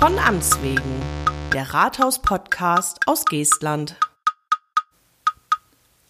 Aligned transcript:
Von 0.00 0.18
Amts 0.18 0.62
wegen, 0.62 0.80
der 1.52 1.74
Rathaus-Podcast 1.74 3.00
aus 3.04 3.26
Geestland. 3.26 3.96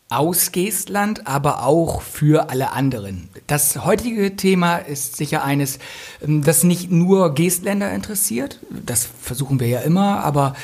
Aus 0.09 0.52
Geestland, 0.52 1.27
aber 1.27 1.64
auch 1.64 2.00
für 2.00 2.50
alle 2.50 2.71
anderen. 2.71 3.29
Das 3.48 3.84
heutige 3.84 4.36
Thema 4.36 4.76
ist 4.76 5.16
sicher 5.16 5.43
eines, 5.43 5.80
ähm, 6.22 6.45
das 6.45 6.62
nicht 6.62 6.93
nur 6.93 7.34
Geestländer 7.34 7.93
interessiert. 7.93 8.61
Das 8.71 9.08
versuchen 9.21 9.58
wir 9.58 9.66
ja 9.66 9.80
immer, 9.80 10.22
aber 10.22 10.54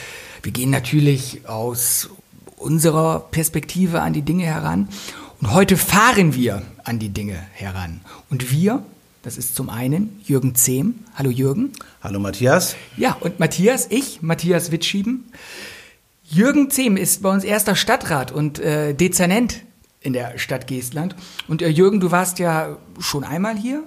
wir 0.45 0.52
gehen 0.52 0.70
natürlich 0.70 1.48
aus 1.48 2.11
unserer 2.56 3.18
Perspektive 3.18 4.02
an 4.02 4.12
die 4.12 4.22
Dinge 4.22 4.45
heran. 4.45 4.88
Und 5.40 5.52
heute 5.52 5.77
fahren 5.77 6.36
wir 6.36 6.63
an 6.85 7.00
die 7.00 7.11
Dinge 7.11 7.44
heran. 7.54 8.02
Und 8.30 8.52
wir, 8.52 8.85
das 9.26 9.36
ist 9.39 9.57
zum 9.57 9.71
einen 9.71 10.21
Jürgen 10.22 10.54
Zehm. 10.54 11.00
Hallo 11.16 11.30
Jürgen. 11.30 11.72
Hallo 12.00 12.21
Matthias. 12.21 12.76
Ja, 12.96 13.16
und 13.18 13.40
Matthias, 13.40 13.89
ich, 13.90 14.22
Matthias 14.22 14.71
Witschieben. 14.71 15.25
Jürgen 16.22 16.71
Zehm 16.71 16.96
ist 16.96 17.22
bei 17.22 17.30
uns 17.30 17.43
erster 17.43 17.75
Stadtrat 17.75 18.30
und 18.30 18.61
äh, 18.61 18.94
Dezernent 18.94 19.64
in 20.00 20.12
der 20.12 20.39
Stadt 20.39 20.68
Geestland. 20.68 21.16
Und 21.49 21.61
äh, 21.61 21.66
Jürgen, 21.66 21.99
du 21.99 22.12
warst 22.12 22.39
ja 22.39 22.76
schon 23.00 23.25
einmal 23.25 23.57
hier, 23.57 23.82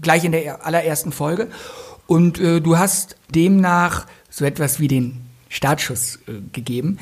gleich 0.00 0.22
in 0.22 0.30
der 0.30 0.64
allerersten 0.64 1.10
Folge. 1.10 1.48
Und 2.06 2.38
äh, 2.38 2.60
du 2.60 2.78
hast 2.78 3.16
demnach 3.34 4.06
so 4.30 4.44
etwas 4.44 4.78
wie 4.78 4.86
den 4.86 5.22
Startschuss 5.48 6.20
äh, 6.28 6.34
gegeben. 6.52 7.00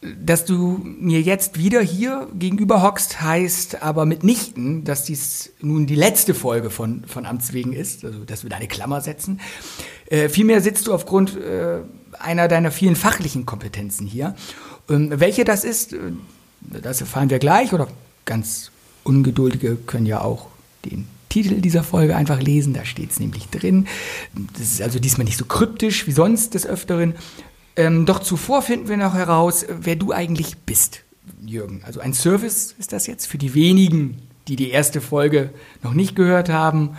Dass 0.00 0.44
du 0.44 0.80
mir 0.84 1.20
jetzt 1.20 1.58
wieder 1.58 1.80
hier 1.80 2.28
gegenüber 2.38 2.82
hockst, 2.82 3.20
heißt 3.20 3.82
aber 3.82 4.06
mitnichten, 4.06 4.84
dass 4.84 5.04
dies 5.04 5.52
nun 5.60 5.86
die 5.86 5.96
letzte 5.96 6.34
Folge 6.34 6.70
von, 6.70 7.02
von 7.04 7.26
Amts 7.26 7.52
wegen 7.52 7.72
ist, 7.72 8.04
also 8.04 8.24
dass 8.24 8.44
wir 8.44 8.50
da 8.50 8.56
eine 8.56 8.68
Klammer 8.68 9.00
setzen. 9.00 9.40
Äh, 10.06 10.28
vielmehr 10.28 10.60
sitzt 10.60 10.86
du 10.86 10.94
aufgrund 10.94 11.36
äh, 11.36 11.80
einer 12.12 12.46
deiner 12.46 12.70
vielen 12.70 12.94
fachlichen 12.94 13.44
Kompetenzen 13.44 14.06
hier. 14.06 14.36
Ähm, 14.88 15.10
welche 15.18 15.44
das 15.44 15.64
ist, 15.64 15.92
äh, 15.92 15.98
das 16.60 17.00
erfahren 17.00 17.30
wir 17.30 17.40
gleich 17.40 17.72
oder 17.72 17.88
ganz 18.24 18.70
Ungeduldige 19.04 19.76
können 19.76 20.06
ja 20.06 20.20
auch 20.20 20.46
den 20.84 21.08
Titel 21.28 21.60
dieser 21.60 21.82
Folge 21.82 22.16
einfach 22.16 22.40
lesen, 22.40 22.72
da 22.72 22.84
steht 22.84 23.10
es 23.10 23.20
nämlich 23.20 23.48
drin. 23.48 23.86
Das 24.54 24.62
ist 24.62 24.82
also 24.82 24.98
diesmal 24.98 25.24
nicht 25.24 25.36
so 25.36 25.44
kryptisch 25.44 26.06
wie 26.06 26.12
sonst 26.12 26.54
des 26.54 26.66
Öfteren, 26.66 27.14
ähm, 27.78 28.06
doch 28.06 28.18
zuvor 28.18 28.60
finden 28.62 28.88
wir 28.88 28.96
noch 28.96 29.14
heraus, 29.14 29.64
wer 29.68 29.94
du 29.94 30.12
eigentlich 30.12 30.56
bist, 30.58 31.02
Jürgen. 31.46 31.82
Also 31.86 32.00
ein 32.00 32.12
Service 32.12 32.74
ist 32.76 32.92
das 32.92 33.06
jetzt 33.06 33.26
für 33.26 33.38
die 33.38 33.54
wenigen, 33.54 34.20
die 34.48 34.56
die 34.56 34.70
erste 34.70 35.00
Folge 35.00 35.50
noch 35.84 35.94
nicht 35.94 36.16
gehört 36.16 36.48
haben 36.48 36.96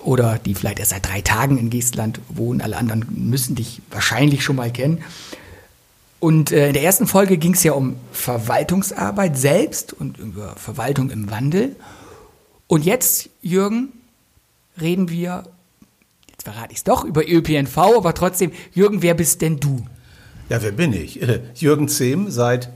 oder 0.00 0.38
die 0.38 0.56
vielleicht 0.56 0.80
erst 0.80 0.90
seit 0.90 1.06
drei 1.06 1.20
Tagen 1.20 1.58
in 1.58 1.70
Geestland 1.70 2.20
wohnen. 2.28 2.60
Alle 2.60 2.76
anderen 2.76 3.06
müssen 3.08 3.54
dich 3.54 3.82
wahrscheinlich 3.90 4.42
schon 4.42 4.56
mal 4.56 4.72
kennen. 4.72 5.02
Und 6.18 6.50
äh, 6.50 6.68
in 6.68 6.72
der 6.72 6.82
ersten 6.82 7.06
Folge 7.06 7.38
ging 7.38 7.54
es 7.54 7.62
ja 7.62 7.74
um 7.74 7.94
Verwaltungsarbeit 8.10 9.38
selbst 9.38 9.92
und 9.92 10.18
über 10.18 10.56
Verwaltung 10.56 11.10
im 11.10 11.30
Wandel. 11.30 11.76
Und 12.66 12.84
jetzt, 12.84 13.30
Jürgen, 13.42 13.92
reden 14.80 15.08
wir 15.08 15.44
verrate 16.44 16.72
ich 16.72 16.78
es 16.78 16.84
doch, 16.84 17.04
über 17.04 17.26
ÖPNV, 17.26 17.78
aber 17.78 18.12
trotzdem, 18.12 18.52
Jürgen, 18.72 19.00
wer 19.02 19.14
bist 19.14 19.40
denn 19.40 19.60
du? 19.60 19.82
Ja, 20.50 20.62
wer 20.62 20.72
bin 20.72 20.92
ich? 20.92 21.18
Jürgen 21.54 21.88
Zehm, 21.88 22.30
seit 22.30 22.70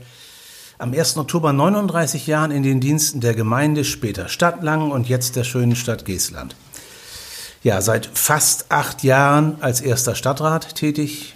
am 0.79 0.91
1. 0.91 1.17
Oktober 1.17 1.53
39 1.53 2.25
Jahren 2.25 2.49
in 2.49 2.63
den 2.63 2.79
Diensten 2.79 3.21
der 3.21 3.35
Gemeinde, 3.35 3.83
später 3.83 4.27
Stadt 4.27 4.63
Langen 4.63 4.91
und 4.91 5.07
jetzt 5.07 5.35
der 5.35 5.43
schönen 5.43 5.75
Stadt 5.75 6.03
Geestland. 6.03 6.55
Ja, 7.61 7.81
seit 7.81 8.09
fast 8.11 8.71
acht 8.71 9.03
Jahren 9.03 9.57
als 9.61 9.81
erster 9.81 10.15
Stadtrat 10.15 10.73
tätig. 10.73 11.35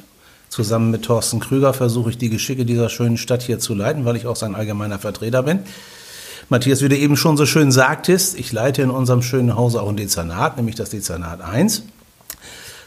Zusammen 0.50 0.90
mit 0.90 1.04
Thorsten 1.04 1.40
Krüger 1.40 1.74
versuche 1.74 2.10
ich 2.12 2.18
die 2.18 2.30
Geschicke 2.30 2.66
dieser 2.66 2.90
schönen 2.90 3.18
Stadt 3.18 3.44
hier 3.44 3.60
zu 3.60 3.76
leiten, 3.76 4.06
weil 4.06 4.16
ich 4.16 4.26
auch 4.26 4.36
sein 4.36 4.56
allgemeiner 4.56 4.98
Vertreter 4.98 5.44
bin. 5.44 5.60
Matthias, 6.50 6.82
wie 6.82 6.90
du 6.90 6.98
eben 6.98 7.16
schon 7.16 7.38
so 7.38 7.46
schön 7.46 7.72
sagtest, 7.72 8.40
ich 8.40 8.52
leite 8.52 8.82
in 8.82 8.90
unserem 8.90 9.22
schönen 9.22 9.56
Hause 9.56 9.82
auch 9.82 9.90
ein 9.90 9.98
Dezernat, 9.98 10.58
nämlich 10.58 10.76
das 10.76 10.90
Dezernat 10.90 11.42
1. 11.42 11.84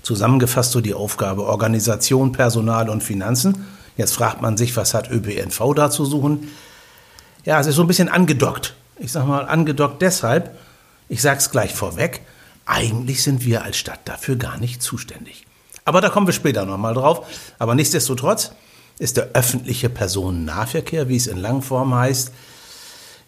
Zusammengefasst 0.06 0.70
so 0.70 0.80
die 0.80 0.94
Aufgabe 0.94 1.42
Organisation, 1.46 2.30
Personal 2.30 2.88
und 2.90 3.02
Finanzen. 3.02 3.66
Jetzt 3.96 4.14
fragt 4.14 4.40
man 4.40 4.56
sich, 4.56 4.76
was 4.76 4.94
hat 4.94 5.10
ÖPNV 5.10 5.74
da 5.74 5.90
zu 5.90 6.04
suchen? 6.04 6.46
Ja, 7.44 7.58
es 7.58 7.66
ist 7.66 7.74
so 7.74 7.82
ein 7.82 7.88
bisschen 7.88 8.08
angedockt. 8.08 8.76
Ich 9.00 9.10
sage 9.10 9.26
mal 9.26 9.48
angedockt 9.48 10.00
deshalb, 10.00 10.56
ich 11.08 11.20
sage 11.20 11.38
es 11.38 11.50
gleich 11.50 11.74
vorweg, 11.74 12.20
eigentlich 12.66 13.24
sind 13.24 13.44
wir 13.44 13.64
als 13.64 13.78
Stadt 13.78 13.98
dafür 14.04 14.36
gar 14.36 14.58
nicht 14.58 14.80
zuständig. 14.80 15.44
Aber 15.84 16.00
da 16.00 16.08
kommen 16.08 16.28
wir 16.28 16.34
später 16.34 16.64
nochmal 16.66 16.94
drauf. 16.94 17.26
Aber 17.58 17.74
nichtsdestotrotz 17.74 18.52
ist 19.00 19.16
der 19.16 19.30
öffentliche 19.32 19.88
Personennahverkehr, 19.88 21.08
wie 21.08 21.16
es 21.16 21.26
in 21.26 21.38
Langform 21.38 21.92
heißt, 21.92 22.30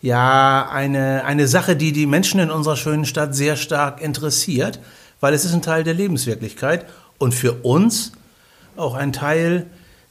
ja 0.00 0.68
eine, 0.70 1.24
eine 1.24 1.48
Sache, 1.48 1.74
die 1.74 1.90
die 1.90 2.06
Menschen 2.06 2.38
in 2.38 2.52
unserer 2.52 2.76
schönen 2.76 3.04
Stadt 3.04 3.34
sehr 3.34 3.56
stark 3.56 4.00
interessiert 4.00 4.78
weil 5.20 5.34
es 5.34 5.44
ist 5.44 5.54
ein 5.54 5.62
Teil 5.62 5.84
der 5.84 5.94
Lebenswirklichkeit 5.94 6.86
und 7.18 7.34
für 7.34 7.52
uns 7.64 8.12
auch 8.76 8.94
ein 8.94 9.12
Teil 9.12 9.66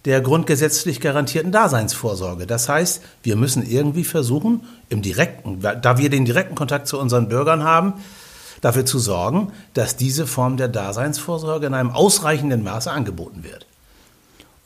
der 0.05 0.21
grundgesetzlich 0.21 1.01
garantierten 1.01 1.51
Daseinsvorsorge. 1.51 2.47
Das 2.47 2.69
heißt, 2.69 3.01
wir 3.23 3.35
müssen 3.35 3.69
irgendwie 3.69 4.03
versuchen, 4.03 4.61
im 4.89 5.01
direkten, 5.01 5.61
da 5.61 5.97
wir 5.97 6.09
den 6.09 6.25
direkten 6.25 6.55
Kontakt 6.55 6.87
zu 6.87 6.97
unseren 6.99 7.27
Bürgern 7.27 7.63
haben, 7.63 7.93
dafür 8.61 8.85
zu 8.85 8.99
sorgen, 8.99 9.51
dass 9.73 9.97
diese 9.97 10.25
Form 10.25 10.57
der 10.57 10.67
Daseinsvorsorge 10.67 11.67
in 11.67 11.73
einem 11.73 11.91
ausreichenden 11.91 12.63
Maße 12.63 12.89
angeboten 12.89 13.43
wird. 13.43 13.65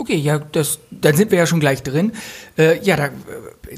Okay, 0.02 0.16
ja, 0.16 0.40
das, 0.40 0.80
dann 0.90 1.16
sind 1.16 1.30
wir 1.30 1.38
ja 1.38 1.46
schon 1.46 1.60
gleich 1.60 1.84
drin. 1.84 2.14
Äh, 2.58 2.84
ja, 2.84 2.96
da, 2.96 3.06
äh, 3.06 3.12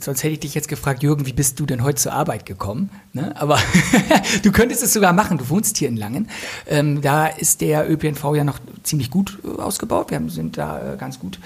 sonst 0.02 0.24
hätte 0.24 0.36
ich 0.36 0.40
dich 0.40 0.56
jetzt 0.56 0.70
gefragt, 0.70 1.04
Jürgen, 1.04 1.26
wie 1.26 1.34
bist 1.34 1.60
du 1.60 1.66
denn 1.66 1.84
heute 1.84 1.98
zur 1.98 2.14
Arbeit 2.14 2.46
gekommen? 2.46 2.92
Ne? 3.12 3.36
Aber 3.36 3.60
du 4.44 4.54
könntest 4.54 4.82
es 4.84 4.94
sogar 4.94 5.12
machen. 5.12 5.38
Du 5.38 5.50
wohnst 5.50 5.76
hier 5.76 5.90
in 5.90 5.98
Langen. 5.98 6.30
Ähm, 6.66 7.02
da 7.02 7.28
ist 7.28 7.60
der 7.60 7.92
ÖPNV 7.92 8.36
ja 8.36 8.46
noch 8.46 8.60
ziemlich 8.84 9.12
gut 9.12 9.38
äh, 9.44 9.62
ausgebaut. 9.62 10.12
Wir 10.12 10.22
sind 10.30 10.58
da 10.58 10.94
äh, 10.94 10.96
ganz 10.96 11.20
gut 11.20 11.40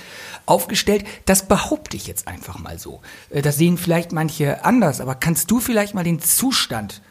aufgestellt. 0.45 1.05
Das 1.25 1.47
behaupte 1.47 1.97
ich 1.97 2.05
jetzt 2.05 2.27
einfach 2.27 2.59
mal 2.59 2.77
so. 2.77 3.01
Das 3.31 3.57
sehen 3.57 3.79
vielleicht 3.79 4.11
manche 4.11 4.63
anders, 4.63 5.01
aber 5.01 5.15
kannst 5.15 5.49
du 5.49 5.59
vielleicht 5.59 5.95
mal 5.95 6.03
den 6.03 6.19
Zustand 6.19 7.01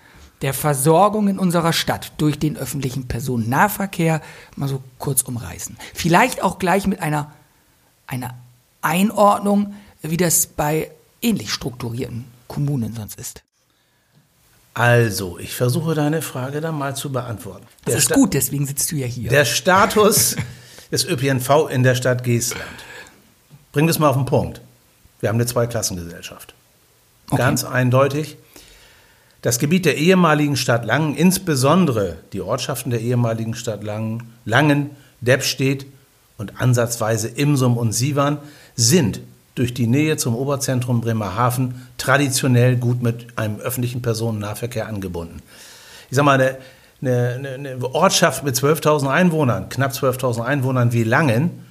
der 0.41 0.55
Versorgung 0.55 1.27
in 1.27 1.41
unserer 1.41 1.73
Stadt 1.73 2.13
durch 2.19 2.39
den 2.39 2.57
öffentlichen 2.57 3.09
Personennahverkehr 3.09 4.23
mal 4.55 4.69
so 4.69 4.85
kurz 5.01 5.23
umreißen? 5.23 5.77
Vielleicht 5.95 6.45
auch 6.45 6.61
gleich 6.61 6.87
mit 6.87 7.03
einer 7.03 7.33
eine 8.07 8.31
Einordnung, 8.83 9.75
wie 10.03 10.17
das 10.17 10.47
bei 10.47 10.91
ähnlich 11.23 11.53
strukturierten 11.53 12.25
Kommunen 12.47 12.95
sonst 12.95 13.19
ist. 13.19 13.43
Also, 14.75 15.39
ich 15.39 15.55
versuche 15.55 15.95
deine 15.95 16.21
Frage 16.21 16.61
dann 16.61 16.77
mal 16.77 16.95
zu 16.95 17.11
beantworten. 17.11 17.67
Das 17.85 17.93
der 17.93 17.97
ist 17.97 18.05
Sta 18.05 18.15
gut, 18.15 18.35
deswegen 18.35 18.67
sitzt 18.67 18.93
du 18.93 18.97
ja 18.97 19.07
hier. 19.07 19.31
Der 19.31 19.47
Status 19.47 20.37
des 20.93 21.05
ÖPNV 21.05 21.69
in 21.71 21.83
der 21.83 21.95
Stadt 21.95 22.23
Geestland. 22.23 22.65
Bring 23.73 23.87
das 23.87 23.99
mal 23.99 24.09
auf 24.09 24.17
den 24.17 24.27
Punkt. 24.27 24.61
Wir 25.21 25.31
haben 25.31 25.37
eine 25.37 25.47
Zweiklassengesellschaft. 25.47 26.55
Okay. 27.31 27.39
Ganz 27.39 27.65
eindeutig. 27.65 28.37
Das 29.43 29.59
Gebiet 29.59 29.87
der 29.87 29.97
ehemaligen 29.97 30.57
Stadt 30.57 30.85
Langen, 30.85 31.15
insbesondere 31.15 32.19
die 32.33 32.41
Ortschaften 32.41 32.91
der 32.91 33.01
ehemaligen 33.01 33.55
Stadt 33.55 33.83
Langen, 33.83 34.35
Langen, 34.45 34.91
Deppstedt 35.21 35.87
und 36.39 36.61
ansatzweise 36.61 37.29
Imsum 37.29 37.77
und 37.77 37.93
Sivan 37.93 38.39
sind 38.75 39.21
durch 39.55 39.73
die 39.73 39.87
Nähe 39.87 40.17
zum 40.17 40.37
Oberzentrum 40.37 41.01
Bremerhaven 41.01 41.87
traditionell 41.99 42.77
gut 42.77 43.03
mit 43.03 43.27
einem 43.37 43.59
öffentlichen 43.59 44.03
Personennahverkehr 44.03 44.87
angebunden. 44.87 45.43
Ich 46.11 46.17
sage 46.17 46.27
mal, 46.27 46.41
eine, 46.41 46.59
eine, 47.03 47.49
eine 47.49 47.95
Ortschaft 47.95 48.45
mit 48.45 48.55
12.000 48.55 49.09
Einwohnern, 49.09 49.69
knapp 49.69 49.93
12.000 49.93 50.45
Einwohnern 50.45 50.93
wie 50.93 51.05
Langen, 51.05 51.65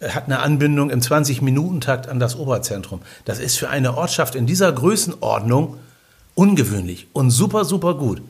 äh, 0.00 0.10
hat 0.10 0.24
eine 0.24 0.40
Anbindung 0.40 0.90
im 0.90 1.00
20-Minuten-Takt 1.00 2.08
an 2.08 2.18
das 2.18 2.36
Oberzentrum. 2.36 3.00
Das 3.24 3.38
ist 3.38 3.56
für 3.56 3.68
eine 3.70 3.96
Ortschaft 3.96 4.34
in 4.34 4.46
dieser 4.46 4.72
Größenordnung 4.72 5.78
ungewöhnlich 6.34 7.06
und 7.12 7.30
super, 7.30 7.64
super 7.64 7.94
gut. 7.94 8.20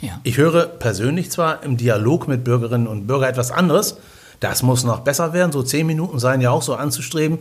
Ja. 0.00 0.20
Ich 0.24 0.36
höre 0.36 0.66
persönlich 0.66 1.30
zwar 1.30 1.62
im 1.62 1.78
Dialog 1.78 2.28
mit 2.28 2.44
Bürgerinnen 2.44 2.86
und 2.86 3.06
Bürgern 3.06 3.30
etwas 3.30 3.50
anderes, 3.50 3.96
das 4.40 4.62
muss 4.62 4.84
noch 4.84 5.00
besser 5.00 5.32
werden. 5.32 5.52
So 5.52 5.62
zehn 5.62 5.86
Minuten 5.86 6.18
seien 6.18 6.40
ja 6.40 6.50
auch 6.50 6.62
so 6.62 6.74
anzustreben. 6.74 7.38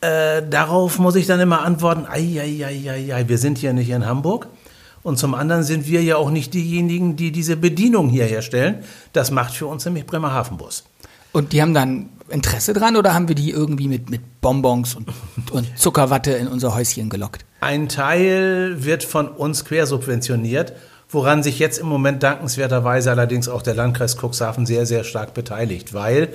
Äh, 0.00 0.42
darauf 0.48 0.98
muss 0.98 1.14
ich 1.16 1.26
dann 1.26 1.40
immer 1.40 1.62
antworten, 1.62 2.06
ei, 2.06 2.40
ei, 2.40 2.64
ei, 2.66 2.90
ei, 2.90 3.14
ei, 3.14 3.28
wir 3.28 3.38
sind 3.38 3.58
hier 3.58 3.72
nicht 3.72 3.90
in 3.90 4.06
Hamburg. 4.06 4.48
Und 5.02 5.18
zum 5.18 5.34
anderen 5.34 5.62
sind 5.62 5.86
wir 5.86 6.02
ja 6.02 6.16
auch 6.16 6.30
nicht 6.30 6.52
diejenigen, 6.52 7.16
die 7.16 7.30
diese 7.30 7.56
Bedienung 7.56 8.08
hier 8.08 8.24
herstellen. 8.24 8.82
Das 9.12 9.30
macht 9.30 9.54
für 9.54 9.66
uns 9.66 9.84
nämlich 9.84 10.04
Bremerhaven 10.04 10.56
Bus. 10.56 10.84
Und 11.32 11.52
die 11.52 11.62
haben 11.62 11.74
dann 11.74 12.08
Interesse 12.28 12.72
dran 12.72 12.96
oder 12.96 13.14
haben 13.14 13.28
wir 13.28 13.34
die 13.34 13.50
irgendwie 13.50 13.88
mit, 13.88 14.10
mit 14.10 14.40
Bonbons 14.40 14.96
und, 14.96 15.08
und 15.52 15.78
Zuckerwatte 15.78 16.32
in 16.32 16.48
unser 16.48 16.74
Häuschen 16.74 17.08
gelockt? 17.08 17.44
Ein 17.60 17.88
Teil 17.88 18.84
wird 18.84 19.04
von 19.04 19.28
uns 19.28 19.64
quersubventioniert 19.64 20.72
woran 21.08 21.42
sich 21.42 21.58
jetzt 21.58 21.78
im 21.78 21.86
Moment 21.86 22.22
dankenswerterweise 22.22 23.10
allerdings 23.10 23.48
auch 23.48 23.62
der 23.62 23.74
Landkreis 23.74 24.16
Cuxhaven 24.16 24.66
sehr, 24.66 24.86
sehr 24.86 25.04
stark 25.04 25.34
beteiligt, 25.34 25.94
weil 25.94 26.32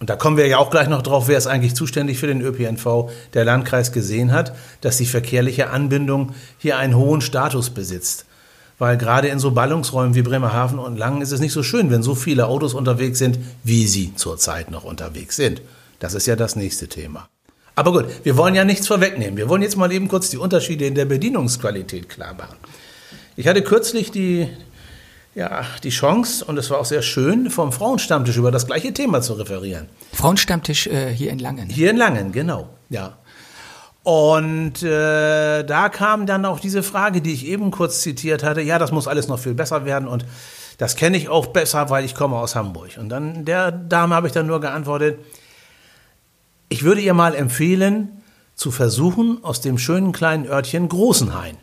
und 0.00 0.10
da 0.10 0.16
kommen 0.16 0.36
wir 0.36 0.46
ja 0.46 0.58
auch 0.58 0.70
gleich 0.70 0.88
noch 0.88 1.02
drauf, 1.02 1.28
wer 1.28 1.38
ist 1.38 1.46
eigentlich 1.46 1.74
zuständig 1.74 2.18
für 2.18 2.26
den 2.26 2.40
ÖPNV, 2.40 3.10
der 3.34 3.44
Landkreis 3.44 3.92
gesehen 3.92 4.32
hat, 4.32 4.54
dass 4.80 4.96
die 4.96 5.06
verkehrliche 5.06 5.70
Anbindung 5.70 6.34
hier 6.58 6.78
einen 6.78 6.96
hohen 6.96 7.20
Status 7.20 7.70
besitzt. 7.70 8.24
Weil 8.78 8.96
gerade 8.96 9.28
in 9.28 9.40
so 9.40 9.52
Ballungsräumen 9.52 10.14
wie 10.14 10.22
Bremerhaven 10.22 10.78
und 10.78 10.96
Langen 10.96 11.20
ist 11.20 11.32
es 11.32 11.40
nicht 11.40 11.52
so 11.52 11.62
schön, 11.62 11.90
wenn 11.90 12.02
so 12.02 12.14
viele 12.14 12.46
Autos 12.46 12.74
unterwegs 12.74 13.18
sind, 13.18 13.38
wie 13.64 13.86
sie 13.86 14.14
zurzeit 14.14 14.70
noch 14.70 14.84
unterwegs 14.84 15.36
sind. 15.36 15.62
Das 15.98 16.14
ist 16.14 16.26
ja 16.26 16.36
das 16.36 16.54
nächste 16.54 16.86
Thema. 16.86 17.28
Aber 17.74 17.92
gut, 17.92 18.06
wir 18.24 18.36
wollen 18.36 18.54
ja 18.54 18.64
nichts 18.64 18.86
vorwegnehmen. 18.86 19.36
Wir 19.36 19.48
wollen 19.48 19.62
jetzt 19.62 19.76
mal 19.76 19.90
eben 19.92 20.08
kurz 20.08 20.30
die 20.30 20.36
Unterschiede 20.36 20.86
in 20.86 20.94
der 20.94 21.04
Bedienungsqualität 21.04 22.08
klar 22.08 22.34
machen. 22.34 22.56
Ich 23.38 23.46
hatte 23.46 23.62
kürzlich 23.62 24.10
die, 24.10 24.48
ja, 25.36 25.64
die 25.84 25.90
Chance, 25.90 26.44
und 26.44 26.58
es 26.58 26.70
war 26.70 26.80
auch 26.80 26.84
sehr 26.84 27.02
schön, 27.02 27.50
vom 27.50 27.70
Frauenstammtisch 27.70 28.36
über 28.36 28.50
das 28.50 28.66
gleiche 28.66 28.92
Thema 28.92 29.20
zu 29.20 29.34
referieren. 29.34 29.88
Frauenstammtisch 30.12 30.88
äh, 30.88 31.14
hier 31.14 31.30
in 31.30 31.38
Langen. 31.38 31.68
Hier 31.68 31.90
in 31.90 31.96
Langen, 31.96 32.32
genau, 32.32 32.68
ja. 32.90 33.16
Und 34.02 34.82
äh, 34.82 35.62
da 35.62 35.88
kam 35.88 36.26
dann 36.26 36.46
auch 36.46 36.58
diese 36.58 36.82
Frage, 36.82 37.20
die 37.20 37.32
ich 37.32 37.46
eben 37.46 37.70
kurz 37.70 38.00
zitiert 38.00 38.42
hatte, 38.42 38.60
ja, 38.60 38.76
das 38.80 38.90
muss 38.90 39.06
alles 39.06 39.28
noch 39.28 39.38
viel 39.38 39.54
besser 39.54 39.84
werden 39.84 40.08
und 40.08 40.24
das 40.78 40.96
kenne 40.96 41.16
ich 41.16 41.28
auch 41.28 41.46
besser, 41.46 41.90
weil 41.90 42.04
ich 42.04 42.16
komme 42.16 42.34
aus 42.34 42.56
Hamburg. 42.56 42.98
Und 42.98 43.08
dann 43.08 43.44
der 43.44 43.70
Dame 43.70 44.16
habe 44.16 44.26
ich 44.26 44.32
dann 44.32 44.48
nur 44.48 44.60
geantwortet, 44.60 45.20
ich 46.68 46.82
würde 46.82 47.02
ihr 47.02 47.14
mal 47.14 47.36
empfehlen, 47.36 48.20
zu 48.56 48.72
versuchen, 48.72 49.44
aus 49.44 49.60
dem 49.60 49.78
schönen 49.78 50.10
kleinen 50.10 50.44
Örtchen 50.48 50.88
Großenhain 50.88 51.56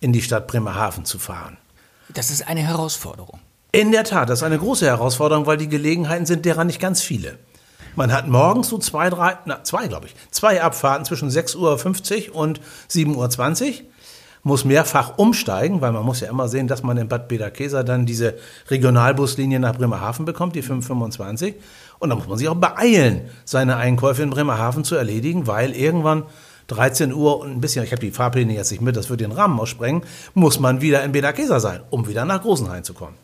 in 0.00 0.12
die 0.12 0.22
Stadt 0.22 0.46
Bremerhaven 0.46 1.04
zu 1.04 1.18
fahren. 1.18 1.58
Das 2.12 2.30
ist 2.30 2.46
eine 2.48 2.60
Herausforderung. 2.60 3.38
In 3.72 3.92
der 3.92 4.04
Tat, 4.04 4.28
das 4.28 4.40
ist 4.40 4.42
eine 4.42 4.58
große 4.58 4.86
Herausforderung, 4.86 5.46
weil 5.46 5.56
die 5.56 5.68
Gelegenheiten 5.68 6.26
sind 6.26 6.44
derer 6.44 6.64
nicht 6.64 6.80
ganz 6.80 7.02
viele. 7.02 7.38
Man 7.94 8.12
hat 8.12 8.28
morgens 8.28 8.68
so 8.68 8.78
zwei, 8.78 9.10
drei, 9.10 9.38
na, 9.46 9.62
zwei, 9.62 9.86
glaube 9.86 10.06
ich, 10.06 10.14
zwei 10.30 10.62
Abfahrten 10.62 11.04
zwischen 11.04 11.28
6.50 11.28 12.30
Uhr 12.30 12.36
und 12.36 12.60
7.20 12.88 13.68
Uhr. 13.68 13.74
Muss 14.42 14.64
mehrfach 14.64 15.18
umsteigen, 15.18 15.82
weil 15.82 15.92
man 15.92 16.04
muss 16.04 16.20
ja 16.20 16.30
immer 16.30 16.48
sehen, 16.48 16.66
dass 16.66 16.82
man 16.82 16.96
in 16.96 17.08
Bad 17.08 17.28
Bederkesa 17.28 17.82
dann 17.82 18.06
diese 18.06 18.38
Regionalbuslinie 18.70 19.60
nach 19.60 19.76
Bremerhaven 19.76 20.24
bekommt, 20.24 20.56
die 20.56 20.62
525. 20.62 21.56
Und 21.98 22.08
da 22.08 22.16
muss 22.16 22.26
man 22.26 22.38
sich 22.38 22.48
auch 22.48 22.54
beeilen, 22.54 23.28
seine 23.44 23.76
Einkäufe 23.76 24.22
in 24.22 24.30
Bremerhaven 24.30 24.82
zu 24.82 24.94
erledigen, 24.94 25.46
weil 25.46 25.72
irgendwann 25.72 26.24
13 26.70 27.12
Uhr 27.12 27.40
und 27.40 27.50
ein 27.50 27.60
bisschen, 27.60 27.84
ich 27.84 27.92
habe 27.92 28.00
die 28.00 28.10
Fahrpläne 28.10 28.52
jetzt 28.54 28.70
nicht 28.70 28.80
mit, 28.80 28.96
das 28.96 29.10
würde 29.10 29.24
den 29.24 29.32
Rahmen 29.32 29.58
aussprengen, 29.58 30.02
muss 30.34 30.60
man 30.60 30.80
wieder 30.80 31.02
in 31.04 31.12
Bederkesa 31.12 31.60
sein, 31.60 31.80
um 31.90 32.06
wieder 32.08 32.24
nach 32.24 32.42
Großenhain 32.42 32.84
zu 32.84 32.94
kommen. 32.94 33.14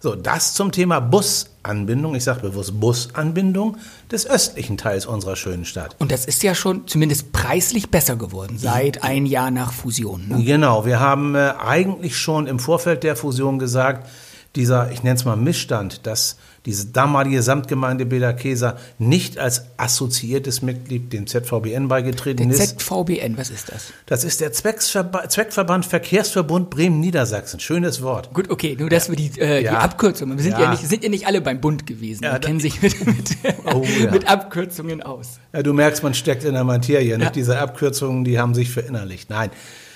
So, 0.00 0.14
das 0.14 0.54
zum 0.54 0.70
Thema 0.70 1.00
Busanbindung, 1.00 2.14
ich 2.14 2.22
sage 2.22 2.40
bewusst 2.40 2.78
Busanbindung 2.78 3.78
des 4.12 4.28
östlichen 4.28 4.76
Teils 4.76 5.06
unserer 5.06 5.34
schönen 5.34 5.64
Stadt. 5.64 5.96
Und 5.98 6.12
das 6.12 6.24
ist 6.24 6.42
ja 6.44 6.54
schon 6.54 6.86
zumindest 6.86 7.32
preislich 7.32 7.90
besser 7.90 8.14
geworden 8.14 8.58
seit 8.58 9.02
ein 9.02 9.26
Jahr 9.26 9.50
nach 9.50 9.72
Fusion. 9.72 10.28
Ne? 10.28 10.44
Genau, 10.44 10.86
wir 10.86 11.00
haben 11.00 11.34
äh, 11.34 11.54
eigentlich 11.58 12.16
schon 12.16 12.46
im 12.46 12.60
Vorfeld 12.60 13.02
der 13.02 13.16
Fusion 13.16 13.58
gesagt, 13.58 14.08
dieser, 14.54 14.92
ich 14.92 15.02
nenne 15.02 15.16
es 15.16 15.24
mal 15.24 15.36
Missstand, 15.36 16.06
dass 16.06 16.36
diese 16.68 16.86
damalige 16.86 17.42
Samtgemeinde 17.42 18.04
Bederkesa 18.04 18.76
nicht 18.98 19.38
als 19.38 19.64
assoziiertes 19.78 20.60
Mitglied 20.60 21.14
dem 21.14 21.26
ZVBN 21.26 21.88
beigetreten 21.88 22.50
Der 22.50 22.58
ist. 22.58 22.80
ZVBN, 22.80 23.38
was 23.38 23.48
ist 23.48 23.72
das? 23.72 23.86
Das 24.04 24.22
ist 24.22 24.42
der 24.42 24.52
Zwecksverba 24.52 25.30
Zweckverband 25.30 25.86
Verkehrsverbund 25.86 26.68
Bremen-Niedersachsen. 26.68 27.58
Schönes 27.58 28.02
Wort. 28.02 28.34
Gut, 28.34 28.50
okay, 28.50 28.76
nur 28.78 28.90
dass 28.90 29.08
wir 29.08 29.16
die, 29.16 29.40
äh, 29.40 29.60
die 29.60 29.64
Ja. 29.64 29.78
Abkürzungen, 29.78 30.36
wir 30.36 30.42
sind 30.42 30.52
ja. 30.52 30.60
Ja. 30.64 30.70
nicht, 30.72 30.86
sind 30.86 31.02
ja 31.02 31.08
nicht 31.08 31.26
alle 31.26 31.40
beim 31.40 31.58
Bund 31.58 31.86
gewesen, 31.86 32.24
Ja, 32.24 32.38
kennen 32.38 32.60
sich 32.60 32.82
mit, 32.82 33.06
mit, 33.06 33.30
Oh, 33.64 33.82
ja. 34.02 34.10
mit 34.10 34.28
Abkürzungen 34.28 35.02
aus. 35.02 35.38
Ja, 35.54 35.62
du 35.62 35.72
merkst, 35.72 36.02
man 36.02 36.12
steckt 36.12 36.44
in 36.44 36.52
der 36.52 36.64
Materie. 36.64 37.08
Ja. 37.12 37.16
Nicht? 37.16 37.34
Diese 37.34 37.58
Abkürzungen, 37.58 38.24
die 38.24 38.38
haben 38.38 38.54
sich 38.54 38.68
verinnerlicht. 38.70 39.30
Nein. 39.30 39.48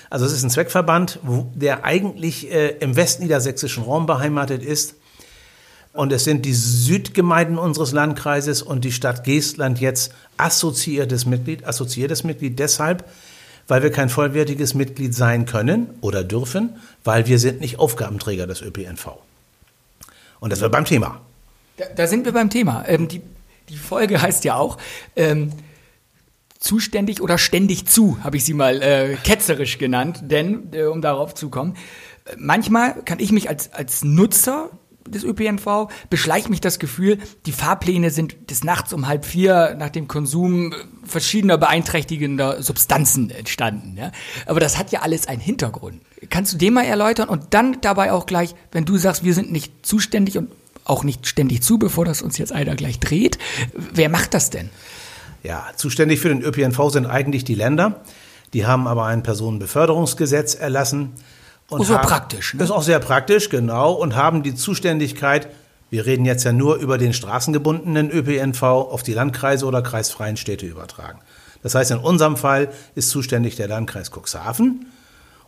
Also 0.09 0.25
es 0.25 0.33
ist 0.33 0.41
ein 0.43 0.49
Zweckverband, 0.49 1.19
der 1.53 1.85
eigentlich 1.85 2.51
äh, 2.51 2.69
im 2.79 2.95
westniedersächsischen 2.95 3.83
Raum 3.83 4.07
beheimatet 4.07 4.63
ist. 4.63 4.95
Und 5.93 6.11
es 6.11 6.23
sind 6.23 6.45
die 6.45 6.53
Südgemeinden 6.53 7.59
unseres 7.59 7.91
Landkreises 7.91 8.63
und 8.63 8.83
die 8.83 8.91
Stadt 8.91 9.23
Geestland 9.23 9.79
jetzt 9.79 10.11
assoziiertes 10.37 11.27
Mitglied. 11.27 11.65
Assoziiertes 11.65 12.23
Mitglied 12.23 12.57
deshalb, 12.57 13.07
weil 13.67 13.83
wir 13.83 13.91
kein 13.91 14.09
vollwertiges 14.09 14.73
Mitglied 14.73 15.13
sein 15.13 15.45
können 15.45 15.89
oder 16.01 16.23
dürfen, 16.23 16.77
weil 17.03 17.27
wir 17.27 17.37
sind 17.37 17.61
nicht 17.61 17.77
Aufgabenträger 17.77 18.47
des 18.47 18.61
ÖPNV. 18.61 19.11
Und 20.39 20.51
das 20.51 20.61
wird 20.61 20.71
beim 20.71 20.85
Thema. 20.85 21.21
Da, 21.77 21.85
da 21.95 22.07
sind 22.07 22.25
wir 22.25 22.33
beim 22.33 22.49
Thema. 22.49 22.83
Ähm, 22.87 23.07
die, 23.07 23.21
die 23.69 23.77
Folge 23.77 24.19
heißt 24.19 24.43
ja 24.45 24.55
auch 24.55 24.79
ähm, 25.15 25.51
zuständig 26.59 27.21
oder 27.21 27.37
ständig 27.37 27.85
zu, 27.85 28.17
habe 28.23 28.37
ich 28.37 28.45
sie 28.45 28.53
mal 28.53 28.81
äh, 28.81 29.15
ketzerisch 29.23 29.77
genannt, 29.77 30.21
denn, 30.23 30.69
äh, 30.73 30.85
um 30.85 31.01
darauf 31.01 31.35
zu 31.35 31.49
kommen, 31.49 31.75
äh, 32.25 32.35
manchmal 32.37 32.95
kann 33.03 33.19
ich 33.19 33.31
mich 33.31 33.47
als, 33.47 33.71
als 33.73 34.03
Nutzer 34.03 34.71
des 35.07 35.23
ÖPNV, 35.23 35.89
beschleicht 36.09 36.49
mich 36.49 36.61
das 36.61 36.79
Gefühl, 36.79 37.17
die 37.45 37.51
Fahrpläne 37.51 38.09
sind 38.09 38.49
des 38.49 38.63
Nachts 38.63 38.93
um 38.93 39.07
halb 39.07 39.25
vier 39.25 39.75
nach 39.77 39.89
dem 39.89 40.07
Konsum 40.07 40.73
verschiedener 41.03 41.57
beeinträchtigender 41.57 42.61
Substanzen 42.61 43.29
entstanden. 43.29 43.97
Ja? 43.97 44.11
Aber 44.45 44.59
das 44.59 44.77
hat 44.77 44.91
ja 44.91 45.01
alles 45.01 45.27
einen 45.27 45.41
Hintergrund. 45.41 46.01
Kannst 46.29 46.53
du 46.53 46.57
den 46.57 46.73
mal 46.73 46.85
erläutern 46.85 47.29
und 47.29 47.53
dann 47.53 47.81
dabei 47.81 48.11
auch 48.11 48.25
gleich, 48.25 48.55
wenn 48.71 48.85
du 48.85 48.97
sagst, 48.97 49.23
wir 49.23 49.33
sind 49.33 49.51
nicht 49.51 49.85
zuständig 49.85 50.37
und 50.37 50.49
auch 50.85 51.03
nicht 51.03 51.27
ständig 51.27 51.61
zu, 51.63 51.77
bevor 51.77 52.05
das 52.05 52.21
uns 52.21 52.37
jetzt 52.37 52.51
einer 52.51 52.75
gleich 52.75 52.99
dreht, 52.99 53.37
wer 53.73 54.09
macht 54.09 54.33
das 54.33 54.49
denn? 54.49 54.69
Ja, 55.43 55.67
zuständig 55.75 56.19
für 56.19 56.29
den 56.29 56.41
ÖPNV 56.41 56.89
sind 56.89 57.05
eigentlich 57.05 57.43
die 57.43 57.55
Länder. 57.55 58.01
Die 58.53 58.65
haben 58.65 58.87
aber 58.87 59.05
ein 59.05 59.23
Personenbeförderungsgesetz 59.23 60.55
erlassen. 60.55 61.11
Und 61.79 61.85
so 61.85 61.97
haben- 61.97 62.07
praktisch, 62.07 62.53
ne? 62.53 62.63
Ist 62.63 62.71
auch 62.71 62.83
sehr 62.83 62.99
praktisch, 62.99 63.49
genau. 63.49 63.93
Und 63.93 64.15
haben 64.15 64.43
die 64.43 64.55
Zuständigkeit, 64.55 65.47
wir 65.89 66.05
reden 66.05 66.25
jetzt 66.25 66.43
ja 66.43 66.51
nur 66.51 66.75
über 66.77 66.97
den 66.97 67.13
straßengebundenen 67.13 68.09
ÖPNV, 68.09 68.63
auf 68.63 69.03
die 69.03 69.13
Landkreise 69.13 69.65
oder 69.65 69.81
kreisfreien 69.81 70.37
Städte 70.37 70.65
übertragen. 70.65 71.19
Das 71.61 71.75
heißt, 71.75 71.91
in 71.91 71.97
unserem 71.99 72.35
Fall 72.35 72.69
ist 72.95 73.09
zuständig 73.09 73.55
der 73.55 73.67
Landkreis 73.67 74.11
Cuxhaven. 74.11 74.87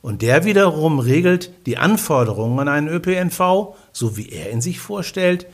Und 0.02 0.22
der 0.22 0.46
wiederum 0.46 1.00
regelt 1.00 1.52
die 1.66 1.78
Anforderungen 1.78 2.60
an 2.60 2.68
einen 2.68 2.88
ÖPNV, 2.88 3.76
so 3.92 4.18
wie 4.18 4.30
er 4.30 4.52
ihn 4.52 4.62
sich 4.62 4.80
vorstellt, 4.80 5.48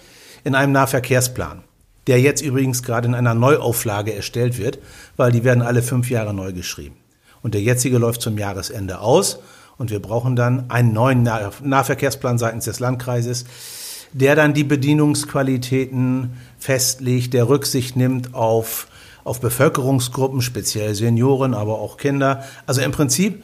in 0.44 0.56
einem 0.56 0.74
Nahverkehrsplan, 0.74 1.64
der 2.08 2.20
jetzt 2.20 2.42
übrigens 2.42 2.84
gerade 2.84 3.08
in 3.08 3.16
einer 3.16 3.34
Neuauflage 3.34 4.14
erstellt 4.14 4.58
wird, 4.58 4.80
weil 5.16 5.32
die 5.32 5.46
werden 5.46 5.64
alle 5.64 5.82
fünf 5.82 6.10
Jahre 6.10 6.34
neu 6.34 6.52
geschrieben. 6.52 6.98
Und 7.42 7.54
der 7.54 7.62
jetzige 7.62 7.98
läuft 7.98 8.22
zum 8.22 8.38
Jahresende 8.38 9.00
aus 9.00 9.40
und 9.82 9.90
wir 9.90 10.00
brauchen 10.00 10.36
dann 10.36 10.70
einen 10.70 10.94
neuen 10.94 11.24
Nah 11.24 11.50
Nahverkehrsplan 11.64 12.38
seitens 12.38 12.66
des 12.66 12.80
Landkreises, 12.80 13.46
der 14.14 14.36
dann 14.36 14.54
die 14.54 14.64
Bedienungsqualitäten 14.64 16.38
festlegt, 16.60 17.34
der 17.34 17.50
Rücksicht 17.50 17.96
nimmt 17.96 18.36
auf, 18.36 18.88
auf 19.24 19.42
Bevölkerungsgruppen, 19.42 20.44
speziell 20.44 20.94
Senioren, 20.94 21.56
aber 21.56 21.80
auch 21.80 21.98
Kinder. 21.98 22.44
Also 22.68 22.82
im 22.82 22.92
Prinzip 22.92 23.44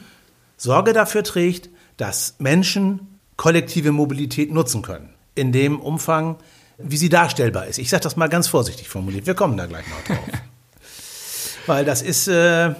Sorge 0.57 0.93
dafür 0.93 1.23
trägt, 1.23 1.71
dass 1.97 2.35
Menschen 2.37 3.19
kollektive 3.35 3.91
Mobilität 3.91 4.53
nutzen 4.53 4.83
können. 4.83 5.09
In 5.33 5.51
dem 5.51 5.79
Umfang, 5.79 6.35
wie 6.77 6.97
sie 6.97 7.09
darstellbar 7.09 7.65
ist. 7.65 7.79
Ich 7.79 7.89
sage 7.89 8.03
das 8.03 8.15
mal 8.15 8.29
ganz 8.29 8.47
vorsichtig 8.47 8.89
formuliert. 8.89 9.25
Wir 9.25 9.33
kommen 9.33 9.57
da 9.57 9.65
gleich 9.65 9.85
noch 9.87 10.15
drauf. 10.15 10.25
Weil 11.65 11.83
das 11.83 12.03
ist 12.03 12.27
äh, 12.27 12.75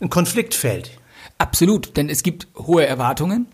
ein 0.00 0.10
Konfliktfeld. 0.10 0.92
Absolut, 1.40 1.96
denn 1.96 2.10
es 2.10 2.22
gibt 2.22 2.48
hohe 2.58 2.84
Erwartungen. 2.84 3.46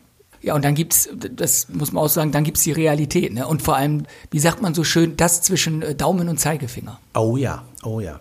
Ja, 0.43 0.55
und 0.55 0.65
dann 0.65 0.75
gibt's, 0.75 1.09
das 1.15 1.69
muss 1.69 1.93
man 1.93 2.03
auch 2.03 2.09
sagen, 2.09 2.33
dann 2.33 2.43
gibt's 2.43 2.65
die 2.65 2.73
Realität. 2.73 3.33
Ne? 3.33 3.47
Und 3.47 3.63
vor 3.63 3.77
allem, 3.77 4.07
wie 4.33 4.41
sagt 4.41 4.61
man 4.61 4.75
so 4.75 4.83
schön, 4.83 5.17
das 5.17 5.43
zwischen 5.43 5.83
äh, 5.83 5.95
Daumen 5.95 6.29
und 6.29 6.41
Zeigefinger. 6.41 6.99
Oh 7.15 7.37
ja, 7.37 7.65
oh 7.85 8.01
ja. 8.01 8.19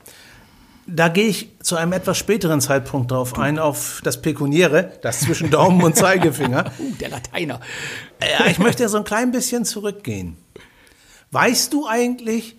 Da 0.85 1.07
gehe 1.07 1.25
ich 1.25 1.49
zu 1.63 1.77
einem 1.77 1.93
etwas 1.93 2.15
späteren 2.19 2.61
Zeitpunkt 2.61 3.09
drauf 3.09 3.39
ein, 3.39 3.57
auf 3.57 4.01
das 4.03 4.21
Pekuniäre, 4.21 4.91
das 5.01 5.21
zwischen 5.21 5.49
Daumen 5.49 5.81
und 5.81 5.95
Zeigefinger. 5.95 6.71
Uh, 6.79 6.93
der 6.99 7.09
Lateiner. 7.09 7.59
Ja, 8.21 8.45
ich 8.45 8.59
möchte 8.59 8.87
so 8.87 8.97
ein 8.97 9.03
klein 9.03 9.31
bisschen 9.31 9.65
zurückgehen. 9.65 10.37
Weißt 11.31 11.73
du 11.73 11.87
eigentlich, 11.87 12.55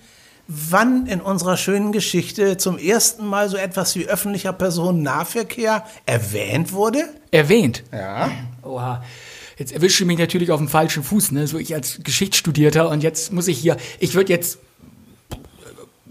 wann 0.49 1.07
in 1.07 1.21
unserer 1.21 1.57
schönen 1.57 1.93
Geschichte 1.93 2.57
zum 2.57 2.79
ersten 2.79 3.26
Mal 3.26 3.49
so 3.49 3.57
etwas 3.57 3.97
wie 3.97 4.07
öffentlicher 4.07 4.53
Personennahverkehr 4.53 5.85
erwähnt 6.07 6.73
wurde? 6.73 7.05
Erwähnt. 7.31 7.83
Ja. 7.93 8.31
Oha. 8.62 9.03
Jetzt 9.59 9.73
erwische 9.73 10.03
ich 10.03 10.07
mich 10.07 10.19
natürlich 10.19 10.50
auf 10.50 10.59
dem 10.61 10.69
falschen 10.69 11.03
Fuß, 11.03 11.33
ne? 11.33 11.47
So 11.47 11.59
ich 11.59 11.75
als 11.75 12.00
Geschichtsstudierter 12.03 12.88
und 12.91 13.03
jetzt 13.03 13.33
muss 13.33 13.49
ich 13.49 13.59
hier, 13.59 13.76
ich 13.99 14.15
würde 14.15 14.33
jetzt 14.33 14.59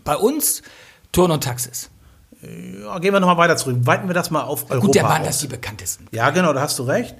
bei 0.03 0.15
uns 0.15 0.63
Turn 1.11 1.31
und 1.31 1.43
Taxis. 1.43 1.89
ja 2.41 2.97
gehen 2.99 3.13
wir 3.13 3.19
nochmal 3.19 3.37
weiter 3.37 3.55
zurück. 3.55 3.77
Weiten 3.81 4.07
wir 4.07 4.13
das 4.15 4.31
mal 4.31 4.41
auf 4.41 4.63
Europa 4.69 4.85
Gut, 4.85 4.95
der 4.95 5.03
waren 5.03 5.23
das 5.23 5.39
die 5.39 5.47
bekanntesten. 5.47 6.07
Ja, 6.11 6.31
genau, 6.31 6.53
da 6.53 6.61
hast 6.61 6.77
du 6.79 6.83
recht. 6.83 7.15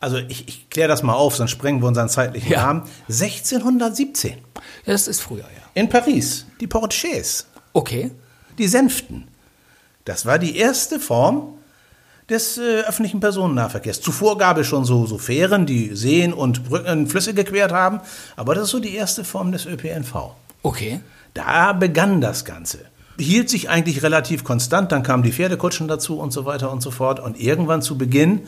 Also 0.00 0.16
ich, 0.16 0.48
ich 0.48 0.70
kläre 0.70 0.88
das 0.88 1.02
mal 1.02 1.14
auf, 1.14 1.36
sonst 1.36 1.50
sprengen 1.50 1.82
wir 1.82 1.88
unseren 1.88 2.08
zeitlichen 2.08 2.50
Ja. 2.52 2.62
Rahmen. 2.64 2.82
1617 3.08 4.32
Ja, 4.32 4.92
das 4.92 5.08
ist 5.08 5.20
früher, 5.20 5.40
ja. 5.40 5.59
In 5.74 5.88
Paris, 5.88 6.46
die 6.60 6.66
Portiers, 6.66 7.46
Okay. 7.72 8.10
die 8.58 8.66
Sänften. 8.68 9.28
Das 10.04 10.26
war 10.26 10.38
die 10.38 10.56
erste 10.56 10.98
Form 10.98 11.54
des 12.28 12.58
äh, 12.58 12.80
öffentlichen 12.82 13.20
Personennahverkehrs. 13.20 14.00
Zuvor 14.00 14.38
gab 14.38 14.56
es 14.58 14.66
schon 14.66 14.84
so, 14.84 15.06
so 15.06 15.18
Fähren, 15.18 15.66
die 15.66 15.94
Seen 15.94 16.32
und 16.32 16.64
Brücken, 16.68 17.06
Flüsse 17.06 17.34
gequert 17.34 17.72
haben, 17.72 18.00
aber 18.36 18.54
das 18.54 18.64
ist 18.64 18.70
so 18.70 18.80
die 18.80 18.94
erste 18.94 19.24
Form 19.24 19.52
des 19.52 19.66
ÖPNV. 19.66 20.32
Okay. 20.62 21.00
Da 21.34 21.72
begann 21.72 22.20
das 22.20 22.44
Ganze. 22.44 22.78
Hielt 23.18 23.50
sich 23.50 23.68
eigentlich 23.68 24.02
relativ 24.02 24.44
konstant, 24.44 24.92
dann 24.92 25.02
kamen 25.02 25.22
die 25.22 25.32
Pferdekutschen 25.32 25.88
dazu 25.88 26.18
und 26.18 26.32
so 26.32 26.44
weiter 26.46 26.72
und 26.72 26.80
so 26.82 26.90
fort. 26.90 27.20
Und 27.20 27.38
irgendwann 27.38 27.82
zu 27.82 27.98
Beginn 27.98 28.40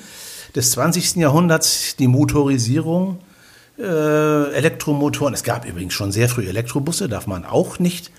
des 0.55 0.71
20. 0.73 1.17
Jahrhunderts 1.17 1.97
die 1.97 2.09
Motorisierung, 2.09 3.19
äh, 3.79 4.53
Elektromotoren. 4.53 5.35
Es 5.35 5.43
gab 5.43 5.65
übrigens 5.65 5.95
schon 5.95 6.13
sehr 6.13 6.29
früh 6.29 6.47
Elektrobusse, 6.49 7.09
darf 7.09 7.27
man 7.27 7.45
auch 7.45 7.79
nicht 7.79 8.11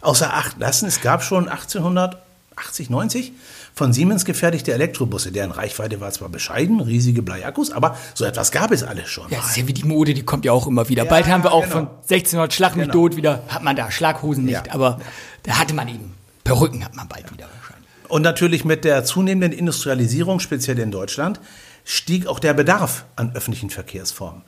außer 0.00 0.32
Acht 0.34 0.58
lassen. 0.58 0.86
Es 0.86 1.00
gab 1.00 1.22
schon 1.22 1.48
1880, 1.48 2.90
90 2.90 3.32
von 3.74 3.92
Siemens 3.92 4.24
gefertigte 4.24 4.72
Elektrobusse. 4.72 5.32
Deren 5.32 5.50
Reichweite 5.50 6.00
war 6.00 6.10
zwar 6.10 6.28
bescheiden, 6.28 6.80
riesige 6.80 7.22
Bleiakkus, 7.22 7.70
aber 7.72 7.96
so 8.14 8.24
etwas 8.24 8.50
gab 8.52 8.70
es 8.72 8.82
alles 8.82 9.08
schon. 9.08 9.28
Ja, 9.30 9.38
das 9.38 9.50
ist 9.50 9.56
ja 9.56 9.66
wie 9.68 9.74
die 9.74 9.84
Mode, 9.84 10.14
die 10.14 10.22
kommt 10.22 10.44
ja 10.44 10.52
auch 10.52 10.66
immer 10.66 10.88
wieder. 10.88 11.04
Ja, 11.04 11.10
Bald 11.10 11.26
haben 11.26 11.42
wir 11.44 11.52
auch 11.52 11.62
genau. 11.64 11.72
von 11.74 11.88
1600 12.08 12.52
Schlag 12.54 12.76
mich 12.76 12.84
Genau. 12.86 12.92
tot 12.94 13.16
wieder, 13.16 13.42
hat 13.48 13.62
man 13.62 13.76
da 13.76 13.90
Schlaghosen 13.90 14.44
nicht, 14.44 14.66
Ja. 14.66 14.72
aber 14.72 15.00
da 15.42 15.58
hatte 15.58 15.74
man 15.74 15.88
eben 15.88 16.14
Perücken 16.44 16.84
hat 16.84 16.94
man 16.94 17.08
bald 17.08 17.30
wieder 17.32 17.46
wahrscheinlich. 17.52 17.90
Und 18.08 18.22
natürlich 18.22 18.64
mit 18.64 18.84
der 18.84 19.04
zunehmenden 19.04 19.50
Industrialisierung, 19.52 20.38
speziell 20.38 20.78
in 20.78 20.92
Deutschland, 20.92 21.40
stieg 21.84 22.28
auch 22.28 22.38
der 22.38 22.54
Bedarf 22.54 23.04
an 23.16 23.32
öffentlichen 23.34 23.68
Verkehrsformen. 23.68 24.42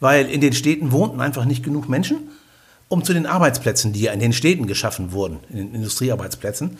Weil 0.00 0.26
in 0.26 0.40
den 0.40 0.52
Städten 0.52 0.92
wohnten 0.92 1.20
einfach 1.20 1.44
nicht 1.44 1.62
genug 1.64 1.88
Menschen, 1.88 2.16
um 2.88 3.02
zu 3.02 3.12
den 3.14 3.26
Arbeitsplätzen, 3.26 3.92
die 3.92 4.02
ja 4.02 4.12
in 4.12 4.20
den 4.20 4.32
Städten 4.32 4.66
geschaffen 4.66 5.12
wurden, 5.12 5.38
in 5.50 5.56
den 5.56 5.74
Industriearbeitsplätzen. 5.74 6.76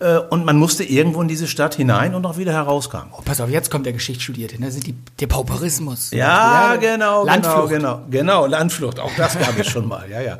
Äh, 0.00 0.18
Und 0.18 0.44
man 0.44 0.56
musste 0.58 0.84
irgendwo 0.84 1.22
in 1.22 1.28
diese 1.28 1.46
Stadt 1.48 1.74
hinein 1.74 2.14
und 2.14 2.24
auch 2.26 2.36
wieder 2.36 2.52
herauskam. 2.52 3.08
Oh, 3.16 3.22
pass 3.24 3.40
auf, 3.40 3.48
jetzt 3.48 3.70
kommt 3.70 3.86
der 3.86 3.92
Geschichtsstudierte, 3.94 4.60
ne? 4.60 4.70
sind 4.70 4.86
die, 4.86 4.94
der 5.18 5.26
Pauperismus. 5.26 6.10
Ja, 6.10 6.74
Ja, 6.74 6.76
genau, 6.76 7.24
Landflucht. 7.24 7.70
genau, 7.70 7.96
genau, 7.96 8.06
genau, 8.10 8.46
Landflucht, 8.46 9.00
auch 9.00 9.10
das 9.16 9.38
gab 9.38 9.58
es 9.58 9.66
schon 9.68 9.88
mal, 9.88 10.08
ja, 10.10 10.20
ja. 10.20 10.38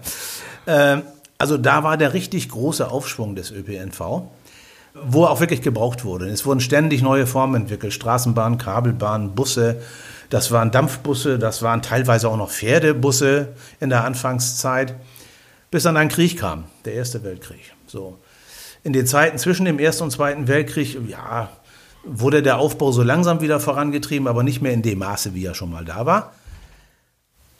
Ähm, 0.66 1.02
also 1.38 1.56
da 1.58 1.82
war 1.82 1.96
der 1.96 2.12
richtig 2.14 2.48
große 2.50 2.90
Aufschwung 2.90 3.34
des 3.36 3.50
ÖPNV, 3.50 4.22
wo 4.94 5.24
er 5.24 5.30
auch 5.30 5.40
wirklich 5.40 5.60
gebraucht 5.62 6.04
wurde. 6.04 6.28
Es 6.28 6.46
wurden 6.46 6.60
ständig 6.60 7.02
neue 7.02 7.26
Formen 7.26 7.54
entwickelt, 7.62 7.92
Straßenbahn, 7.92 8.58
Kabelbahn, 8.58 9.34
Busse, 9.34 9.80
das 10.30 10.50
waren 10.50 10.70
Dampfbusse, 10.70 11.38
das 11.38 11.62
waren 11.62 11.82
teilweise 11.82 12.28
auch 12.28 12.36
noch 12.36 12.50
Pferdebusse 12.50 13.54
in 13.80 13.90
der 13.90 14.04
Anfangszeit, 14.04 14.94
bis 15.70 15.84
dann 15.84 15.96
ein 15.96 16.08
Krieg 16.08 16.38
kam, 16.38 16.64
der 16.84 16.94
Erste 16.94 17.22
Weltkrieg. 17.22 17.74
So. 17.86 18.18
In 18.82 18.92
den 18.92 19.06
Zeiten 19.06 19.38
zwischen 19.38 19.64
dem 19.64 19.78
Ersten 19.78 20.04
und 20.04 20.10
Zweiten 20.10 20.48
Weltkrieg, 20.48 20.98
ja, 21.08 21.50
wurde 22.04 22.42
der 22.42 22.58
Aufbau 22.58 22.92
so 22.92 23.02
langsam 23.02 23.40
wieder 23.40 23.60
vorangetrieben, 23.60 24.28
aber 24.28 24.42
nicht 24.42 24.62
mehr 24.62 24.72
in 24.72 24.82
dem 24.82 25.00
Maße, 25.00 25.34
wie 25.34 25.44
er 25.44 25.54
schon 25.54 25.70
mal 25.70 25.84
da 25.84 26.06
war. 26.06 26.32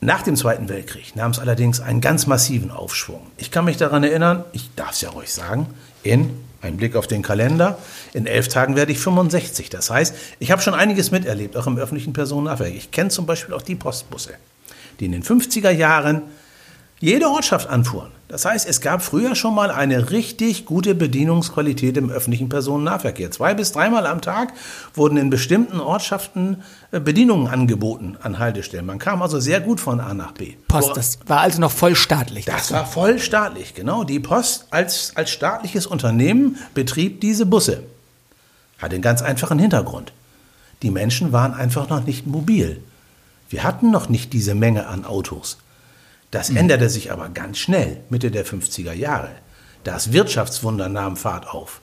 Nach 0.01 0.23
dem 0.23 0.37
Zweiten 0.37 0.69
Weltkrieg 0.69 1.17
nahm 1.17 1.33
es 1.33 1.39
allerdings 1.39 1.81
einen 1.81 2.01
ganz 2.01 2.27
massiven 2.27 2.71
Aufschwung. 2.71 3.27
Ich 3.39 3.51
kann 3.51 3.65
mich 3.65 3.77
daran 3.77 4.05
erinnern, 4.05 4.45
ich 4.53 4.75
darf 4.77 4.93
es 4.93 5.01
ja 5.01 5.11
ruhig 5.11 5.33
sagen, 5.33 5.67
in, 6.03 6.31
ein 6.63 6.77
Blick 6.77 6.97
auf 6.97 7.07
den 7.07 7.23
Kalender, 7.23 7.79
in 8.13 8.27
elf 8.27 8.49
Tagen 8.49 8.77
werde 8.77 8.93
ich 8.93 8.99
65. 8.99 9.71
Das 9.71 9.91
heißt, 9.91 10.15
ich 10.39 10.51
habe 10.51 10.63
schon 10.63 10.75
einiges 10.75 11.11
miterlebt, 11.11 11.57
auch 11.57 11.67
im 11.67 11.79
öffentlichen 11.79 12.13
Personennahverkehr. 12.13 12.77
Ich 12.77 12.91
kenne 12.91 13.11
zum 13.11 13.27
Beispiel 13.27 13.55
auch 13.55 13.63
die 13.63 13.75
Postbusse, 13.75 14.35
die 14.99 15.07
in 15.07 15.13
den 15.13 15.23
50er 15.23 15.71
Jahren 15.71 16.23
jede 16.99 17.27
Ortschaft 17.29 17.69
anfuhren. 17.69 18.16
Das 18.29 18.45
heißt, 18.45 18.69
es 18.69 18.81
gab 18.81 19.03
früher 19.03 19.37
schon 19.37 19.55
mal 19.55 19.71
eine 19.71 20.11
richtig 20.11 20.67
gute 20.67 20.97
Bedienungsqualität 20.97 21.97
im 21.97 22.11
öffentlichen 22.11 22.49
Personennahverkehr. 22.49 23.31
Zwei 23.31 23.55
bis 23.55 23.71
dreimal 23.71 24.05
am 24.07 24.21
Tag 24.21 24.53
wurden 24.95 25.17
in 25.17 25.31
bestimmten 25.31 25.79
Ortschaften 25.79 26.63
äh, 26.91 26.99
Bedienungen 26.99 27.47
angeboten 27.47 28.17
an 28.21 28.41
Haltestellen. 28.41 28.85
Man 28.85 28.99
kam 28.99 29.23
also 29.23 29.39
sehr 29.39 29.61
gut 29.61 29.81
von 29.81 30.01
A 30.01 30.13
nach 30.13 30.33
B. 30.33 30.55
Post, 30.67 30.97
das 30.97 31.19
war 31.27 31.41
also 31.41 31.61
noch 31.61 31.71
voll 31.71 31.95
staatlich. 31.95 32.47
Das 32.47 32.73
war 32.73 32.85
voll 32.85 33.21
staatlich, 33.21 33.75
genau. 33.75 34.03
Die 34.03 34.19
Post 34.19 34.67
als, 34.71 35.13
als 35.15 35.31
staatliches 35.31 35.87
Unternehmen 35.87 36.59
betrieb 36.75 37.21
diese 37.21 37.47
Busse. 37.47 37.85
Hat 38.79 38.93
einen 38.93 39.03
ganz 39.03 39.23
einfachen 39.23 39.61
Hintergrund. 39.61 40.13
Die 40.83 40.91
Menschen 40.91 41.33
waren 41.33 41.55
einfach 41.55 41.89
noch 41.89 42.05
nicht 42.05 42.27
mobil. 42.27 42.83
Wir 43.49 43.63
hatten 43.63 43.93
noch 43.93 44.09
nicht 44.09 44.33
diese 44.33 44.57
Menge 44.57 44.89
an 44.89 45.05
Autos. 45.05 45.59
Das 46.37 46.51
änderte 46.51 46.91
sich 46.91 47.11
aber 47.11 47.31
ganz 47.31 47.57
schnell, 47.57 48.03
Mitte 48.11 48.31
der 48.31 48.45
50er 48.45 48.93
Jahre. 48.93 49.31
Das 49.85 50.13
Wirtschaftswunder 50.13 50.91
nahm 50.91 51.17
Fahrt 51.17 51.49
auf. 51.49 51.81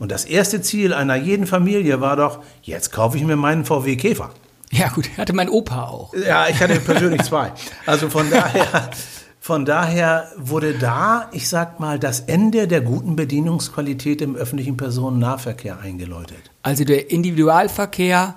Und 0.00 0.10
das 0.10 0.24
erste 0.24 0.60
Ziel 0.62 0.92
einer 0.92 1.14
jeden 1.14 1.46
Familie 1.46 2.00
war 2.00 2.16
doch, 2.16 2.40
jetzt 2.62 2.90
kaufe 2.90 3.16
ich 3.16 3.22
mir 3.22 3.36
meinen 3.36 3.64
VW 3.64 3.94
Käfer. 3.94 4.30
Ja 4.72 4.88
gut, 4.88 5.08
hatte 5.16 5.32
mein 5.32 5.48
Opa 5.48 5.84
auch. 5.84 6.12
Ja, 6.12 6.48
ich 6.48 6.60
hatte 6.60 6.80
persönlich 6.80 7.22
zwei. 7.28 7.52
Also 7.86 8.10
von 8.10 8.28
daher, 8.28 8.90
von 9.38 9.64
daher 9.64 10.26
wurde 10.38 10.74
da, 10.74 11.28
ich 11.30 11.48
sag 11.48 11.78
mal, 11.78 12.00
das 12.00 12.18
Ende 12.18 12.66
der 12.66 12.80
guten 12.80 13.14
Bedienungsqualität 13.14 14.20
im 14.22 14.34
öffentlichen 14.34 14.76
Personennahverkehr 14.76 15.78
eingeläutet. 15.78 16.50
Also 16.62 16.82
der 16.82 17.12
Individualverkehr 17.12 18.34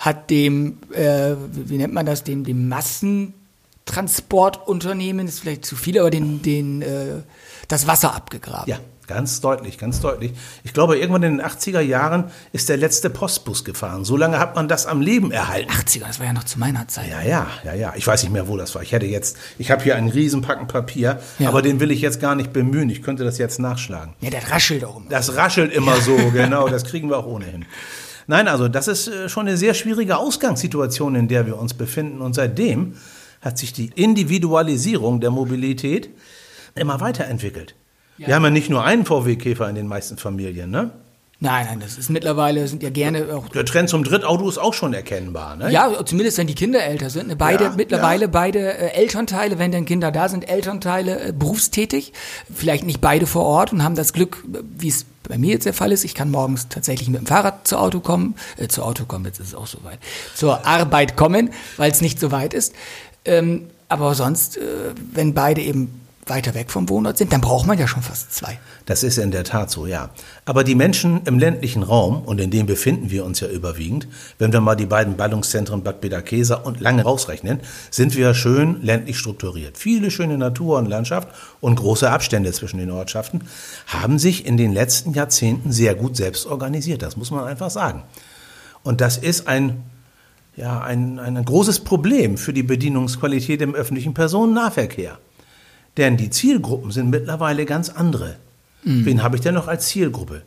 hat 0.00 0.30
dem, 0.30 0.78
äh, 0.90 1.36
wie 1.52 1.78
nennt 1.78 1.94
man 1.94 2.06
das, 2.06 2.24
dem, 2.24 2.42
dem 2.42 2.68
Massentransportunternehmen, 3.86 5.26
ist 5.26 5.40
vielleicht 5.40 5.64
zu 5.64 5.76
viel, 5.76 5.98
aber 5.98 6.10
den, 6.10 6.42
den, 6.42 6.82
äh, 6.82 7.22
das 7.68 7.86
Wasser 7.86 8.14
abgegraben. 8.14 8.68
Ja, 8.68 8.78
ganz 9.06 9.40
deutlich, 9.40 9.78
ganz 9.78 10.00
deutlich. 10.00 10.32
Ich 10.64 10.72
glaube, 10.72 10.98
irgendwann 10.98 11.22
in 11.22 11.38
den 11.38 11.46
80er 11.46 11.80
Jahren 11.80 12.24
ist 12.52 12.68
der 12.68 12.76
letzte 12.76 13.10
Postbus 13.10 13.64
gefahren. 13.64 14.04
So 14.04 14.16
lange 14.16 14.38
hat 14.38 14.54
man 14.56 14.68
das 14.68 14.86
am 14.86 15.00
Leben 15.00 15.30
erhalten. 15.30 15.70
80er, 15.70 16.06
das 16.06 16.18
war 16.18 16.26
ja 16.26 16.32
noch 16.32 16.44
zu 16.44 16.58
meiner 16.58 16.88
Zeit. 16.88 17.08
Ja, 17.10 17.22
ja, 17.22 17.46
ja, 17.64 17.74
ja. 17.74 17.92
Ich 17.96 18.06
weiß 18.06 18.22
nicht 18.24 18.32
mehr, 18.32 18.48
wo 18.48 18.56
das 18.56 18.74
war. 18.74 18.82
Ich 18.82 18.92
hätte 18.92 19.06
jetzt, 19.06 19.36
ich 19.58 19.70
habe 19.70 19.82
hier 19.82 19.96
einen 19.96 20.08
Riesenpacken 20.08 20.66
Papier, 20.66 21.20
Ja. 21.38 21.48
aber 21.48 21.62
den 21.62 21.80
will 21.80 21.90
ich 21.90 22.00
jetzt 22.00 22.20
gar 22.20 22.34
nicht 22.34 22.52
bemühen. 22.52 22.90
Ich 22.90 23.02
könnte 23.02 23.24
das 23.24 23.38
jetzt 23.38 23.58
nachschlagen. 23.60 24.14
Ja, 24.20 24.30
der 24.30 24.50
raschelt 24.50 24.84
auch 24.84 24.96
immer. 24.96 25.08
Das 25.10 25.36
raschelt 25.36 25.72
immer 25.72 25.96
so, 26.00 26.16
genau, 26.32 26.68
das 26.68 26.84
kriegen 26.84 27.08
wir 27.08 27.18
auch 27.18 27.26
ohnehin. 27.26 27.64
Nein, 28.28 28.48
also 28.48 28.66
das 28.66 28.88
ist 28.88 29.06
äh, 29.06 29.28
schon 29.28 29.46
eine 29.46 29.56
sehr 29.56 29.72
schwierige 29.74 30.16
Ausgangssituation, 30.16 31.14
in 31.14 31.28
der 31.28 31.46
wir 31.46 31.56
uns 31.58 31.74
befinden. 31.74 32.20
Und 32.20 32.34
seitdem 32.34 32.96
hat 33.46 33.58
sich 33.58 33.72
die 33.72 33.90
Individualisierung 33.94 35.20
der 35.20 35.30
Mobilität 35.30 36.10
immer 36.74 37.00
weiterentwickelt. 37.00 37.74
Wir 38.18 38.34
haben 38.34 38.44
ja 38.44 38.50
nicht 38.50 38.70
nur 38.70 38.84
einen 38.84 39.04
VW-Käfer 39.04 39.68
in 39.68 39.74
den 39.74 39.86
meisten 39.86 40.16
Familien, 40.16 40.70
ne? 40.70 40.90
Nein, 41.38 41.66
nein, 41.66 41.80
das 41.80 41.98
ist 41.98 42.08
mittlerweile, 42.08 42.66
sind 42.66 42.82
ja 42.82 42.88
gerne 42.88 43.26
auch 43.34 43.48
Der 43.50 43.66
Trend 43.66 43.90
zum 43.90 44.04
Drittauto 44.04 44.48
ist 44.48 44.56
auch 44.56 44.72
schon 44.72 44.94
erkennbar, 44.94 45.54
ne? 45.56 45.70
Ja, 45.70 46.02
zumindest 46.02 46.38
wenn 46.38 46.46
die 46.46 46.54
Kinder 46.54 46.82
älter 46.82 47.10
sind. 47.10 47.28
Ne? 47.28 47.36
Beide, 47.36 47.64
Ja, 47.64 47.74
mittlerweile 47.76 48.22
ja. 48.22 48.30
beide 48.30 48.58
äh, 48.58 48.94
Elternteile, 48.94 49.58
wenn 49.58 49.70
denn 49.70 49.84
Kinder 49.84 50.10
da 50.10 50.30
sind, 50.30 50.48
Elternteile 50.48 51.28
äh, 51.28 51.32
berufstätig. 51.32 52.14
Vielleicht 52.52 52.84
nicht 52.84 53.02
beide 53.02 53.26
vor 53.26 53.44
Ort 53.44 53.70
und 53.74 53.84
haben 53.84 53.96
das 53.96 54.14
Glück, 54.14 54.42
äh, 54.50 54.60
wie 54.78 54.88
es 54.88 55.04
bei 55.28 55.36
mir 55.36 55.50
jetzt 55.50 55.66
der 55.66 55.74
Fall 55.74 55.92
ist. 55.92 56.04
Ich 56.04 56.14
kann 56.14 56.30
morgens 56.30 56.68
tatsächlich 56.68 57.10
mit 57.10 57.20
dem 57.20 57.26
Fahrrad 57.26 57.68
zur 57.68 57.82
Auto 57.82 58.00
kommen, 58.00 58.34
äh, 58.56 58.68
zur 58.68 58.86
Auto 58.86 59.04
kommen, 59.04 59.26
jetzt 59.26 59.38
ist 59.38 59.48
es 59.48 59.54
auch 59.54 59.66
soweit, 59.66 59.98
zur 60.34 60.66
Arbeit 60.66 61.16
kommen, 61.16 61.50
weil 61.76 61.90
es 61.90 62.00
nicht 62.00 62.18
so 62.18 62.32
weit 62.32 62.54
ist. 62.54 62.74
Ähm, 63.26 63.66
aber 63.88 64.14
sonst, 64.14 64.56
äh, 64.56 64.60
wenn 65.12 65.34
beide 65.34 65.60
eben 65.60 66.00
weiter 66.28 66.54
weg 66.54 66.72
vom 66.72 66.88
Wohnort 66.88 67.18
sind, 67.18 67.32
dann 67.32 67.40
braucht 67.40 67.66
man 67.66 67.78
ja 67.78 67.86
schon 67.86 68.02
fast 68.02 68.34
zwei. 68.34 68.58
Das 68.84 69.04
ist 69.04 69.16
in 69.16 69.30
der 69.30 69.44
Tat 69.44 69.70
so, 69.70 69.86
ja. 69.86 70.10
Aber 70.44 70.64
die 70.64 70.74
Menschen 70.74 71.20
im 71.24 71.38
ländlichen 71.38 71.84
Raum, 71.84 72.22
und 72.22 72.40
in 72.40 72.50
dem 72.50 72.66
befinden 72.66 73.10
wir 73.10 73.24
uns 73.24 73.38
ja 73.38 73.48
überwiegend, 73.48 74.08
wenn 74.38 74.52
wir 74.52 74.60
mal 74.60 74.74
die 74.74 74.86
beiden 74.86 75.16
Ballungszentren 75.16 75.84
Bad 75.84 76.00
Bederkesa 76.00 76.56
und 76.56 76.80
Lange 76.80 77.04
rausrechnen, 77.04 77.60
sind 77.90 78.16
wir 78.16 78.34
schön 78.34 78.82
ländlich 78.82 79.18
strukturiert. 79.18 79.78
Viele 79.78 80.10
schöne 80.10 80.36
Natur 80.36 80.78
und 80.78 80.86
Landschaft 80.86 81.28
und 81.60 81.76
große 81.76 82.10
Abstände 82.10 82.52
zwischen 82.52 82.78
den 82.78 82.90
Ortschaften 82.90 83.42
haben 83.86 84.18
sich 84.18 84.46
in 84.46 84.56
den 84.56 84.72
letzten 84.72 85.12
Jahrzehnten 85.12 85.70
sehr 85.70 85.94
gut 85.94 86.16
selbst 86.16 86.46
organisiert. 86.46 87.02
Das 87.02 87.16
muss 87.16 87.30
man 87.30 87.44
einfach 87.44 87.70
sagen. 87.70 88.02
Und 88.82 89.00
das 89.00 89.16
ist 89.16 89.46
ein, 89.46 89.84
ja, 90.56 90.80
ein, 90.80 91.18
ein 91.18 91.44
großes 91.44 91.80
Problem 91.80 92.38
für 92.38 92.52
die 92.52 92.62
Bedienungsqualität 92.62 93.60
im 93.62 93.74
öffentlichen 93.74 94.14
Personennahverkehr. 94.14 95.18
Denn 95.96 96.16
die 96.16 96.30
Zielgruppen 96.30 96.90
sind 96.90 97.10
mittlerweile 97.10 97.64
ganz 97.64 97.90
andere. 97.90 98.36
Wen 98.88 99.22
habe 99.24 99.34
ich 99.34 99.42
denn 99.42 99.54
noch 99.54 99.66
als 99.66 99.88
Zielgruppe? 99.88 100.42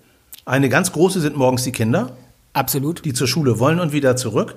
Eine 0.45 0.69
ganz 0.69 0.93
große 0.93 1.19
sind 1.19 1.35
morgens 1.35 1.63
die 1.63 1.73
Kinder, 1.73 2.15
Absolut. 2.53 3.03
die 3.03 3.13
zur 3.13 3.27
Schule 3.27 3.59
wollen 3.59 3.81
und 3.81 3.91
wieder 3.91 4.15
zurück. 4.15 4.55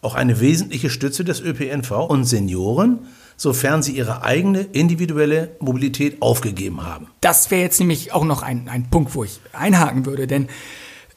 Auch 0.00 0.14
eine 0.14 0.40
wesentliche 0.40 0.88
Stütze 0.88 1.24
des 1.24 1.40
ÖPNV 1.40 1.90
und 2.08 2.24
Senioren, 2.24 3.00
sofern 3.36 3.82
sie 3.82 3.92
ihre 3.92 4.22
eigene 4.22 4.60
individuelle 4.60 5.50
Mobilität 5.60 6.22
aufgegeben 6.22 6.86
haben. 6.86 7.08
Das 7.20 7.50
wäre 7.50 7.60
jetzt 7.60 7.80
nämlich 7.80 8.12
auch 8.12 8.24
noch 8.24 8.42
ein, 8.42 8.68
ein 8.70 8.88
Punkt, 8.88 9.14
wo 9.14 9.24
ich 9.24 9.40
einhaken 9.52 10.06
würde, 10.06 10.26
denn 10.26 10.48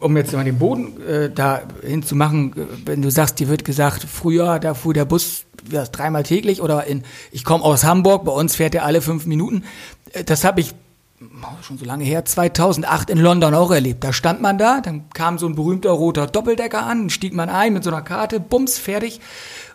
um 0.02 0.18
jetzt 0.18 0.34
mal 0.34 0.44
den 0.44 0.58
Boden 0.58 1.02
äh, 1.02 1.30
da 1.30 1.62
hinzumachen, 1.82 2.54
äh, 2.54 2.66
wenn 2.86 3.02
du 3.02 3.10
sagst, 3.10 3.40
dir 3.40 3.48
wird 3.48 3.64
gesagt, 3.64 4.04
früher, 4.04 4.60
da 4.60 4.74
fuhr 4.74 4.94
der 4.94 5.06
Bus 5.06 5.46
ja, 5.70 5.84
dreimal 5.86 6.24
täglich 6.24 6.62
oder 6.62 6.86
in, 6.86 7.04
ich 7.32 7.44
komme 7.46 7.64
aus 7.64 7.84
Hamburg, 7.84 8.26
bei 8.26 8.32
uns 8.32 8.56
fährt 8.56 8.76
er 8.76 8.84
alle 8.86 9.02
fünf 9.02 9.26
Minuten. 9.26 9.64
Äh, 10.12 10.24
das 10.24 10.44
habe 10.44 10.60
ich 10.60 10.74
oh, 11.22 11.64
schon 11.64 11.78
so 11.78 11.86
lange 11.86 12.04
her, 12.04 12.26
2008 12.26 13.12
in 13.12 13.20
London 13.20 13.54
auch 13.54 13.72
erlebt. 13.72 14.04
Da 14.04 14.12
stand 14.12 14.42
man 14.42 14.58
da, 14.58 14.82
dann 14.82 15.10
kam 15.14 15.38
so 15.38 15.46
ein 15.46 15.56
berühmter 15.56 15.92
roter 15.92 16.28
Doppeldecker 16.28 16.84
an, 16.84 17.10
stieg 17.10 17.34
man 17.34 17.50
ein 17.50 17.74
mit 17.74 17.84
so 17.84 17.92
einer 17.92 18.02
Karte, 18.02 18.40
bums, 18.40 18.78
fertig. 18.78 19.22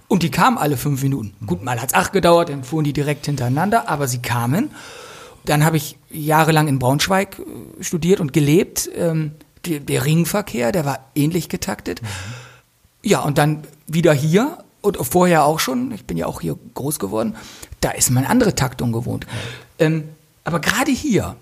Und 0.08 0.22
die 0.22 0.30
kamen 0.30 0.58
alle 0.58 0.76
fünf 0.76 1.02
Minuten. 1.02 1.34
Gut, 1.46 1.64
mal 1.64 1.80
hat's 1.80 1.94
acht 1.94 2.12
gedauert, 2.12 2.48
dann 2.48 2.62
fuhren 2.62 2.84
die 2.84 2.92
direkt 2.92 3.26
hintereinander, 3.26 3.88
aber 3.88 4.06
sie 4.06 4.18
kamen. 4.18 4.70
Dann 5.44 5.64
habe 5.64 5.76
ich 5.76 5.98
jahrelang 6.10 6.68
in 6.68 6.78
Braunschweig 6.78 7.38
äh, 7.38 7.82
studiert 7.82 8.20
und 8.20 8.32
gelebt. 8.32 8.90
Ähm, 8.96 9.32
die, 9.66 9.80
der 9.80 10.04
Ringverkehr, 10.04 10.72
der 10.72 10.84
war 10.84 11.10
ähnlich 11.14 11.48
getaktet. 11.48 12.02
Mhm. 12.02 12.06
Ja, 13.02 13.20
und 13.20 13.38
dann 13.38 13.62
wieder 13.86 14.12
hier 14.12 14.58
und 14.80 14.96
vorher 14.96 15.44
auch 15.44 15.60
schon, 15.60 15.92
ich 15.92 16.04
bin 16.04 16.16
ja 16.16 16.26
auch 16.26 16.40
hier 16.40 16.58
groß 16.74 16.98
geworden, 16.98 17.36
da 17.80 17.90
ist 17.90 18.10
man 18.10 18.24
andere 18.24 18.54
Taktung 18.54 18.92
gewohnt. 18.92 19.26
Ähm, 19.78 20.08
aber 20.44 20.60
gerade 20.60 20.92
hier 20.92 21.36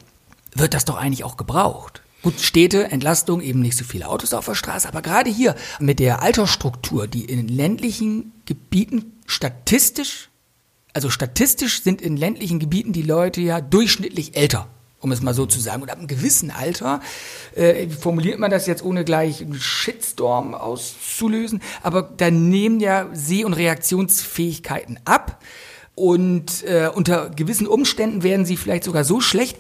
wird 0.55 0.75
das 0.75 0.85
doch 0.85 0.97
eigentlich 0.97 1.25
auch 1.25 1.37
gebraucht. 1.37 2.03
Gut, 2.23 2.41
Städte, 2.41 2.91
Entlastung, 2.91 3.43
eben 3.43 3.61
nicht 3.61 3.77
so 3.77 3.85
viele 3.85 4.09
Autos 4.09 4.33
auf 4.33 4.47
der 4.47 4.55
Straße, 4.55 4.89
aber 4.89 5.03
gerade 5.03 5.29
hier 5.29 5.55
mit 5.79 5.99
der 5.99 6.23
Altersstruktur, 6.23 7.07
die 7.07 7.25
in 7.25 7.49
ländlichen 7.49 8.33
Gebieten 8.47 9.13
statistisch, 9.27 10.31
also 10.95 11.11
statistisch 11.11 11.83
sind 11.83 12.01
in 12.01 12.17
ländlichen 12.17 12.61
Gebieten 12.61 12.93
die 12.93 13.03
Leute 13.03 13.43
ja 13.43 13.61
durchschnittlich 13.61 14.37
älter 14.37 14.69
um 15.05 15.13
es 15.13 15.23
mal 15.23 15.35
so 15.35 15.47
zu 15.47 15.61
sagen. 15.61 15.83
Und 15.83 15.91
ab 15.91 15.99
einem 15.99 16.09
gewissen 16.09 16.51
Alter, 16.51 17.01
äh, 17.55 17.89
formuliert 17.89 18.39
man 18.39 18.51
das 18.51 18.67
jetzt 18.67 18.83
ohne 18.83 19.05
gleich 19.05 19.43
einen 19.43 19.55
Shitstorm 19.55 20.55
auszulösen, 20.55 21.61
aber 21.83 22.03
da 22.03 22.31
nehmen 22.31 22.81
ja 22.81 23.09
Seh- 23.13 23.45
und 23.45 23.53
Reaktionsfähigkeiten 23.53 24.99
ab. 25.05 25.41
Und 25.95 26.65
äh, 26.65 26.91
unter 26.93 27.31
gewissen 27.31 27.69
Umständen 27.69 28.25
werden 28.25 28.47
sie 28.47 28.57
vielleicht 28.57 28.83
sogar 28.83 29.05
so 29.05 29.21
schlecht, 29.21 29.59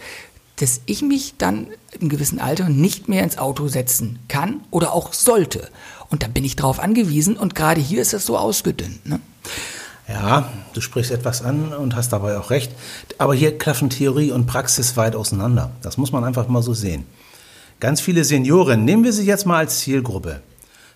dass 0.56 0.80
ich 0.86 1.02
mich 1.02 1.34
dann 1.36 1.68
im 2.00 2.08
gewissen 2.08 2.40
Alter 2.40 2.68
nicht 2.68 3.08
mehr 3.08 3.22
ins 3.22 3.38
Auto 3.38 3.68
setzen 3.68 4.18
kann 4.28 4.62
oder 4.70 4.92
auch 4.92 5.12
sollte. 5.12 5.68
Und 6.10 6.22
da 6.22 6.28
bin 6.28 6.44
ich 6.44 6.56
drauf 6.56 6.80
angewiesen 6.80 7.36
und 7.36 7.54
gerade 7.54 7.80
hier 7.80 8.00
ist 8.02 8.12
das 8.12 8.26
so 8.26 8.36
ausgedünnt. 8.36 9.06
Ne? 9.06 9.20
Ja, 10.08 10.50
du 10.75 10.80
sprichst 10.80 11.11
etwas 11.11 11.42
an 11.42 11.73
und 11.73 11.96
hast 11.96 12.12
dabei 12.12 12.38
auch 12.38 12.50
recht. 12.50 12.73
Aber 13.16 13.34
hier 13.34 13.56
klaffen 13.56 13.88
Theorie 13.88 14.32
und 14.32 14.46
Praxis 14.46 14.96
weit 14.96 15.16
auseinander. 15.16 15.70
Das 15.82 15.96
muss 15.96 16.12
man 16.12 16.25
einfach 16.25 16.49
mal 16.49 16.62
so 16.62 16.75
sehen. 16.75 17.06
Ganz 17.80 18.00
viele 18.00 18.25
Senioren, 18.25 18.84
nehmen 18.84 19.04
wir 19.04 19.12
sie 19.12 19.25
jetzt 19.25 19.46
mal 19.46 19.58
als 19.58 19.80
Zielgruppe, 19.80 20.40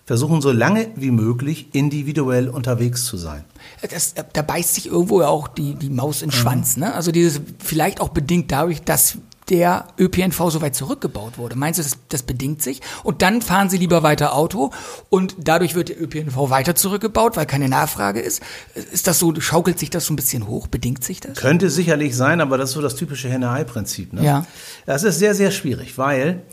versuchen 0.05 0.41
so 0.41 0.51
lange 0.51 0.87
wie 0.95 1.11
möglich 1.11 1.67
individuell 1.73 2.49
unterwegs 2.49 3.05
zu 3.05 3.17
sein. 3.17 3.43
Das, 3.89 4.13
da 4.33 4.41
beißt 4.41 4.75
sich 4.75 4.87
irgendwo 4.87 5.21
auch 5.21 5.47
die, 5.47 5.75
die 5.75 5.89
Maus 5.89 6.21
in 6.21 6.29
den 6.29 6.37
mhm. 6.37 6.41
Schwanz. 6.41 6.77
Ne? 6.77 6.93
Also 6.93 7.11
dieses 7.11 7.41
vielleicht 7.59 8.01
auch 8.01 8.09
bedingt 8.09 8.51
dadurch, 8.51 8.81
dass 8.81 9.17
der 9.49 9.87
ÖPNV 9.97 10.49
so 10.49 10.61
weit 10.61 10.75
zurückgebaut 10.75 11.37
wurde. 11.37 11.55
Meinst 11.55 11.79
du, 11.79 11.83
das, 11.83 11.97
das 12.09 12.23
bedingt 12.23 12.61
sich? 12.61 12.81
Und 13.03 13.21
dann 13.21 13.41
fahren 13.41 13.69
sie 13.69 13.77
lieber 13.77 14.03
weiter 14.03 14.35
Auto 14.35 14.71
und 15.09 15.35
dadurch 15.39 15.75
wird 15.75 15.89
der 15.89 16.01
ÖPNV 16.01 16.49
weiter 16.49 16.75
zurückgebaut, 16.75 17.37
weil 17.37 17.45
keine 17.45 17.69
Nachfrage 17.69 18.19
ist. 18.19 18.41
Ist 18.75 19.07
das 19.07 19.19
so, 19.19 19.33
schaukelt 19.39 19.79
sich 19.79 19.89
das 19.89 20.05
so 20.05 20.13
ein 20.13 20.15
bisschen 20.15 20.47
hoch? 20.47 20.67
Bedingt 20.67 21.03
sich 21.03 21.19
das? 21.19 21.37
Könnte 21.37 21.69
sicherlich 21.69 22.15
sein, 22.15 22.41
aber 22.41 22.57
das 22.57 22.69
ist 22.69 22.75
so 22.75 22.81
das 22.81 22.95
typische 22.95 23.29
Henne-Ei-Prinzip. 23.29 24.13
Ne? 24.13 24.23
Ja. 24.23 24.45
Das 24.85 25.03
ist 25.03 25.19
sehr, 25.19 25.33
sehr 25.33 25.51
schwierig, 25.51 25.97
weil 25.97 26.43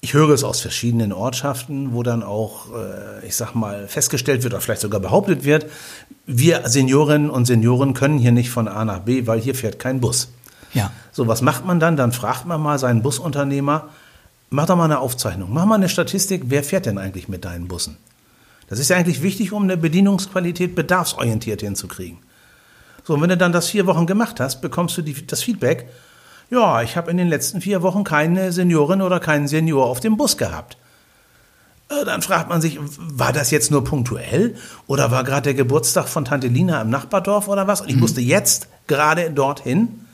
ich 0.00 0.14
höre 0.14 0.30
es 0.30 0.44
aus 0.44 0.60
verschiedenen 0.60 1.12
Ortschaften, 1.12 1.92
wo 1.92 2.02
dann 2.02 2.22
auch, 2.22 2.66
äh, 2.72 3.26
ich 3.26 3.34
sag 3.34 3.54
mal, 3.54 3.88
festgestellt 3.88 4.42
wird 4.44 4.54
oder 4.54 4.60
vielleicht 4.60 4.82
sogar 4.82 5.00
behauptet 5.00 5.44
wird, 5.44 5.66
wir 6.26 6.62
Seniorinnen 6.68 7.30
und 7.30 7.46
Senioren 7.46 7.94
können 7.94 8.18
hier 8.18 8.32
nicht 8.32 8.50
von 8.50 8.68
A 8.68 8.84
nach 8.84 9.00
B, 9.00 9.26
weil 9.26 9.40
hier 9.40 9.54
fährt 9.54 9.78
kein 9.78 10.00
Bus. 10.00 10.28
Ja. 10.76 10.92
So, 11.10 11.26
was 11.26 11.40
macht 11.40 11.64
man 11.64 11.80
dann? 11.80 11.96
Dann 11.96 12.12
fragt 12.12 12.44
man 12.44 12.60
mal 12.60 12.78
seinen 12.78 13.02
Busunternehmer, 13.02 13.88
mach 14.50 14.66
doch 14.66 14.76
mal 14.76 14.84
eine 14.84 14.98
Aufzeichnung, 14.98 15.52
mach 15.52 15.64
mal 15.64 15.76
eine 15.76 15.88
Statistik, 15.88 16.42
wer 16.46 16.62
fährt 16.62 16.86
denn 16.86 16.98
eigentlich 16.98 17.28
mit 17.28 17.46
deinen 17.46 17.66
Bussen? 17.66 17.96
Das 18.68 18.78
ist 18.78 18.90
ja 18.90 18.96
eigentlich 18.96 19.22
wichtig, 19.22 19.52
um 19.52 19.62
eine 19.62 19.76
Bedienungsqualität 19.76 20.74
bedarfsorientiert 20.74 21.62
hinzukriegen. 21.62 22.18
So, 23.04 23.14
und 23.14 23.22
wenn 23.22 23.30
du 23.30 23.36
dann 23.36 23.52
das 23.52 23.68
vier 23.68 23.86
Wochen 23.86 24.06
gemacht 24.06 24.38
hast, 24.38 24.60
bekommst 24.60 24.98
du 24.98 25.02
die, 25.02 25.26
das 25.26 25.42
Feedback, 25.42 25.88
ja, 26.50 26.82
ich 26.82 26.96
habe 26.96 27.10
in 27.10 27.16
den 27.16 27.28
letzten 27.28 27.60
vier 27.60 27.82
Wochen 27.82 28.04
keine 28.04 28.52
Seniorin 28.52 29.00
oder 29.00 29.18
keinen 29.18 29.48
Senior 29.48 29.86
auf 29.86 30.00
dem 30.00 30.16
Bus 30.16 30.36
gehabt. 30.36 30.76
Äh, 31.88 32.04
dann 32.04 32.22
fragt 32.22 32.48
man 32.48 32.60
sich, 32.60 32.78
war 32.98 33.32
das 33.32 33.50
jetzt 33.50 33.70
nur 33.70 33.82
punktuell 33.82 34.56
oder 34.86 35.10
war 35.10 35.24
gerade 35.24 35.42
der 35.42 35.54
Geburtstag 35.54 36.08
von 36.08 36.24
Tante 36.24 36.48
Lina 36.48 36.82
im 36.82 36.90
Nachbardorf 36.90 37.48
oder 37.48 37.66
was? 37.66 37.80
Und 37.80 37.88
ich 37.88 37.94
mhm. 37.94 38.00
musste 38.02 38.20
jetzt 38.20 38.68
gerade 38.86 39.30
dorthin. 39.30 40.05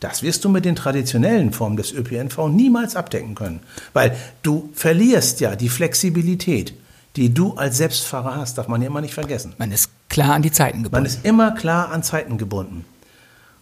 Das 0.00 0.22
wirst 0.22 0.44
du 0.44 0.48
mit 0.48 0.64
den 0.64 0.76
traditionellen 0.76 1.52
Formen 1.52 1.76
des 1.76 1.92
ÖPNV 1.92 2.48
niemals 2.48 2.94
abdecken 2.94 3.34
können, 3.34 3.60
weil 3.92 4.16
du 4.42 4.70
verlierst 4.72 5.40
ja 5.40 5.56
die 5.56 5.68
Flexibilität, 5.68 6.74
die 7.16 7.34
du 7.34 7.54
als 7.54 7.78
Selbstfahrer 7.78 8.36
hast, 8.36 8.58
darf 8.58 8.68
man 8.68 8.80
ja 8.80 8.86
immer 8.86 9.00
nicht 9.00 9.14
vergessen. 9.14 9.54
Man 9.58 9.72
ist 9.72 9.90
klar 10.08 10.34
an 10.34 10.42
die 10.42 10.52
Zeiten 10.52 10.84
gebunden. 10.84 11.02
Man 11.02 11.06
ist 11.06 11.24
immer 11.24 11.50
klar 11.50 11.90
an 11.90 12.02
Zeiten 12.02 12.38
gebunden. 12.38 12.84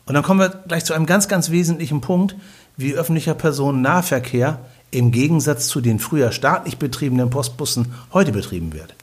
Und 0.05 0.15
dann 0.15 0.23
kommen 0.23 0.41
wir 0.41 0.51
gleich 0.51 0.85
zu 0.85 0.93
einem 0.93 1.07
ganz, 1.07 1.27
ganz 1.27 1.51
wesentlichen 1.51 2.01
Punkt, 2.01 2.37
wie 2.77 2.95
öffentlicher 2.95 3.35
Personennahverkehr 3.35 4.61
im 4.91 5.11
Gegensatz 5.11 5.69
zu 5.69 5.81
den 5.81 5.99
früher 5.99 6.33
staatlich 6.33 6.79
betriebenen 6.79 7.31
Postbussen 7.31 7.95
heute 8.13 8.33
betrieben 8.33 8.73
wird. 8.73 8.95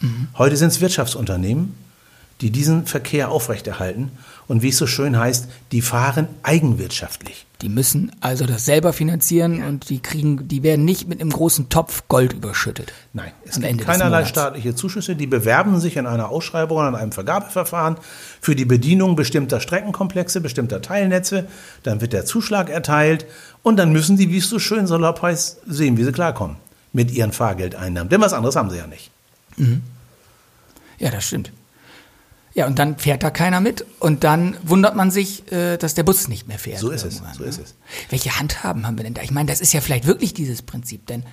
Mhm. 0.00 0.28
Heute 0.38 0.56
sind 0.56 0.68
es 0.68 0.80
Wirtschaftsunternehmen, 0.80 1.74
die 2.42 2.50
diesen 2.50 2.86
Verkehr 2.86 3.30
aufrechterhalten 3.30 4.10
und 4.48 4.62
wie 4.62 4.68
es 4.68 4.76
so 4.76 4.86
schön 4.86 5.16
heißt, 5.16 5.48
die 5.70 5.80
fahren 5.80 6.28
eigenwirtschaftlich. 6.42 7.46
Die 7.62 7.68
müssen 7.68 8.10
also 8.20 8.44
das 8.44 8.64
selber 8.64 8.92
finanzieren 8.92 9.60
ja. 9.60 9.68
und 9.68 9.88
die 9.88 10.00
kriegen, 10.00 10.48
die 10.48 10.64
werden 10.64 10.84
nicht 10.84 11.08
mit 11.08 11.20
einem 11.20 11.30
großen 11.30 11.68
Topf 11.68 12.02
Gold 12.08 12.32
überschüttet. 12.32 12.92
Nein, 13.12 13.30
es 13.44 13.54
gibt 13.54 13.66
Ende 13.66 13.84
keinerlei 13.84 14.24
staatliche 14.24 14.74
Zuschüsse. 14.74 15.14
Die 15.14 15.28
bewerben 15.28 15.80
sich 15.80 15.96
in 15.96 16.06
einer 16.06 16.28
Ausschreibung 16.28 16.78
oder 16.78 16.88
in 16.88 16.96
einem 16.96 17.12
Vergabeverfahren 17.12 17.96
für 18.40 18.56
die 18.56 18.64
Bedienung 18.64 19.14
bestimmter 19.14 19.60
Streckenkomplexe, 19.60 20.40
bestimmter 20.40 20.82
Teilnetze. 20.82 21.46
Dann 21.84 22.00
wird 22.00 22.12
der 22.12 22.24
Zuschlag 22.24 22.68
erteilt 22.68 23.26
und 23.62 23.76
dann 23.76 23.92
müssen 23.92 24.16
die, 24.16 24.28
wie 24.30 24.38
es 24.38 24.48
so 24.48 24.58
schön 24.58 24.88
soll, 24.88 25.02
sehen, 25.66 25.96
wie 25.96 26.04
sie 26.04 26.12
klarkommen 26.12 26.56
mit 26.92 27.12
ihren 27.12 27.32
Fahrgeldeinnahmen. 27.32 28.08
Denn 28.08 28.20
was 28.20 28.32
anderes 28.32 28.56
haben 28.56 28.70
sie 28.70 28.78
ja 28.78 28.88
nicht. 28.88 29.12
Mhm. 29.56 29.82
Ja, 30.98 31.10
das 31.10 31.26
stimmt. 31.26 31.52
Ja, 32.54 32.66
und 32.66 32.78
dann 32.78 32.98
fährt 32.98 33.22
da 33.22 33.30
keiner 33.30 33.60
mit 33.60 33.84
und 33.98 34.24
dann 34.24 34.56
wundert 34.62 34.94
man 34.94 35.10
sich, 35.10 35.50
äh, 35.50 35.78
dass 35.78 35.94
der 35.94 36.02
Bus 36.02 36.28
nicht 36.28 36.48
mehr 36.48 36.58
fährt. 36.58 36.80
So 36.80 36.90
ist 36.90 37.04
es, 37.04 37.22
so 37.34 37.44
ist 37.44 37.58
ne? 37.58 37.64
es. 37.64 37.74
Welche 38.10 38.38
Handhaben 38.38 38.86
haben 38.86 38.98
wir 38.98 39.04
denn 39.04 39.14
da? 39.14 39.22
Ich 39.22 39.30
meine, 39.30 39.50
das 39.50 39.60
ist 39.60 39.72
ja 39.72 39.80
vielleicht 39.80 40.06
wirklich 40.06 40.34
dieses 40.34 40.60
Prinzip, 40.60 41.06
denn 41.06 41.24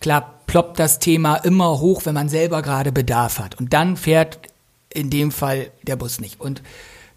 klar 0.00 0.40
ploppt 0.46 0.78
das 0.78 0.98
Thema 0.98 1.36
immer 1.36 1.80
hoch, 1.80 2.06
wenn 2.06 2.14
man 2.14 2.28
selber 2.28 2.62
gerade 2.62 2.90
Bedarf 2.90 3.38
hat 3.38 3.56
und 3.56 3.74
dann 3.74 3.96
fährt 3.96 4.38
in 4.88 5.10
dem 5.10 5.30
Fall 5.30 5.70
der 5.82 5.96
Bus 5.96 6.20
nicht. 6.20 6.40
Und 6.40 6.62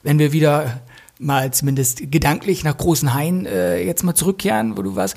wenn 0.04 0.20
wir 0.20 0.34
wieder 0.34 0.82
mal 1.18 1.52
zumindest 1.52 2.12
gedanklich 2.12 2.64
nach 2.64 2.78
Großen 2.78 3.14
Hain 3.14 3.46
äh, 3.46 3.82
jetzt 3.82 4.04
mal 4.04 4.16
zurückkehren, 4.16 4.78
wo 4.78 4.82
du 4.82 4.96
warst, 4.96 5.16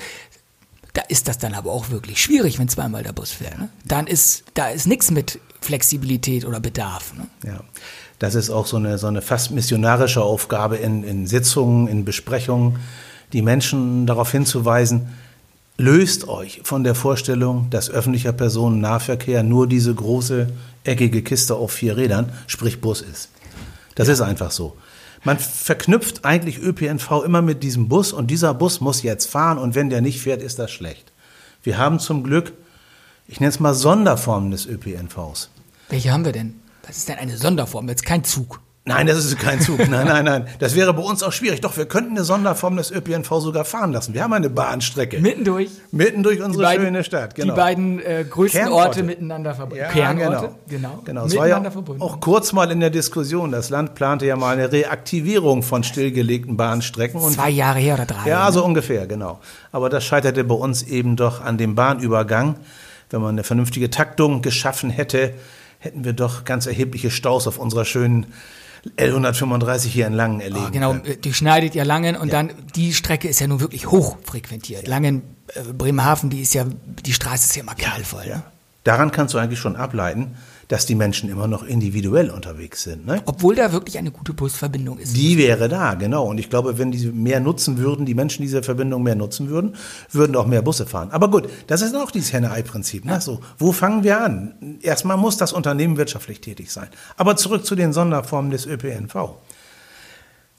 da 0.93 1.01
ist 1.01 1.27
das 1.27 1.39
dann 1.39 1.55
aber 1.55 1.71
auch 1.71 1.89
wirklich 1.89 2.21
schwierig, 2.21 2.59
wenn 2.59 2.69
zweimal 2.69 3.03
der 3.03 3.13
Bus 3.13 3.31
fährt. 3.31 3.57
Ne? 3.57 3.69
Dann 3.83 4.05
ist, 4.05 4.43
da 4.53 4.69
ist 4.69 4.85
nichts 4.85 5.09
mit 5.09 5.39
Flexibilität 5.59 6.45
oder 6.45 6.59
Bedarf. 6.59 7.13
Ne? 7.15 7.27
Ja. 7.45 7.61
Das 8.23 8.35
ist 8.35 8.49
auch 8.49 8.65
so 8.67 8.77
eine, 8.77 8.97
so 8.97 9.07
eine 9.07 9.21
fast 9.21 9.51
missionarische 9.51 10.21
Aufgabe 10.21 10.77
in, 10.77 11.03
in 11.03 11.27
Sitzungen, 11.27 11.89
in 11.89 12.05
Besprechungen, 12.05 12.79
die 13.33 13.41
Menschen 13.41 14.07
darauf 14.07 14.31
hinzuweisen, 14.31 15.09
löst 15.77 16.29
euch 16.29 16.61
von 16.63 16.85
der 16.85 16.95
Vorstellung, 16.95 17.67
dass 17.69 17.89
öffentlicher 17.89 18.31
Personennahverkehr 18.31 19.43
nur 19.43 19.67
diese 19.67 19.93
große 19.93 20.47
eckige 20.85 21.21
Kiste 21.21 21.55
auf 21.55 21.73
vier 21.73 21.97
Rädern, 21.97 22.31
sprich 22.47 22.79
Bus 22.79 23.01
ist. 23.01 23.27
Das 23.95 24.07
ja. 24.07 24.13
ist 24.13 24.21
einfach 24.21 24.51
so. 24.51 24.77
Man 25.25 25.37
verknüpft 25.37 26.23
eigentlich 26.23 26.59
ÖPNV 26.59 27.25
immer 27.25 27.41
mit 27.41 27.61
diesem 27.61 27.89
Bus 27.89 28.13
und 28.13 28.31
dieser 28.31 28.53
Bus 28.53 28.79
muss 28.79 29.03
jetzt 29.03 29.29
fahren 29.29 29.57
und 29.57 29.75
wenn 29.75 29.89
der 29.89 29.99
nicht 29.99 30.21
fährt, 30.21 30.41
ist 30.41 30.59
das 30.59 30.71
schlecht. 30.71 31.11
Wir 31.61 31.77
haben 31.77 31.99
zum 31.99 32.23
Glück, 32.23 32.53
ich 33.27 33.41
nenne 33.41 33.49
es 33.49 33.59
mal 33.59 33.73
Sonderformen 33.73 34.51
des 34.51 34.65
ÖPNVs. 34.65 35.49
Welche 35.89 36.13
haben 36.13 36.23
wir 36.23 36.31
denn? 36.31 36.62
Was 36.87 36.97
ist 36.97 37.09
denn 37.09 37.17
eine 37.17 37.37
Sonderform? 37.37 37.87
Jetzt 37.89 38.05
kein 38.05 38.23
Zug. 38.23 38.59
Nein, 38.85 39.07
das 39.07 39.19
ist 39.23 39.39
kein 39.39 39.61
Zug. 39.61 39.79
Nein, 39.89 40.05
nein, 40.07 40.25
nein. 40.25 40.45
Das 40.59 40.75
wäre 40.75 40.93
bei 40.93 41.01
uns 41.01 41.23
auch 41.23 41.31
schwierig. 41.31 41.61
Doch, 41.61 41.77
wir 41.77 41.85
könnten 41.85 42.11
eine 42.11 42.25
Sonderform 42.25 42.75
des 42.75 42.91
ÖPNV 42.91 43.29
sogar 43.39 43.63
fahren 43.63 43.93
lassen. 43.93 44.13
Wir 44.13 44.23
haben 44.23 44.33
eine 44.33 44.49
Bahnstrecke. 44.49 45.21
Mitten 45.21 45.45
durch. 45.45 45.69
Mitten 45.93 46.21
durch 46.21 46.41
unsere 46.41 46.63
beiden- 46.65 46.85
schöne 46.87 47.03
Stadt, 47.05 47.33
genau. 47.35 47.53
Die 47.53 47.57
beiden 47.57 47.99
äh, 48.01 48.25
größten 48.29 48.59
Kernorte. 48.59 48.85
Orte 48.87 49.03
miteinander 49.03 49.55
verbunden. 49.55 49.85
Ja, 49.85 49.89
Kernorte, 49.89 50.49
genau. 50.67 50.89
genau. 50.89 51.01
genau. 51.05 51.25
Es 51.27 51.37
war 51.37 51.47
ja 51.47 51.71
verbunden. 51.71 52.01
auch 52.01 52.19
kurz 52.19 52.51
mal 52.51 52.69
in 52.71 52.81
der 52.81 52.89
Diskussion. 52.89 53.53
Das 53.53 53.69
Land 53.69 53.95
plante 53.95 54.25
ja 54.25 54.35
mal 54.35 54.51
eine 54.57 54.69
Reaktivierung 54.69 55.63
von 55.63 55.85
stillgelegten 55.85 56.57
Bahnstrecken. 56.57 57.21
Und 57.21 57.31
Zwei 57.31 57.51
Jahre 57.51 57.79
her 57.79 57.93
oder 57.93 58.05
drei. 58.05 58.27
ja, 58.27 58.47
ne? 58.47 58.51
so 58.51 58.65
ungefähr, 58.65 59.07
genau. 59.07 59.39
Aber 59.71 59.87
das 59.89 60.03
scheiterte 60.03 60.43
bei 60.43 60.55
uns 60.55 60.83
eben 60.83 61.15
doch 61.15 61.39
an 61.39 61.57
dem 61.57 61.75
Bahnübergang. 61.75 62.57
Wenn 63.09 63.21
man 63.21 63.29
eine 63.29 63.43
vernünftige 63.45 63.89
Taktung 63.89 64.41
geschaffen 64.41 64.89
hätte, 64.89 65.33
hätten 65.83 66.05
wir 66.05 66.13
doch 66.13 66.45
ganz 66.45 66.65
erhebliche 66.65 67.11
Staus 67.11 67.45
auf 67.45 67.59
unserer 67.59 67.83
schönen 67.83 68.27
L135 68.97 69.87
hier 69.87 70.07
in 70.07 70.13
Langen 70.13 70.39
erleben 70.39 70.65
Ah, 70.65 70.69
genau, 70.69 70.93
äh, 70.95 71.17
durchschneidet 71.17 71.75
ja 71.75 71.83
Langen 71.83 72.15
und 72.15 72.31
dann, 72.31 72.51
die 72.75 72.93
Strecke 72.93 73.27
ist 73.27 73.39
ja 73.39 73.47
nun 73.47 73.59
wirklich 73.59 73.87
hoch 73.91 74.17
frequentiert. 74.23 74.87
Langen, 74.87 75.23
äh, 75.53 75.61
Bremerhaven, 75.73 76.29
die 76.29 76.41
ist 76.41 76.53
ja, 76.53 76.65
die 77.05 77.13
Straße 77.13 77.49
ist 77.49 77.55
ja 77.55 77.63
immer 77.63 77.75
knallvoll. 77.75 78.25
Ne? 78.27 78.43
Daran 78.83 79.11
kannst 79.11 79.33
du 79.33 79.37
eigentlich 79.37 79.59
schon 79.59 79.75
ableiten, 79.75 80.35
dass 80.67 80.85
die 80.85 80.95
Menschen 80.95 81.29
immer 81.29 81.47
noch 81.47 81.63
individuell 81.63 82.29
unterwegs 82.29 82.83
sind. 82.83 83.05
Ne? 83.05 83.21
Obwohl 83.25 83.55
da 83.55 83.71
wirklich 83.71 83.97
eine 83.97 84.11
gute 84.11 84.33
Busverbindung 84.33 84.99
ist. 84.99 85.15
Die 85.15 85.37
wäre 85.37 85.69
da, 85.69 85.95
genau. 85.95 86.25
Und 86.25 86.37
ich 86.37 86.49
glaube, 86.49 86.77
wenn 86.77 86.91
die 86.91 87.07
mehr 87.07 87.39
nutzen 87.39 87.77
würden, 87.77 88.05
die 88.05 88.13
Menschen 88.13 88.41
diese 88.41 88.63
Verbindung 88.63 89.03
mehr 89.03 89.15
nutzen 89.15 89.49
würden, 89.49 89.75
würden 90.11 90.35
auch 90.35 90.47
mehr 90.47 90.61
Busse 90.61 90.85
fahren. 90.85 91.11
Aber 91.11 91.29
gut, 91.29 91.49
das 91.67 91.81
ist 91.81 91.95
auch 91.95 92.11
dieses 92.11 92.33
Henne-Ei-Prinzip. 92.33 93.05
Ne? 93.05 93.19
So, 93.21 93.39
wo 93.57 93.71
fangen 93.71 94.03
wir 94.03 94.21
an? 94.21 94.79
Erstmal 94.81 95.17
muss 95.17 95.37
das 95.37 95.53
Unternehmen 95.53 95.97
wirtschaftlich 95.97 96.41
tätig 96.41 96.71
sein. 96.71 96.87
Aber 97.17 97.35
zurück 97.35 97.65
zu 97.65 97.75
den 97.75 97.93
Sonderformen 97.93 98.51
des 98.51 98.65
ÖPNV. 98.65 99.15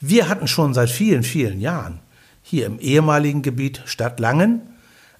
Wir 0.01 0.29
hatten 0.29 0.49
schon 0.49 0.75
seit 0.75 0.91
vielen, 0.91 1.23
vielen 1.23 1.61
Jahren 1.61 2.01
hier 2.43 2.67
im 2.67 2.79
ehemaligen 2.79 3.43
Gebiet 3.43 3.83
Stadt 3.87 4.21
Langen 4.21 4.61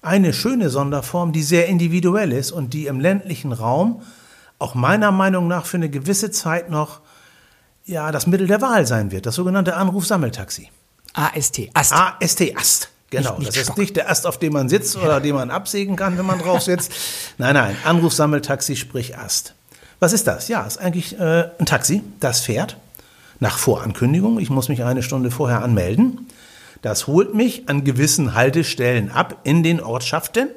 eine 0.05 0.33
schöne 0.33 0.69
Sonderform, 0.69 1.31
die 1.31 1.41
sehr 1.41 1.67
individuell 1.67 2.31
ist 2.31 2.51
und 2.51 2.73
die 2.73 2.85
im 2.85 2.99
ländlichen 2.99 3.51
Raum 3.51 4.03
auch 4.59 4.75
meiner 4.75 5.11
Meinung 5.11 5.47
nach 5.47 5.65
für 5.65 5.77
eine 5.77 5.89
gewisse 5.89 6.31
Zeit 6.31 6.69
noch 6.69 7.01
ja, 7.85 8.11
das 8.11 8.25
Mittel 8.25 8.47
der 8.47 8.61
Wahl 8.61 8.87
sein 8.87 9.11
wird, 9.11 9.25
das 9.25 9.35
sogenannte 9.35 9.75
Anrufsammeltaxi. 9.75 10.69
AST, 11.13 11.69
AST. 11.73 11.93
AST, 11.93 12.57
Ast. 12.57 12.89
Genau, 13.11 13.29
Nicht- 13.31 13.39
nicht 13.39 13.49
das 13.49 13.57
ist 13.57 13.63
Stock. 13.65 13.77
nicht 13.77 13.95
der 13.95 14.09
Ast, 14.09 14.25
auf 14.25 14.39
dem 14.39 14.53
man 14.53 14.67
sitzt 14.69 14.97
oder 14.97 15.21
den 15.21 15.35
man 15.35 15.51
absägen 15.51 15.95
kann, 15.95 16.17
wenn 16.17 16.25
man 16.25 16.39
drauf 16.39 16.61
sitzt. 16.63 16.91
nein, 17.37 17.53
nein, 17.53 17.75
Anrufsammeltaxi, 17.85 18.75
sprich 18.75 19.17
Ast. 19.17 19.53
Was 19.99 20.11
ist 20.13 20.25
das? 20.27 20.47
Ja, 20.47 20.63
ist 20.65 20.77
eigentlich 20.79 21.17
äh, 21.19 21.49
ein 21.59 21.65
Taxi, 21.65 22.01
das 22.19 22.41
fährt 22.41 22.77
nach 23.39 23.57
Vorankündigung. 23.59 24.39
Ich 24.39 24.49
muss 24.49 24.67
mich 24.67 24.83
eine 24.83 25.03
Stunde 25.03 25.29
vorher 25.29 25.61
anmelden. 25.61 26.27
Das 26.81 27.07
holt 27.07 27.33
mich 27.35 27.69
an 27.69 27.83
gewissen 27.83 28.33
Haltestellen 28.33 29.11
ab 29.11 29.37
in 29.43 29.61
den 29.63 29.79
Ortschaften. 29.81 30.49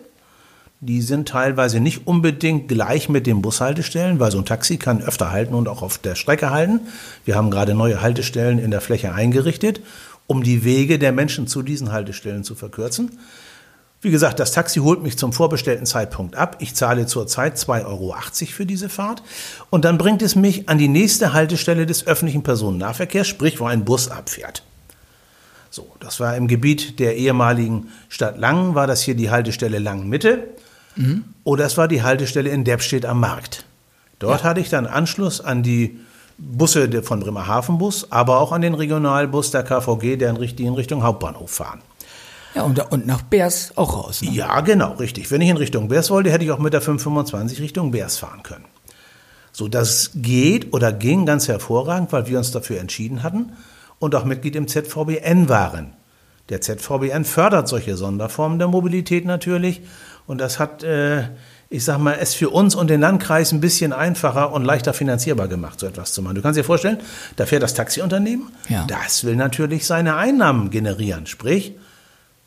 Die 0.80 1.02
sind 1.02 1.26
teilweise 1.26 1.80
nicht 1.80 2.06
unbedingt 2.06 2.68
gleich 2.68 3.08
mit 3.08 3.26
den 3.26 3.42
Bushaltestellen, 3.42 4.20
weil 4.20 4.30
so 4.30 4.38
ein 4.38 4.44
Taxi 4.44 4.76
kann 4.76 5.02
öfter 5.02 5.32
halten 5.32 5.54
und 5.54 5.66
auch 5.66 5.82
auf 5.82 5.98
der 5.98 6.14
Strecke 6.14 6.50
halten. 6.50 6.82
Wir 7.24 7.34
haben 7.34 7.50
gerade 7.50 7.74
neue 7.74 8.00
Haltestellen 8.00 8.60
in 8.60 8.70
der 8.70 8.80
Fläche 8.80 9.12
eingerichtet, 9.12 9.80
um 10.28 10.44
die 10.44 10.62
Wege 10.62 11.00
der 11.00 11.10
Menschen 11.10 11.48
zu 11.48 11.62
diesen 11.62 11.90
Haltestellen 11.90 12.44
zu 12.44 12.54
verkürzen. 12.54 13.18
Wie 14.00 14.12
gesagt, 14.12 14.38
das 14.38 14.52
Taxi 14.52 14.78
holt 14.78 15.02
mich 15.02 15.18
zum 15.18 15.32
vorbestellten 15.32 15.84
Zeitpunkt 15.84 16.36
ab. 16.36 16.58
Ich 16.60 16.76
zahle 16.76 17.06
zurzeit 17.06 17.56
2,80 17.56 17.84
Euro 17.86 18.14
für 18.46 18.64
diese 18.64 18.88
Fahrt. 18.88 19.24
Und 19.70 19.84
dann 19.84 19.98
bringt 19.98 20.22
es 20.22 20.36
mich 20.36 20.68
an 20.68 20.78
die 20.78 20.86
nächste 20.86 21.32
Haltestelle 21.32 21.86
des 21.86 22.06
öffentlichen 22.06 22.44
Personennahverkehrs, 22.44 23.26
sprich, 23.26 23.58
wo 23.58 23.66
ein 23.66 23.84
Bus 23.84 24.08
abfährt. 24.08 24.62
So, 25.70 25.90
das 25.98 26.20
war 26.20 26.36
im 26.36 26.46
Gebiet 26.46 27.00
der 27.00 27.16
ehemaligen 27.16 27.88
Stadt 28.08 28.38
Langen, 28.38 28.76
war 28.76 28.86
das 28.86 29.02
hier 29.02 29.16
die 29.16 29.30
Haltestelle 29.30 29.80
Langen-Mitte. 30.98 31.28
Oder 31.44 31.64
es 31.64 31.76
war 31.76 31.88
die 31.88 32.02
Haltestelle 32.02 32.50
in 32.50 32.64
Deppstedt 32.64 33.06
am 33.06 33.20
Markt. 33.20 33.64
Dort 34.18 34.44
hatte 34.44 34.60
ich 34.60 34.68
dann 34.68 34.86
Anschluss 34.86 35.40
an 35.40 35.62
die 35.62 35.98
Busse 36.38 37.02
von 37.02 37.20
Bremerhaven 37.20 37.78
Bus, 37.78 38.10
aber 38.10 38.40
auch 38.40 38.52
an 38.52 38.60
den 38.60 38.74
Regionalbus 38.74 39.50
der 39.50 39.62
KVG, 39.62 40.16
der 40.16 40.30
in 40.30 40.36
Richtung 40.74 41.02
Hauptbahnhof 41.02 41.50
fahren. 41.50 41.80
Ja, 42.54 42.62
und, 42.62 42.78
und 42.90 43.06
nach 43.06 43.22
Beers 43.22 43.72
auch 43.76 43.94
raus. 43.94 44.22
Ne? 44.22 44.30
Ja, 44.30 44.60
genau, 44.60 44.94
richtig. 44.94 45.30
Wenn 45.30 45.40
ich 45.40 45.50
in 45.50 45.56
Richtung 45.56 45.88
Beers 45.88 46.10
wollte, 46.10 46.30
hätte 46.30 46.44
ich 46.44 46.50
auch 46.50 46.58
mit 46.58 46.72
der 46.72 46.80
525 46.80 47.60
Richtung 47.60 47.90
Beers 47.90 48.18
fahren 48.18 48.42
können. 48.42 48.64
So, 49.52 49.68
das 49.68 50.12
geht 50.14 50.72
oder 50.72 50.92
ging 50.92 51.26
ganz 51.26 51.48
hervorragend, 51.48 52.12
weil 52.12 52.26
wir 52.26 52.38
uns 52.38 52.50
dafür 52.50 52.80
entschieden 52.80 53.22
hatten 53.22 53.52
und 53.98 54.14
auch 54.14 54.24
Mitglied 54.24 54.56
im 54.56 54.68
ZVBN 54.68 55.48
waren. 55.48 55.92
Der 56.48 56.60
ZVBN 56.60 57.24
fördert 57.24 57.68
solche 57.68 57.96
Sonderformen 57.96 58.58
der 58.58 58.68
Mobilität 58.68 59.24
natürlich 59.24 59.82
und 60.28 60.38
das 60.38 60.60
hat, 60.60 60.84
äh, 60.84 61.24
ich 61.70 61.84
sag 61.84 61.98
mal, 61.98 62.16
es 62.20 62.34
für 62.34 62.50
uns 62.50 62.74
und 62.76 62.88
den 62.88 63.00
Landkreis 63.00 63.50
ein 63.52 63.60
bisschen 63.60 63.92
einfacher 63.92 64.52
und 64.52 64.64
leichter 64.64 64.94
finanzierbar 64.94 65.48
gemacht, 65.48 65.80
so 65.80 65.86
etwas 65.86 66.12
zu 66.12 66.22
machen. 66.22 66.36
Du 66.36 66.42
kannst 66.42 66.56
dir 66.58 66.64
vorstellen, 66.64 66.98
da 67.36 67.44
fährt 67.46 67.62
das 67.64 67.74
Taxiunternehmen, 67.74 68.46
Ja. 68.68 68.86
das 68.86 69.24
will 69.24 69.34
natürlich 69.34 69.84
seine 69.86 70.14
Einnahmen 70.16 70.70
generieren, 70.70 71.26
sprich, 71.26 71.74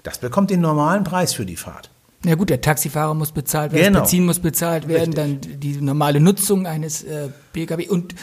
das 0.03 0.17
bekommt 0.19 0.49
den 0.49 0.61
normalen 0.61 1.03
Preis 1.03 1.33
für 1.33 1.45
die 1.45 1.57
Fahrt. 1.57 1.89
Ja 2.23 2.35
gut, 2.35 2.49
der 2.51 2.61
Taxifahrer 2.61 3.13
muss 3.15 3.31
bezahlt 3.31 3.71
werden, 3.73 3.85
Genau. 3.87 3.99
das 3.99 4.09
Benzin 4.11 4.25
muss 4.25 4.39
bezahlt 4.39 4.87
werden, 4.87 5.13
Richtig. 5.13 5.41
dann 5.51 5.59
die 5.59 5.81
normale 5.81 6.19
Nutzung 6.19 6.65
eines 6.67 7.03
äh, 7.03 7.29
Pkw 7.53 7.87
und 7.89 8.15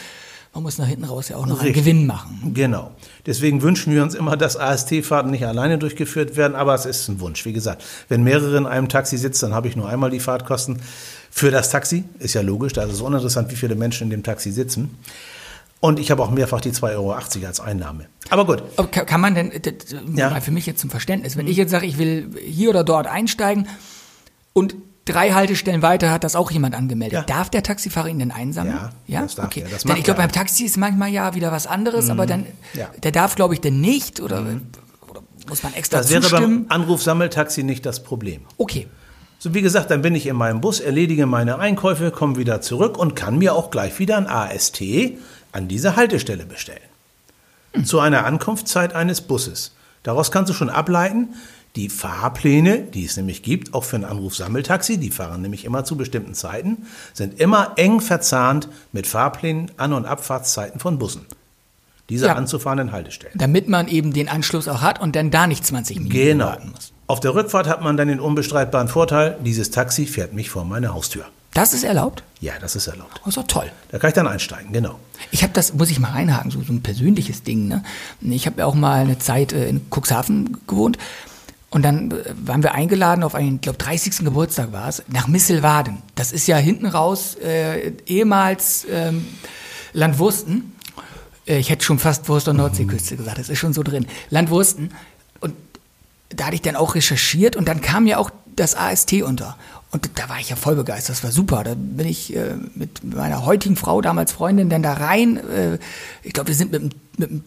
man 0.53 0.63
muss 0.63 0.77
nach 0.77 0.87
hinten 0.87 1.03
raus 1.05 1.29
ja 1.29 1.37
auch 1.37 1.45
noch 1.45 1.59
einen 1.59 1.67
Richtig. 1.67 1.83
Gewinn 1.85 2.05
machen. 2.07 2.51
Genau. 2.53 2.91
Deswegen 3.25 3.61
wünschen 3.61 3.93
wir 3.93 4.01
uns 4.03 4.15
immer, 4.15 4.35
dass 4.35 4.57
AST-Fahrten 4.57 5.29
nicht 5.31 5.45
alleine 5.45 5.77
durchgeführt 5.77 6.35
werden, 6.37 6.55
aber 6.55 6.73
es 6.73 6.85
ist 6.85 7.07
ein 7.07 7.19
Wunsch. 7.19 7.45
Wie 7.45 7.53
gesagt, 7.53 7.83
wenn 8.07 8.23
mehrere 8.23 8.57
in 8.57 8.65
einem 8.65 8.89
Taxi 8.89 9.17
sitzen, 9.17 9.45
dann 9.45 9.53
habe 9.53 9.67
ich 9.67 9.75
nur 9.75 9.87
einmal 9.87 10.09
die 10.09 10.19
Fahrtkosten 10.19 10.81
für 11.29 11.51
das 11.51 11.69
Taxi. 11.69 12.03
Ist 12.17 12.33
ja 12.33 12.41
logisch, 12.41 12.73
da 12.73 12.83
ist 12.83 12.93
es 12.93 13.01
uninteressant, 13.01 13.51
wie 13.51 13.55
viele 13.55 13.75
Menschen 13.75 14.05
in 14.05 14.09
dem 14.09 14.23
Taxi 14.23 14.51
sitzen. 14.51 14.97
Und 15.81 15.99
ich 15.99 16.11
habe 16.11 16.21
auch 16.23 16.31
mehrfach 16.31 16.59
die 16.59 16.71
2,80 16.71 16.91
Euro 16.95 17.13
als 17.13 17.59
Einnahme. 17.61 18.07
Aber 18.29 18.45
gut, 18.45 18.63
Aber 18.75 18.87
kann, 18.89 19.21
man 19.21 19.35
denn, 19.35 19.51
das, 19.61 19.95
Ja. 20.13 20.41
für 20.41 20.51
mich 20.51 20.65
jetzt 20.65 20.81
zum 20.81 20.89
Verständnis, 20.89 21.37
wenn 21.37 21.47
ich 21.47 21.55
jetzt 21.55 21.71
sage, 21.71 21.85
ich 21.85 21.97
will 21.97 22.31
hier 22.43 22.69
oder 22.71 22.83
dort 22.83 23.07
einsteigen 23.07 23.67
und 24.53 24.75
drei 25.11 25.31
Haltestellen 25.31 25.81
weiter 25.81 26.11
hat 26.11 26.23
das 26.23 26.35
auch 26.35 26.51
jemand 26.51 26.75
angemeldet, 26.75 27.13
Ja. 27.13 27.21
darf 27.23 27.49
der 27.49 27.63
Taxifahrer 27.63 28.07
ihn 28.07 28.19
denn 28.19 28.31
einsammeln? 28.31 28.77
Ja, 29.07 29.21
das 29.21 29.35
darf 29.35 29.47
okay. 29.47 29.61
er. 29.61 29.69
Das 29.69 29.83
Denn 29.83 29.97
ich 29.97 30.03
glaube, 30.03 30.19
beim 30.19 30.31
Taxi 30.31 30.63
ist 30.65 30.77
manchmal 30.77 31.09
ja 31.09 31.35
wieder 31.35 31.51
was 31.51 31.67
anderes, 31.67 32.09
aber 32.09 32.25
dann, 32.25 32.45
Ja. 32.73 32.87
Mhm. 32.95 33.01
der 33.01 33.11
darf, 33.11 33.35
glaube 33.35 33.53
ich, 33.53 33.61
denn 33.61 33.81
nicht 33.81 34.19
oder, 34.21 34.41
oder 35.09 35.21
muss 35.47 35.63
man 35.63 35.73
extra 35.73 35.97
das 35.99 36.09
wäre 36.09 36.21
zustimmen? 36.21 36.67
beim 36.67 36.81
Anrufsammeltaxi 36.81 37.63
nicht 37.63 37.85
das 37.85 38.03
Problem. 38.03 38.41
okay. 38.57 38.87
So 39.41 39.53
wie 39.53 39.61
gesagt, 39.61 39.89
dann 39.89 40.01
bin 40.01 40.15
ich 40.15 40.27
in 40.27 40.35
meinem 40.35 40.59
Bus, 40.59 40.81
erledige 40.81 41.25
meine 41.25 41.59
Einkäufe, 41.59 42.11
komme 42.11 42.35
wieder 42.35 42.59
zurück 42.59 42.97
und 42.97 43.15
kann 43.15 43.37
mir 43.37 43.55
auch 43.55 43.71
gleich 43.71 43.97
wieder 43.97 44.17
ein 44.17 44.27
AST 44.27 44.81
an 45.53 45.69
diese 45.69 45.95
Haltestelle 45.95 46.45
bestellen. 46.45 46.81
Zu 47.85 48.01
einer 48.01 48.25
Ankunftszeit 48.25 48.93
eines 48.93 49.21
Busses. 49.21 49.71
Daraus 50.03 50.31
kannst 50.31 50.49
du 50.49 50.53
schon 50.53 50.69
ableiten, 50.69 51.35
die 51.75 51.89
Fahrpläne, 51.89 52.79
die 52.79 53.05
es 53.05 53.15
nämlich 53.15 53.43
gibt, 53.43 53.73
auch 53.73 53.83
für 53.83 53.95
ein 53.95 54.05
Anrufsammeltaxi, 54.05 54.97
die 54.97 55.11
fahren 55.11 55.41
nämlich 55.41 55.65
immer 55.65 55.85
zu 55.85 55.95
bestimmten 55.97 56.33
Zeiten, 56.33 56.77
sind 57.13 57.39
immer 57.39 57.73
eng 57.77 58.01
verzahnt 58.01 58.67
mit 58.91 59.05
Fahrplänen, 59.07 59.71
An- 59.77 59.93
und 59.93 60.05
Abfahrtszeiten 60.05 60.79
von 60.79 60.97
Bussen. 60.97 61.25
Diese 62.09 62.25
Ja. 62.25 62.33
anzufahrenden 62.33 62.91
Haltestellen. 62.91 63.37
Damit 63.37 63.69
man 63.69 63.87
eben 63.87 64.13
den 64.13 64.29
Anschluss 64.29 64.67
auch 64.67 64.81
hat 64.81 64.99
und 64.99 65.15
dann 65.15 65.29
da 65.29 65.45
nicht 65.45 65.63
20 65.65 65.97
Minuten 65.97 66.15
Genau. 66.15 66.45
warten 66.47 66.71
muss. 66.71 66.91
Auf 67.05 67.19
der 67.19 67.35
Rückfahrt 67.35 67.67
hat 67.67 67.81
man 67.83 67.97
dann 67.97 68.07
den 68.07 68.19
unbestreitbaren 68.19 68.87
Vorteil, 68.87 69.37
dieses 69.45 69.69
Taxi 69.69 70.05
fährt 70.07 70.33
mich 70.33 70.49
vor 70.49 70.65
meine 70.65 70.93
Haustür. 70.93 71.25
Das 71.53 71.73
ist 71.73 71.83
erlaubt? 71.83 72.23
Ja, 72.41 72.53
das 72.61 72.75
ist 72.75 72.85
erlaubt. 72.87 73.21
Also 73.25 73.41
toll. 73.43 73.71
Da 73.91 73.97
kann 73.97 74.09
ich 74.09 74.13
dann 74.13 74.27
einsteigen, 74.27 74.71
genau. 74.71 74.99
Ich 75.31 75.41
habe 75.41 75.51
das, 75.53 75.73
muss 75.73 75.89
ich 75.89 75.99
mal 75.99 76.11
reinhaken, 76.11 76.51
so, 76.51 76.61
so 76.61 76.71
ein 76.71 76.81
persönliches 76.83 77.41
Ding. 77.41 77.67
Ne? 77.67 77.83
Ich 78.21 78.45
habe 78.45 78.59
ja 78.59 78.65
auch 78.67 78.75
mal 78.75 79.01
eine 79.01 79.17
Zeit 79.17 79.51
äh, 79.53 79.67
in 79.67 79.81
Cuxhaven 79.89 80.57
gewohnt 80.67 80.97
und 81.69 81.83
dann 81.83 82.11
äh, 82.11 82.15
waren 82.45 82.63
wir 82.63 82.73
eingeladen 82.73 83.23
auf 83.23 83.35
einen, 83.35 83.55
ich 83.55 83.61
glaube 83.61 83.77
30. 83.77 84.19
Geburtstag 84.19 84.71
war 84.71 84.87
es, 84.89 85.03
nach 85.07 85.27
Misselwaden. 85.27 85.97
Das 86.15 86.31
ist 86.31 86.47
ja 86.47 86.57
hinten 86.57 86.87
raus 86.87 87.35
äh, 87.35 87.91
ehemals 88.05 88.85
ähm, 88.91 89.25
Landwursten. 89.93 90.73
Äh, 91.45 91.59
Ich 91.59 91.69
hätte 91.69 91.85
schon 91.85 91.99
fast 91.99 92.27
Wurst- 92.29 92.47
und 92.47 92.57
Nordseeküste 92.57 93.17
gesagt, 93.17 93.37
das 93.37 93.49
ist 93.49 93.59
schon 93.59 93.73
so 93.73 93.83
drin. 93.83 94.07
Landwursten. 94.29 94.91
Und 95.39 95.53
da 96.29 96.45
hatte 96.45 96.55
ich 96.55 96.61
dann 96.61 96.75
auch 96.75 96.95
recherchiert 96.95 97.55
und 97.55 97.67
dann 97.67 97.81
kam 97.81 98.07
ja 98.07 98.17
auch 98.17 98.31
das 98.55 98.75
AST 98.75 99.13
unter. 99.21 99.55
Und 99.91 100.09
da 100.15 100.29
war 100.29 100.39
ich 100.39 100.49
ja 100.49 100.55
voll 100.55 100.75
begeistert, 100.75 101.15
das 101.17 101.23
war 101.23 101.31
super. 101.31 101.63
Da 101.63 101.73
bin 101.75 102.07
ich 102.07 102.35
äh, 102.35 102.55
mit 102.75 103.03
meiner 103.03 103.45
heutigen 103.45 103.75
Frau, 103.75 104.01
damals 104.01 104.31
Freundin, 104.31 104.69
dann 104.69 104.83
da 104.83 104.93
rein. 104.93 105.37
Äh, 105.37 105.79
ich 106.23 106.33
glaube, 106.33 106.49
wir 106.49 106.55
sind 106.55 106.71
mit, 106.71 106.83
mit 107.17 107.29
dem 107.29 107.43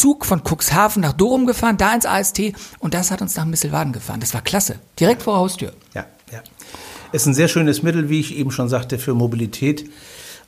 Zug 0.00 0.24
von 0.26 0.42
Cuxhaven 0.44 1.02
nach 1.02 1.12
Dorum 1.12 1.46
gefahren, 1.46 1.76
da 1.76 1.94
ins 1.94 2.06
AST 2.06 2.40
und 2.78 2.94
das 2.94 3.10
hat 3.10 3.22
uns 3.22 3.36
nach 3.36 3.44
Misselwaden 3.44 3.92
gefahren. 3.92 4.20
Das 4.20 4.34
war 4.34 4.40
klasse, 4.42 4.76
direkt 4.98 5.22
vor 5.22 5.34
der 5.34 5.40
Haustür. 5.40 5.72
Ja, 5.94 6.04
ja. 6.32 6.40
Ist 7.12 7.26
ein 7.26 7.34
sehr 7.34 7.48
schönes 7.48 7.82
Mittel, 7.82 8.08
wie 8.08 8.20
ich 8.20 8.36
eben 8.36 8.50
schon 8.50 8.68
sagte, 8.68 8.98
für 8.98 9.14
Mobilität 9.14 9.88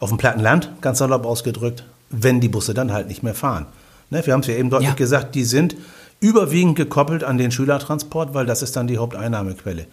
auf 0.01 0.09
dem 0.09 0.19
platten 0.19 0.41
Land, 0.41 0.71
ganz 0.81 0.99
salopp 0.99 1.25
ausgedrückt. 1.27 1.85
wenn 2.17 2.41
die 2.41 2.49
Busse 2.49 2.75
dann 2.75 2.93
halt 2.93 3.09
nicht 3.09 3.23
mehr 3.25 3.35
fahren. 3.35 3.67
Ne, 4.11 4.25
wir 4.25 4.33
haben 4.35 4.41
es 4.41 4.47
ja 4.47 4.55
eben 4.55 4.71
deutlich 4.71 4.91
Ja. 4.91 4.95
gesagt, 4.95 5.35
die 5.35 5.43
sind 5.43 5.75
überwiegend 6.21 6.77
gekoppelt 6.77 7.25
an 7.25 7.39
den 7.39 7.51
Schülertransport, 7.51 8.35
weil 8.35 8.47
das 8.47 8.63
ist 8.63 8.77
dann 8.77 8.87
die 8.87 8.99
Haupteinnahmequelle. 8.99 9.87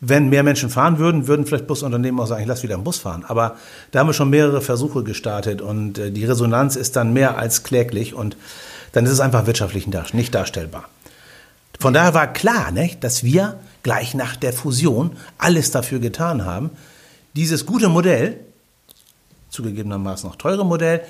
Wenn 0.00 0.28
mehr 0.28 0.44
Menschen 0.44 0.70
fahren 0.70 0.98
würden, 0.98 1.26
würden 1.26 1.44
vielleicht 1.44 1.66
Busunternehmen 1.66 2.20
auch 2.20 2.26
sagen, 2.26 2.42
ich 2.42 2.46
lass 2.46 2.62
wieder 2.62 2.74
einen 2.74 2.84
Bus 2.84 2.98
fahren. 2.98 3.24
Aber 3.26 3.56
da 3.90 3.98
haben 4.00 4.06
wir 4.08 4.12
schon 4.12 4.30
mehrere 4.30 4.60
Versuche 4.60 5.02
gestartet 5.02 5.60
und 5.60 5.98
äh, 5.98 6.12
die 6.12 6.24
Resonanz 6.24 6.76
ist 6.76 6.94
dann 6.94 7.12
mehr 7.12 7.36
als 7.36 7.64
kläglich 7.64 8.14
und 8.14 8.36
dann 8.96 9.04
ist 9.04 9.12
es 9.12 9.20
einfach 9.20 9.44
wirtschaftlich 9.44 9.86
nicht 9.86 10.34
darstellbar. 10.34 10.88
Von 11.78 11.92
daher 11.92 12.14
war 12.14 12.32
klar, 12.32 12.70
ne, 12.70 12.96
dass 13.00 13.24
wir 13.24 13.60
gleich 13.82 14.14
nach 14.14 14.36
der 14.36 14.54
Fusion 14.54 15.18
alles 15.36 15.70
dafür 15.70 15.98
getan 15.98 16.46
haben, 16.46 16.70
dieses 17.34 17.66
gute 17.66 17.90
Modell, 17.90 18.40
zugegebenermaßen 19.50 20.26
noch 20.26 20.36
teure 20.36 20.64
Modell, 20.64 21.02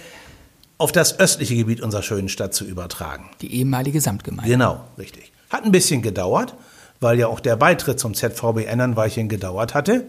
auf 0.78 0.90
das 0.90 1.20
östliche 1.20 1.54
Gebiet 1.54 1.80
unserer 1.80 2.02
schönen 2.02 2.28
Stadt 2.28 2.54
zu 2.54 2.64
übertragen. 2.64 3.30
Die 3.40 3.54
ehemalige 3.54 4.00
Samtgemeinde. 4.00 4.50
Genau, 4.50 4.80
richtig. 4.98 5.30
Hat 5.48 5.62
ein 5.62 5.70
bisschen 5.70 6.02
gedauert, 6.02 6.54
weil 6.98 7.20
ja 7.20 7.28
auch 7.28 7.38
der 7.38 7.54
Beitritt 7.54 8.00
zum 8.00 8.14
ZVBN 8.14 8.80
ein 8.80 8.96
Weilchen 8.96 9.28
gedauert 9.28 9.74
hatte. 9.74 10.06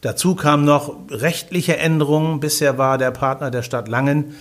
Dazu 0.00 0.36
kamen 0.36 0.64
noch 0.64 0.94
rechtliche 1.10 1.76
Änderungen. 1.76 2.38
Bisher 2.38 2.78
war 2.78 2.98
der 2.98 3.10
Partner 3.10 3.50
der 3.50 3.64
Stadt 3.64 3.88
Langen 3.88 4.36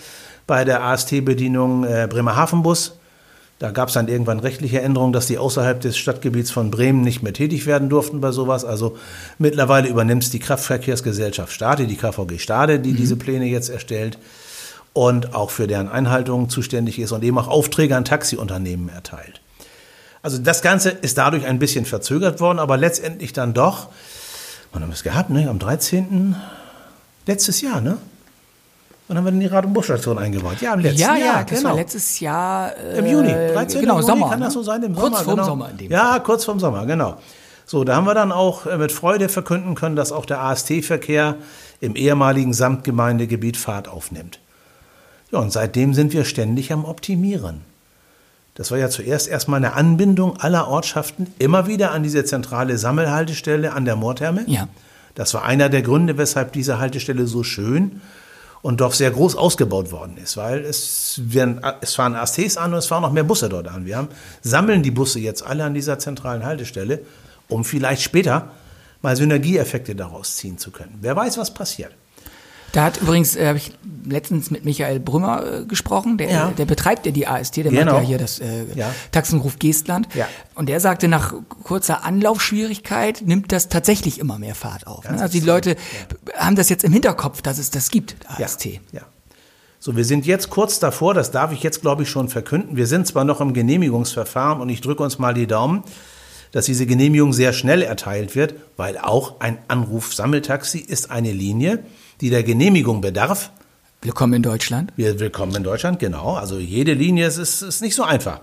bei 0.49 0.65
der 0.65 0.83
AST-Bedienung 0.83 1.83
äh, 1.83 2.07
Bremerhavenbus. 2.09 2.97
Da 3.59 3.69
gab 3.69 3.89
es 3.89 3.93
dann 3.93 4.07
irgendwann 4.07 4.39
rechtliche 4.39 4.81
Änderungen, 4.81 5.13
dass 5.13 5.27
die 5.27 5.37
außerhalb 5.37 5.79
des 5.79 5.95
Stadtgebiets 5.95 6.49
von 6.49 6.71
Bremen 6.71 7.01
nicht 7.01 7.21
mehr 7.21 7.33
tätig 7.33 7.67
werden 7.67 7.87
durften 7.87 8.19
bei 8.19 8.31
sowas. 8.31 8.65
Also 8.65 8.97
mittlerweile 9.37 9.89
übernimmt 9.89 10.23
es 10.23 10.31
die 10.31 10.39
Kraftverkehrsgesellschaft 10.39 11.53
Stade, 11.53 11.85
die 11.85 11.97
KVG 11.97 12.39
Stade, 12.39 12.79
die 12.79 12.93
diese 12.93 13.15
Pläne 13.15 13.45
jetzt 13.45 13.69
erstellt 13.69 14.17
und 14.93 15.35
auch 15.35 15.51
für 15.51 15.67
deren 15.67 15.87
Einhaltung 15.87 16.49
zuständig 16.49 16.97
ist 16.97 17.11
und 17.11 17.23
eben 17.23 17.37
auch 17.37 17.47
Aufträge 17.47 17.95
an 17.95 18.05
Taxiunternehmen 18.05 18.89
erteilt. 18.89 19.41
Also 20.23 20.39
das 20.39 20.63
Ganze 20.63 20.89
ist 20.89 21.19
dadurch 21.19 21.45
ein 21.45 21.59
bisschen 21.59 21.85
verzögert 21.85 22.39
worden, 22.39 22.57
aber 22.57 22.75
letztendlich 22.75 23.33
dann 23.33 23.53
doch, 23.53 23.89
wann 24.71 24.81
haben 24.81 24.89
wir 24.89 24.95
es 24.95 25.03
gehabt, 25.03 25.29
ne? 25.29 25.47
am 25.47 25.59
13. 25.59 26.35
letztes 27.27 27.61
Jahr, 27.61 27.81
ne? 27.81 27.99
Wann 29.09 29.17
haben 29.17 29.25
wir 29.25 29.31
denn 29.31 29.39
die 29.39 29.47
Rad- 29.47 29.65
und 29.65 29.73
Busstation 29.73 30.19
eingebaut? 30.19 30.61
Ja, 30.61 30.75
im 30.75 30.81
letzten 30.81 31.01
ja, 31.01 31.15
Jahr, 31.15 31.39
ja, 31.39 31.43
das 31.43 31.57
genau. 31.57 31.69
war 31.71 31.77
letztes 31.77 32.19
Jahr. 32.19 32.77
Äh, 32.77 32.99
Im 32.99 33.07
Juni, 33.07 33.31
13. 33.31 33.81
Genau, 33.81 33.95
Juni, 33.95 34.05
Sommer. 34.05 34.29
kann 34.29 34.39
das 34.39 34.49
ne? 34.49 34.53
so 34.53 34.61
sein? 34.61 34.83
Im 34.83 34.93
Kurz 34.93 35.05
Sommer, 35.05 35.23
vorm 35.23 35.35
genau. 35.35 35.47
Sommer 35.47 35.69
in 35.71 35.77
dem 35.77 35.91
Ja, 35.91 36.19
kurz 36.19 36.45
vorm 36.45 36.59
Sommer, 36.59 36.85
genau. 36.85 37.17
So, 37.65 37.83
da 37.83 37.95
haben 37.95 38.05
wir 38.05 38.13
dann 38.13 38.31
auch 38.31 38.67
äh, 38.67 38.77
mit 38.77 38.91
Freude 38.91 39.27
verkünden 39.27 39.73
können, 39.73 39.95
dass 39.95 40.11
auch 40.11 40.27
der 40.27 40.41
AST-Verkehr 40.41 41.37
im 41.81 41.95
ehemaligen 41.95 42.53
Samtgemeindegebiet 42.53 43.57
Fahrt 43.57 43.87
aufnimmt. 43.87 44.39
Ja, 45.31 45.39
und 45.39 45.51
seitdem 45.51 45.95
sind 45.95 46.13
wir 46.13 46.23
ständig 46.23 46.71
am 46.71 46.85
Optimieren. 46.85 47.61
Das 48.53 48.69
war 48.69 48.77
ja 48.77 48.91
zuerst 48.91 49.27
erstmal 49.27 49.57
eine 49.57 49.73
Anbindung 49.73 50.37
aller 50.37 50.67
Ortschaften 50.67 51.33
immer 51.39 51.65
wieder 51.65 51.93
an 51.93 52.03
diese 52.03 52.25
zentrale 52.25 52.77
Sammelhaltestelle 52.77 53.73
an 53.73 53.85
der 53.85 53.95
Moortherme. 53.95 54.43
Ja. 54.45 54.67
Das 55.15 55.33
war 55.33 55.45
einer 55.45 55.69
der 55.69 55.81
Gründe, 55.81 56.19
weshalb 56.19 56.53
diese 56.53 56.77
Haltestelle 56.77 57.25
so 57.25 57.41
schön 57.41 58.01
und 58.61 58.81
doch 58.81 58.93
sehr 58.93 59.11
groß 59.11 59.35
ausgebaut 59.35 59.91
worden 59.91 60.17
ist, 60.17 60.37
weil 60.37 60.59
es, 60.59 61.21
werden, 61.23 61.61
es 61.81 61.95
fahren 61.95 62.15
ASTs 62.15 62.57
an 62.57 62.73
und 62.73 62.79
es 62.79 62.87
fahren 62.87 63.01
noch 63.01 63.11
mehr 63.11 63.23
Busse 63.23 63.49
dort 63.49 63.67
an. 63.67 63.85
Wir 63.85 63.97
haben, 63.97 64.09
sammeln 64.41 64.83
die 64.83 64.91
Busse 64.91 65.19
jetzt 65.19 65.43
alle 65.43 65.63
an 65.63 65.73
dieser 65.73 65.99
zentralen 65.99 66.43
Haltestelle, 66.43 67.01
um 67.47 67.63
vielleicht 67.63 68.01
später 68.01 68.51
mal 69.01 69.15
Synergieeffekte 69.15 69.95
daraus 69.95 70.35
ziehen 70.35 70.57
zu 70.57 70.71
können. 70.71 70.97
Wer 71.01 71.15
weiß, 71.15 71.37
was 71.37 71.53
passiert. 71.53 71.93
Da 72.71 72.83
hat 72.83 73.01
übrigens, 73.01 73.35
äh, 73.35 73.47
habe 73.47 73.57
ich 73.57 73.71
letztens 74.05 74.49
mit 74.51 74.65
Michael 74.65 74.99
Brümmer 74.99 75.43
äh, 75.61 75.65
gesprochen, 75.65 76.17
der, 76.17 76.29
Ja. 76.31 76.47
der 76.51 76.65
betreibt 76.65 77.05
ja 77.05 77.11
die 77.11 77.27
AST, 77.27 77.57
der 77.57 77.65
Genau. 77.65 77.93
macht 77.93 78.01
ja 78.03 78.07
hier 78.07 78.17
das 78.17 78.39
äh, 78.39 78.65
Ja. 78.75 78.91
Taxenruf 79.11 79.59
Geestland. 79.59 80.07
Ja. 80.15 80.27
Und 80.55 80.69
der 80.69 80.79
sagte, 80.79 81.07
nach 81.07 81.33
kurzer 81.63 82.03
Anlaufschwierigkeit 82.03 83.21
nimmt 83.25 83.51
das 83.51 83.69
tatsächlich 83.69 84.19
immer 84.19 84.39
mehr 84.39 84.55
Fahrt 84.55 84.87
auf. 84.87 85.09
Ne? 85.09 85.19
Also 85.21 85.31
die 85.39 85.45
Leute 85.45 85.75
haben 86.35 86.55
das 86.55 86.69
jetzt 86.69 86.83
im 86.83 86.93
Hinterkopf, 86.93 87.41
dass 87.41 87.57
es 87.59 87.71
das 87.71 87.89
gibt, 87.91 88.15
AST. 88.27 88.65
Ja, 88.65 88.71
ja. 88.93 89.01
So, 89.81 89.95
wir 89.95 90.03
sind 90.03 90.25
jetzt 90.25 90.49
kurz 90.49 90.79
davor, 90.79 91.13
das 91.13 91.31
darf 91.31 91.53
ich 91.53 91.63
jetzt, 91.63 91.81
glaube 91.81 92.03
ich, 92.03 92.09
schon 92.09 92.27
verkünden. 92.27 92.75
Wir 92.75 92.85
sind 92.85 93.07
zwar 93.07 93.23
noch 93.23 93.39
im 93.39 93.53
Genehmigungsverfahren 93.53 94.59
und 94.61 94.67
ich 94.69 94.81
drücke 94.81 95.03
uns 95.03 95.19
mal 95.19 95.33
die 95.33 95.47
Daumen, 95.47 95.83
dass 96.51 96.65
diese 96.65 96.85
Genehmigung 96.85 97.33
sehr 97.33 97.53
schnell 97.53 97.81
erteilt 97.81 98.35
wird, 98.35 98.55
weil 98.77 98.97
auch 98.97 99.39
ein 99.39 99.57
Anruf-Sammeltaxi 99.67 100.79
ist 100.79 101.11
eine 101.11 101.31
Linie, 101.31 101.79
die 102.21 102.29
der 102.29 102.43
Genehmigung 102.43 103.01
bedarf. 103.01 103.51
Willkommen 104.01 104.33
in 104.33 104.43
Deutschland. 104.43 104.93
Wir 104.95 105.19
willkommen 105.19 105.53
in 105.55 105.63
Deutschland, 105.63 105.99
genau. 105.99 106.35
Also 106.35 106.57
jede 106.57 106.93
Linie 106.93 107.27
ist, 107.27 107.37
ist, 107.37 107.61
ist 107.61 107.81
nicht 107.81 107.95
so 107.95 108.03
einfach. 108.03 108.41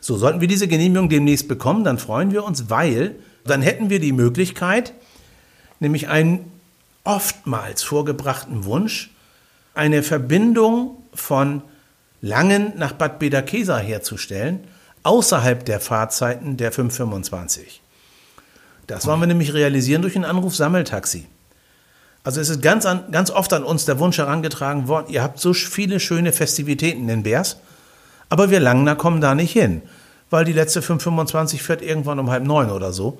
So, 0.00 0.16
sollten 0.16 0.40
wir 0.40 0.48
diese 0.48 0.68
Genehmigung 0.68 1.08
demnächst 1.08 1.48
bekommen, 1.48 1.84
dann 1.84 1.98
freuen 1.98 2.32
wir 2.32 2.44
uns, 2.44 2.70
weil 2.70 3.16
dann 3.44 3.60
hätten 3.60 3.90
wir 3.90 4.00
die 4.00 4.12
Möglichkeit, 4.12 4.94
nämlich 5.80 6.08
einen 6.08 6.50
oftmals 7.02 7.82
vorgebrachten 7.82 8.64
Wunsch, 8.64 9.10
eine 9.74 10.02
Verbindung 10.02 11.02
von 11.12 11.62
Langen 12.22 12.72
nach 12.76 12.92
Bad 12.92 13.18
Bederkesa 13.18 13.78
herzustellen, 13.78 14.60
außerhalb 15.04 15.64
der 15.64 15.80
Fahrzeiten 15.80 16.56
der 16.56 16.72
525. 16.72 17.80
Das 18.86 19.06
wollen 19.06 19.20
wir 19.20 19.26
nämlich 19.26 19.54
realisieren 19.54 20.02
durch 20.02 20.16
ein 20.16 20.24
Anruf-Sammeltaxi. 20.24 21.26
Also 22.22 22.40
es 22.40 22.48
ist 22.48 22.62
ganz, 22.62 22.86
an, 22.86 23.12
ganz 23.12 23.30
oft 23.30 23.52
an 23.52 23.64
uns 23.64 23.84
der 23.84 23.98
Wunsch 23.98 24.18
herangetragen 24.18 24.88
worden, 24.88 25.12
ihr 25.12 25.22
habt 25.22 25.38
so 25.38 25.52
viele 25.52 26.00
schöne 26.00 26.32
Festivitäten 26.32 27.08
in 27.08 27.22
Bers, 27.22 27.58
aber 28.30 28.50
wir 28.50 28.60
Langner 28.60 28.96
kommen 28.96 29.20
da 29.20 29.34
nicht 29.34 29.52
hin, 29.52 29.82
weil 30.30 30.46
die 30.46 30.54
letzte 30.54 30.80
525 30.80 31.62
fährt 31.62 31.82
irgendwann 31.82 32.18
um 32.18 32.30
halb 32.30 32.44
neun 32.44 32.70
oder 32.70 32.92
so. 32.92 33.18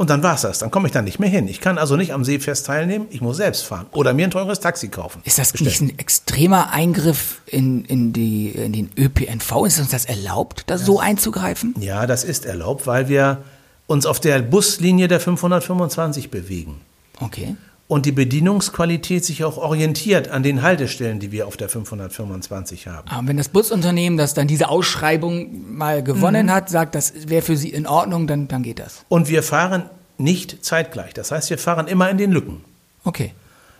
Und 0.00 0.08
dann 0.08 0.22
war's 0.22 0.40
das, 0.40 0.60
dann 0.60 0.70
komme 0.70 0.88
ich 0.88 0.94
da 0.94 1.02
nicht 1.02 1.18
mehr 1.18 1.28
hin. 1.28 1.46
Ich 1.46 1.60
kann 1.60 1.76
also 1.76 1.94
nicht 1.94 2.14
am 2.14 2.24
Seefest 2.24 2.64
teilnehmen, 2.64 3.06
ich 3.10 3.20
muss 3.20 3.36
selbst 3.36 3.64
fahren 3.64 3.84
oder 3.92 4.14
mir 4.14 4.26
ein 4.26 4.30
teures 4.30 4.58
Taxi 4.58 4.88
kaufen. 4.88 5.20
Ist 5.24 5.38
das 5.38 5.52
Bestellen. 5.52 5.68
nicht 5.68 5.82
ein 5.82 5.98
extremer 5.98 6.72
Eingriff 6.72 7.42
in, 7.44 7.84
in, 7.84 8.14
die, 8.14 8.48
in 8.48 8.72
den 8.72 8.90
ÖPNV? 8.96 9.66
Ist 9.66 9.78
uns 9.78 9.90
das 9.90 10.06
erlaubt, 10.06 10.62
da 10.68 10.78
so 10.78 11.00
einzugreifen? 11.00 11.74
Ja, 11.78 12.06
das 12.06 12.24
ist 12.24 12.46
erlaubt, 12.46 12.86
weil 12.86 13.10
wir 13.10 13.42
uns 13.88 14.06
auf 14.06 14.20
der 14.20 14.40
Buslinie 14.40 15.06
der 15.06 15.20
525 15.20 16.30
bewegen. 16.30 16.80
Okay. 17.20 17.56
Und 17.90 18.06
die 18.06 18.12
Bedienungsqualität 18.12 19.24
sich 19.24 19.42
auch 19.42 19.56
orientiert 19.58 20.28
an 20.28 20.44
den 20.44 20.62
Haltestellen, 20.62 21.18
die 21.18 21.32
wir 21.32 21.48
auf 21.48 21.56
der 21.56 21.68
525 21.68 22.86
haben. 22.86 23.08
Aber 23.10 23.26
wenn 23.26 23.36
das 23.36 23.48
Busunternehmen, 23.48 24.16
das 24.16 24.32
dann 24.32 24.46
diese 24.46 24.68
Ausschreibung 24.68 25.74
mal 25.76 26.00
gewonnen 26.04 26.46
Mhm. 26.46 26.50
hat, 26.52 26.68
sagt, 26.70 26.94
das 26.94 27.12
wäre 27.26 27.42
für 27.42 27.56
sie 27.56 27.70
in 27.70 27.88
Ordnung, 27.88 28.28
dann, 28.28 28.46
dann 28.46 28.62
geht 28.62 28.78
das. 28.78 29.04
Und 29.08 29.28
wir 29.28 29.42
fahren 29.42 29.90
nicht 30.18 30.64
zeitgleich. 30.64 31.14
Das 31.14 31.32
heißt, 31.32 31.50
wir 31.50 31.58
fahren 31.58 31.88
immer 31.88 32.08
in 32.08 32.16
den 32.16 32.30
Lücken. 32.30 32.62
Okay. 33.02 33.32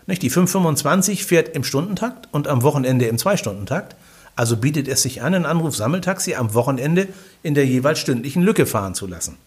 Nicht? 0.07 0.21
Die 0.23 0.29
525 0.29 1.23
fährt 1.23 1.55
im 1.55 1.63
Stundentakt 1.63 2.27
und 2.33 2.49
am 2.49 2.63
Wochenende 2.63 3.05
im 3.05 3.17
Zweistundentakt. 3.17 3.95
Also 4.35 4.57
bietet 4.57 4.89
es 4.89 5.03
sich 5.03 5.21
an, 5.21 5.33
ein 5.35 5.45
Anruf-Sammeltaxi 5.45 6.35
am 6.35 6.53
Wochenende 6.53 7.07
in 7.43 7.53
der 7.53 7.65
jeweils 7.65 7.99
stündlichen 7.99 8.43
Lücke 8.43 8.65
fahren 8.65 8.93
zu 8.93 9.07
lassen. 9.07 9.37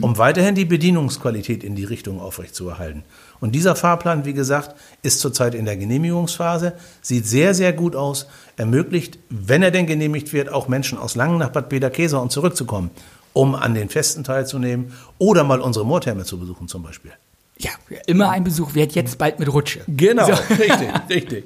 Um 0.00 0.18
weiterhin 0.18 0.54
die 0.54 0.64
Bedienungsqualität 0.64 1.64
in 1.64 1.74
die 1.74 1.84
Richtung 1.84 2.20
aufrechtzuerhalten. 2.20 3.02
Und 3.40 3.54
dieser 3.54 3.76
Fahrplan, 3.76 4.24
wie 4.24 4.32
gesagt, 4.32 4.74
ist 5.02 5.20
zurzeit 5.20 5.54
in 5.54 5.64
der 5.64 5.76
Genehmigungsphase, 5.76 6.72
sieht 7.02 7.26
sehr, 7.26 7.54
sehr 7.54 7.72
gut 7.72 7.96
aus, 7.96 8.26
ermöglicht, 8.56 9.18
wenn 9.28 9.62
er 9.62 9.70
denn 9.70 9.86
genehmigt 9.86 10.32
wird, 10.32 10.50
auch 10.50 10.68
Menschen 10.68 10.98
aus 10.98 11.14
Langen 11.14 11.38
nach 11.38 11.50
Bad 11.50 11.68
Bederkesa 11.68 12.18
und 12.18 12.32
zurückzukommen, 12.32 12.90
um 13.32 13.54
an 13.54 13.74
den 13.74 13.88
Festen 13.88 14.24
teilzunehmen 14.24 14.92
oder 15.18 15.44
mal 15.44 15.60
unsere 15.60 15.84
Moortherme 15.84 16.24
zu 16.24 16.38
besuchen 16.38 16.68
zum 16.68 16.82
Beispiel. 16.82 17.12
Ja, 17.58 17.70
immer 18.06 18.30
ein 18.30 18.44
Besuch 18.44 18.74
wird 18.74 18.92
jetzt 18.94 19.16
bald 19.18 19.38
mit 19.38 19.52
Rutsche. 19.52 19.80
Genau, 19.86 20.26
So. 20.26 20.32
richtig, 20.50 20.88
richtig. 21.08 21.44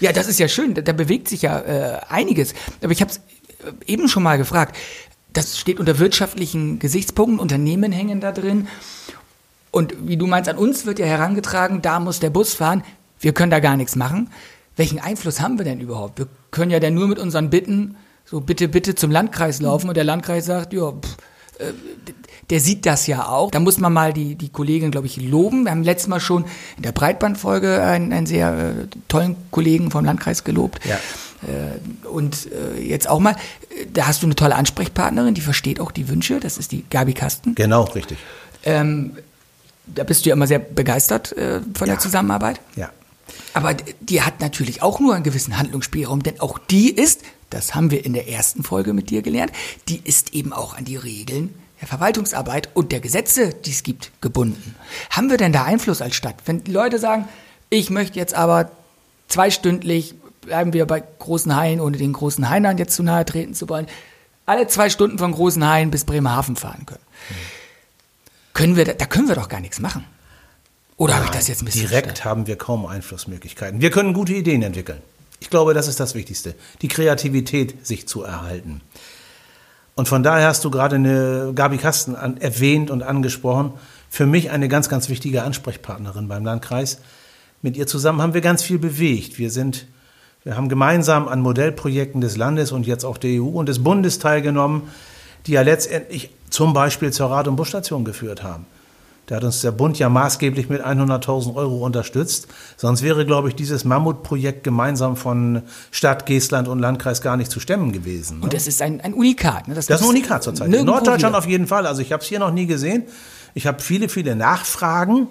Ja, 0.00 0.12
das 0.12 0.28
ist 0.28 0.38
ja 0.38 0.48
schön. 0.48 0.74
Da, 0.74 0.82
da 0.82 0.92
bewegt 0.92 1.28
sich 1.28 1.42
ja 1.42 1.60
äh, 1.60 2.00
einiges. 2.08 2.54
Aber 2.82 2.92
ich 2.92 3.00
habe 3.00 3.10
es 3.10 3.20
eben 3.86 4.08
schon 4.08 4.22
mal 4.22 4.38
gefragt. 4.38 4.76
Das 5.36 5.58
steht 5.58 5.78
unter 5.78 5.98
wirtschaftlichen 5.98 6.78
Gesichtspunkten. 6.78 7.38
Unternehmen 7.38 7.92
hängen 7.92 8.20
da 8.20 8.32
drin. 8.32 8.68
Und 9.70 10.08
wie 10.08 10.16
du 10.16 10.26
meinst, 10.26 10.48
an 10.48 10.56
uns 10.56 10.86
wird 10.86 10.98
ja 10.98 11.04
herangetragen, 11.04 11.82
da 11.82 12.00
muss 12.00 12.20
der 12.20 12.30
Bus 12.30 12.54
fahren. 12.54 12.82
Wir 13.20 13.34
können 13.34 13.50
da 13.50 13.60
gar 13.60 13.76
nichts 13.76 13.96
machen. 13.96 14.30
Welchen 14.76 14.98
Einfluss 14.98 15.40
haben 15.40 15.58
wir 15.58 15.66
denn 15.66 15.80
überhaupt? 15.80 16.18
Wir 16.18 16.28
können 16.50 16.70
ja 16.70 16.80
dann 16.80 16.94
nur 16.94 17.06
mit 17.06 17.18
unseren 17.18 17.50
Bitten, 17.50 17.96
so 18.24 18.40
bitte, 18.40 18.68
bitte 18.68 18.94
zum 18.94 19.10
Landkreis 19.10 19.60
laufen. 19.60 19.90
Und 19.90 19.96
der 19.98 20.04
Landkreis 20.04 20.46
sagt, 20.46 20.72
ja, 20.72 20.92
pff, 20.92 21.16
äh, 21.58 21.72
der 22.48 22.60
sieht 22.60 22.86
das 22.86 23.06
ja 23.06 23.28
auch. 23.28 23.50
Da 23.50 23.60
muss 23.60 23.76
man 23.76 23.92
mal 23.92 24.14
die, 24.14 24.36
die 24.36 24.48
Kollegin, 24.48 24.90
glaube 24.90 25.06
ich, 25.06 25.20
loben. 25.20 25.64
Wir 25.64 25.72
haben 25.72 25.82
letztes 25.82 26.08
Mal 26.08 26.20
schon 26.20 26.46
in 26.78 26.82
der 26.82 26.92
Breitbandfolge 26.92 27.82
einen, 27.82 28.10
einen 28.10 28.26
sehr 28.26 28.52
äh, 28.56 28.86
tollen 29.08 29.36
Kollegen 29.50 29.90
vom 29.90 30.06
Landkreis 30.06 30.44
gelobt. 30.44 30.80
Ja. 30.86 30.98
Äh, 31.42 32.08
und 32.08 32.48
äh, 32.52 32.80
jetzt 32.80 33.08
auch 33.08 33.20
mal, 33.20 33.36
da 33.92 34.06
hast 34.06 34.22
du 34.22 34.26
eine 34.26 34.34
tolle 34.34 34.54
Ansprechpartnerin, 34.54 35.34
die 35.34 35.40
versteht 35.40 35.80
auch 35.80 35.90
die 35.90 36.08
Wünsche. 36.08 36.40
Das 36.40 36.58
ist 36.58 36.72
die 36.72 36.84
Gabi 36.90 37.12
Kasten. 37.14 37.54
Genau, 37.54 37.84
richtig. 37.84 38.18
Ähm, 38.64 39.16
da 39.86 40.04
bist 40.04 40.24
du 40.24 40.30
ja 40.30 40.34
immer 40.34 40.46
sehr 40.46 40.58
begeistert 40.58 41.32
äh, 41.32 41.60
von 41.74 41.86
Ja. 41.88 41.94
der 41.94 41.98
Zusammenarbeit. 41.98 42.60
Ja. 42.74 42.90
Aber 43.54 43.74
die 44.00 44.22
hat 44.22 44.40
natürlich 44.40 44.82
auch 44.82 45.00
nur 45.00 45.14
einen 45.14 45.24
gewissen 45.24 45.58
Handlungsspielraum, 45.58 46.22
denn 46.22 46.40
auch 46.40 46.58
die 46.58 46.90
ist, 46.90 47.22
das 47.50 47.74
haben 47.74 47.90
wir 47.90 48.04
in 48.04 48.12
der 48.12 48.28
ersten 48.28 48.62
Folge 48.62 48.92
mit 48.92 49.10
dir 49.10 49.22
gelernt, 49.22 49.52
die 49.88 50.00
ist 50.02 50.34
eben 50.34 50.52
auch 50.52 50.76
an 50.76 50.84
die 50.84 50.96
Regeln 50.96 51.54
der 51.80 51.88
Verwaltungsarbeit 51.88 52.70
und 52.74 52.90
der 52.92 53.00
Gesetze, 53.00 53.50
die 53.50 53.70
es 53.70 53.82
gibt, 53.82 54.10
gebunden. 54.20 54.74
Haben 55.10 55.30
wir 55.30 55.36
denn 55.36 55.52
da 55.52 55.64
Einfluss 55.64 56.00
als 56.00 56.14
Stadt? 56.16 56.36
Wenn 56.46 56.64
die 56.64 56.72
Leute 56.72 56.98
sagen, 56.98 57.28
ich 57.68 57.90
möchte 57.90 58.18
jetzt 58.18 58.34
aber 58.34 58.70
zweistündlich, 59.28 60.14
bleiben 60.46 60.72
wir 60.72 60.86
bei 60.86 61.02
großen 61.18 61.54
Haien, 61.54 61.80
ohne 61.80 61.98
den 61.98 62.12
großen 62.12 62.48
Hainern 62.48 62.78
jetzt 62.78 62.94
zu 62.96 63.02
nahe 63.02 63.24
treten 63.24 63.54
zu 63.54 63.68
wollen, 63.68 63.86
alle 64.46 64.66
zwei 64.68 64.88
Stunden 64.88 65.18
von 65.18 65.32
großen 65.32 65.66
Haien 65.66 65.90
bis 65.90 66.04
Bremerhaven 66.04 66.56
fahren 66.56 66.86
können. 66.86 67.02
Können 68.54 68.76
wir, 68.76 68.84
da, 68.84 68.94
da 68.94 69.06
können 69.06 69.28
wir 69.28 69.34
doch 69.34 69.48
gar 69.48 69.60
nichts 69.60 69.80
machen. 69.80 70.04
Oder 70.96 71.16
habe 71.16 71.26
ich 71.26 71.30
das 71.30 71.48
jetzt 71.48 71.60
ein 71.60 71.66
bisschen 71.66 71.88
Direkt 71.88 72.24
haben 72.24 72.46
wir 72.46 72.56
kaum 72.56 72.86
Einflussmöglichkeiten. 72.86 73.82
Wir 73.82 73.90
können 73.90 74.14
gute 74.14 74.32
Ideen 74.32 74.62
entwickeln. 74.62 75.02
Ich 75.40 75.50
glaube, 75.50 75.74
das 75.74 75.88
ist 75.88 76.00
das 76.00 76.14
Wichtigste, 76.14 76.54
die 76.80 76.88
Kreativität 76.88 77.86
sich 77.86 78.08
zu 78.08 78.22
erhalten. 78.22 78.80
Und 79.94 80.08
von 80.08 80.22
daher 80.22 80.48
hast 80.48 80.64
du 80.64 80.70
gerade 80.70 80.96
eine 80.96 81.52
Gabi 81.54 81.78
Kasten 81.78 82.14
an, 82.14 82.38
erwähnt 82.38 82.90
und 82.90 83.02
angesprochen. 83.02 83.72
Für 84.08 84.26
mich 84.26 84.50
eine 84.50 84.68
ganz, 84.68 84.88
ganz 84.88 85.08
wichtige 85.08 85.42
Ansprechpartnerin 85.42 86.28
beim 86.28 86.44
Landkreis. 86.44 86.98
Mit 87.62 87.76
ihr 87.76 87.86
zusammen 87.86 88.22
haben 88.22 88.34
wir 88.34 88.40
ganz 88.40 88.62
viel 88.62 88.78
bewegt. 88.78 89.38
Wir 89.38 89.50
sind, 89.50 89.86
wir 90.46 90.56
haben 90.56 90.68
gemeinsam 90.68 91.26
an 91.26 91.40
Modellprojekten 91.40 92.20
des 92.20 92.36
Landes 92.36 92.70
und 92.70 92.86
jetzt 92.86 93.04
auch 93.04 93.18
der 93.18 93.42
EU 93.42 93.46
und 93.46 93.68
des 93.68 93.82
Bundes 93.82 94.20
teilgenommen, 94.20 94.82
die 95.48 95.52
ja 95.52 95.62
letztendlich 95.62 96.30
zum 96.50 96.72
Beispiel 96.72 97.12
zur 97.12 97.32
Rad- 97.32 97.48
und 97.48 97.56
Busstation 97.56 98.04
geführt 98.04 98.44
haben. 98.44 98.64
Da 99.26 99.34
hat 99.34 99.42
uns 99.42 99.60
der 99.62 99.72
Bund 99.72 99.98
ja 99.98 100.08
maßgeblich 100.08 100.68
mit 100.68 100.86
100.000 100.86 101.52
Euro 101.56 101.84
unterstützt. 101.84 102.46
Sonst 102.76 103.02
wäre, 103.02 103.26
glaube 103.26 103.48
ich, 103.48 103.56
dieses 103.56 103.84
Mammutprojekt 103.84 104.62
gemeinsam 104.62 105.16
von 105.16 105.62
Stadt, 105.90 106.26
Geestland 106.26 106.68
und 106.68 106.78
Landkreis 106.78 107.22
gar 107.22 107.36
nicht 107.36 107.50
zu 107.50 107.58
stemmen 107.58 107.90
gewesen. 107.90 108.38
Ne? 108.38 108.44
Und 108.44 108.54
das 108.54 108.68
ist 108.68 108.80
ein, 108.82 109.00
ein 109.00 109.14
Unikat. 109.14 109.66
Ne? 109.66 109.74
Das, 109.74 109.86
das 109.86 110.00
ist 110.00 110.06
ein 110.06 110.10
Unikat 110.10 110.44
zurzeit. 110.44 110.72
In 110.72 110.86
Norddeutschland 110.86 111.32
wieder. 111.32 111.38
auf 111.38 111.48
jeden 111.48 111.66
Fall. 111.66 111.88
Also 111.88 112.02
ich 112.02 112.12
habe 112.12 112.22
es 112.22 112.28
hier 112.28 112.38
noch 112.38 112.52
nie 112.52 112.66
gesehen. 112.66 113.02
Ich 113.54 113.66
habe 113.66 113.82
viele, 113.82 114.08
viele 114.08 114.36
Nachfragen. 114.36 115.26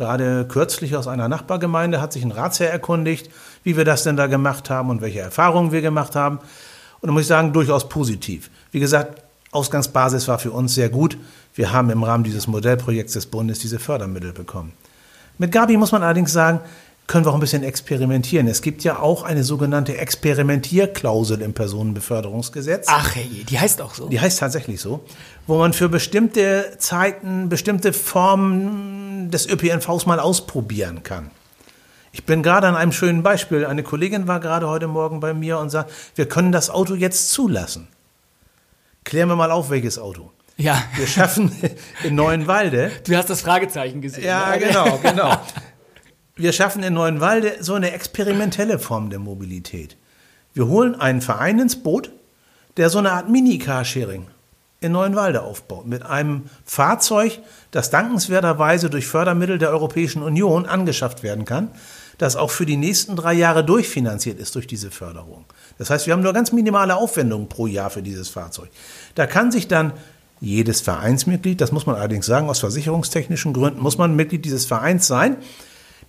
Gerade 0.00 0.46
kürzlich 0.48 0.96
aus 0.96 1.06
einer 1.06 1.28
Nachbargemeinde 1.28 2.00
hat 2.00 2.14
sich 2.14 2.24
ein 2.24 2.30
Ratsherr 2.30 2.70
erkundigt, 2.70 3.30
wie 3.64 3.76
wir 3.76 3.84
das 3.84 4.02
denn 4.02 4.16
da 4.16 4.28
gemacht 4.28 4.70
haben 4.70 4.88
und 4.88 5.02
welche 5.02 5.20
Erfahrungen 5.20 5.72
wir 5.72 5.82
gemacht 5.82 6.16
haben. 6.16 6.38
Und 7.02 7.08
da 7.08 7.12
muss 7.12 7.20
ich 7.20 7.28
sagen, 7.28 7.52
durchaus 7.52 7.86
positiv. 7.86 8.50
Wie 8.72 8.80
gesagt, 8.80 9.22
Ausgangsbasis 9.50 10.26
war 10.26 10.38
für 10.38 10.52
uns 10.52 10.74
sehr 10.74 10.88
gut. 10.88 11.18
Wir 11.54 11.74
haben 11.74 11.90
im 11.90 12.02
Rahmen 12.02 12.24
dieses 12.24 12.46
Modellprojekts 12.46 13.12
des 13.12 13.26
Bundes 13.26 13.58
diese 13.58 13.78
Fördermittel 13.78 14.32
bekommen. 14.32 14.72
Mit 15.36 15.52
Gabi 15.52 15.76
muss 15.76 15.92
man 15.92 16.02
allerdings 16.02 16.32
sagen, 16.32 16.60
können 17.10 17.24
wir 17.24 17.30
auch 17.30 17.34
ein 17.34 17.40
bisschen 17.40 17.64
experimentieren. 17.64 18.46
Es 18.46 18.62
gibt 18.62 18.84
ja 18.84 19.00
auch 19.00 19.24
eine 19.24 19.42
sogenannte 19.42 19.98
Experimentierklausel 19.98 21.42
im 21.42 21.54
Personenbeförderungsgesetz. 21.54 22.86
Ach 22.88 23.16
hey, 23.16 23.44
die 23.48 23.58
heißt 23.58 23.82
auch 23.82 23.94
so. 23.94 24.08
Die 24.08 24.20
heißt 24.20 24.38
tatsächlich 24.38 24.80
so, 24.80 25.04
wo 25.48 25.58
man 25.58 25.72
für 25.72 25.88
bestimmte 25.88 26.76
Zeiten 26.78 27.48
bestimmte 27.48 27.92
Formen 27.92 29.28
des 29.32 29.48
ÖPNVs 29.48 30.06
mal 30.06 30.20
ausprobieren 30.20 31.02
kann. 31.02 31.32
Ich 32.12 32.26
bin 32.26 32.44
gerade 32.44 32.68
an 32.68 32.76
einem 32.76 32.92
schönen 32.92 33.24
Beispiel. 33.24 33.66
Eine 33.66 33.82
Kollegin 33.82 34.28
war 34.28 34.38
gerade 34.38 34.68
heute 34.68 34.86
Morgen 34.86 35.18
bei 35.18 35.34
mir 35.34 35.58
und 35.58 35.70
sagt, 35.70 35.90
wir 36.14 36.28
können 36.28 36.52
das 36.52 36.70
Auto 36.70 36.94
jetzt 36.94 37.32
zulassen. 37.32 37.88
Klären 39.02 39.28
wir 39.28 39.34
mal 39.34 39.50
auf, 39.50 39.68
welches 39.70 39.98
Auto. 39.98 40.30
Ja. 40.56 40.80
Wir 40.94 41.08
schaffen 41.08 41.50
in 42.04 42.14
Neuenwalde. 42.14 42.92
Du 43.04 43.16
hast 43.16 43.30
das 43.30 43.40
Fragezeichen 43.40 44.00
gesehen. 44.00 44.22
Ja, 44.22 44.50
ne? 44.50 44.58
genau, 44.60 44.98
genau. 45.02 45.36
Wir 46.40 46.54
schaffen 46.54 46.82
in 46.82 46.94
Neuenwalde 46.94 47.56
so 47.60 47.74
eine 47.74 47.92
experimentelle 47.92 48.78
Form 48.78 49.10
der 49.10 49.18
Mobilität. 49.18 49.98
Wir 50.54 50.68
holen 50.68 50.98
einen 50.98 51.20
Verein 51.20 51.58
ins 51.58 51.76
Boot, 51.76 52.12
der 52.78 52.88
so 52.88 52.96
eine 52.96 53.12
Art 53.12 53.28
Mini-Carsharing 53.28 54.26
in 54.80 54.92
Neuenwalde 54.92 55.42
aufbaut. 55.42 55.86
Mit 55.86 56.02
einem 56.02 56.44
Fahrzeug, 56.64 57.40
das 57.72 57.90
dankenswerterweise 57.90 58.88
durch 58.88 59.06
Fördermittel 59.06 59.58
der 59.58 59.68
Europäischen 59.68 60.22
Union 60.22 60.64
angeschafft 60.64 61.22
werden 61.22 61.44
kann, 61.44 61.72
das 62.16 62.36
auch 62.36 62.50
für 62.50 62.64
die 62.64 62.78
nächsten 62.78 63.16
drei 63.16 63.34
Jahre 63.34 63.62
durchfinanziert 63.62 64.40
ist 64.40 64.54
durch 64.54 64.66
diese 64.66 64.90
Förderung. 64.90 65.44
Das 65.76 65.90
heißt, 65.90 66.06
wir 66.06 66.14
haben 66.14 66.22
nur 66.22 66.32
ganz 66.32 66.52
minimale 66.52 66.96
Aufwendungen 66.96 67.50
pro 67.50 67.66
Jahr 67.66 67.90
für 67.90 68.02
dieses 68.02 68.30
Fahrzeug. 68.30 68.70
Da 69.14 69.26
kann 69.26 69.52
sich 69.52 69.68
dann 69.68 69.92
jedes 70.40 70.80
Vereinsmitglied, 70.80 71.60
das 71.60 71.70
muss 71.70 71.84
man 71.84 71.96
allerdings 71.96 72.24
sagen, 72.24 72.48
aus 72.48 72.60
versicherungstechnischen 72.60 73.52
Gründen 73.52 73.82
muss 73.82 73.98
man 73.98 74.16
Mitglied 74.16 74.46
dieses 74.46 74.64
Vereins 74.64 75.06
sein, 75.06 75.36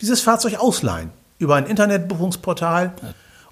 dieses 0.01 0.21
Fahrzeug 0.21 0.59
ausleihen 0.59 1.11
über 1.39 1.55
ein 1.55 1.65
Internetbuchungsportal 1.65 2.93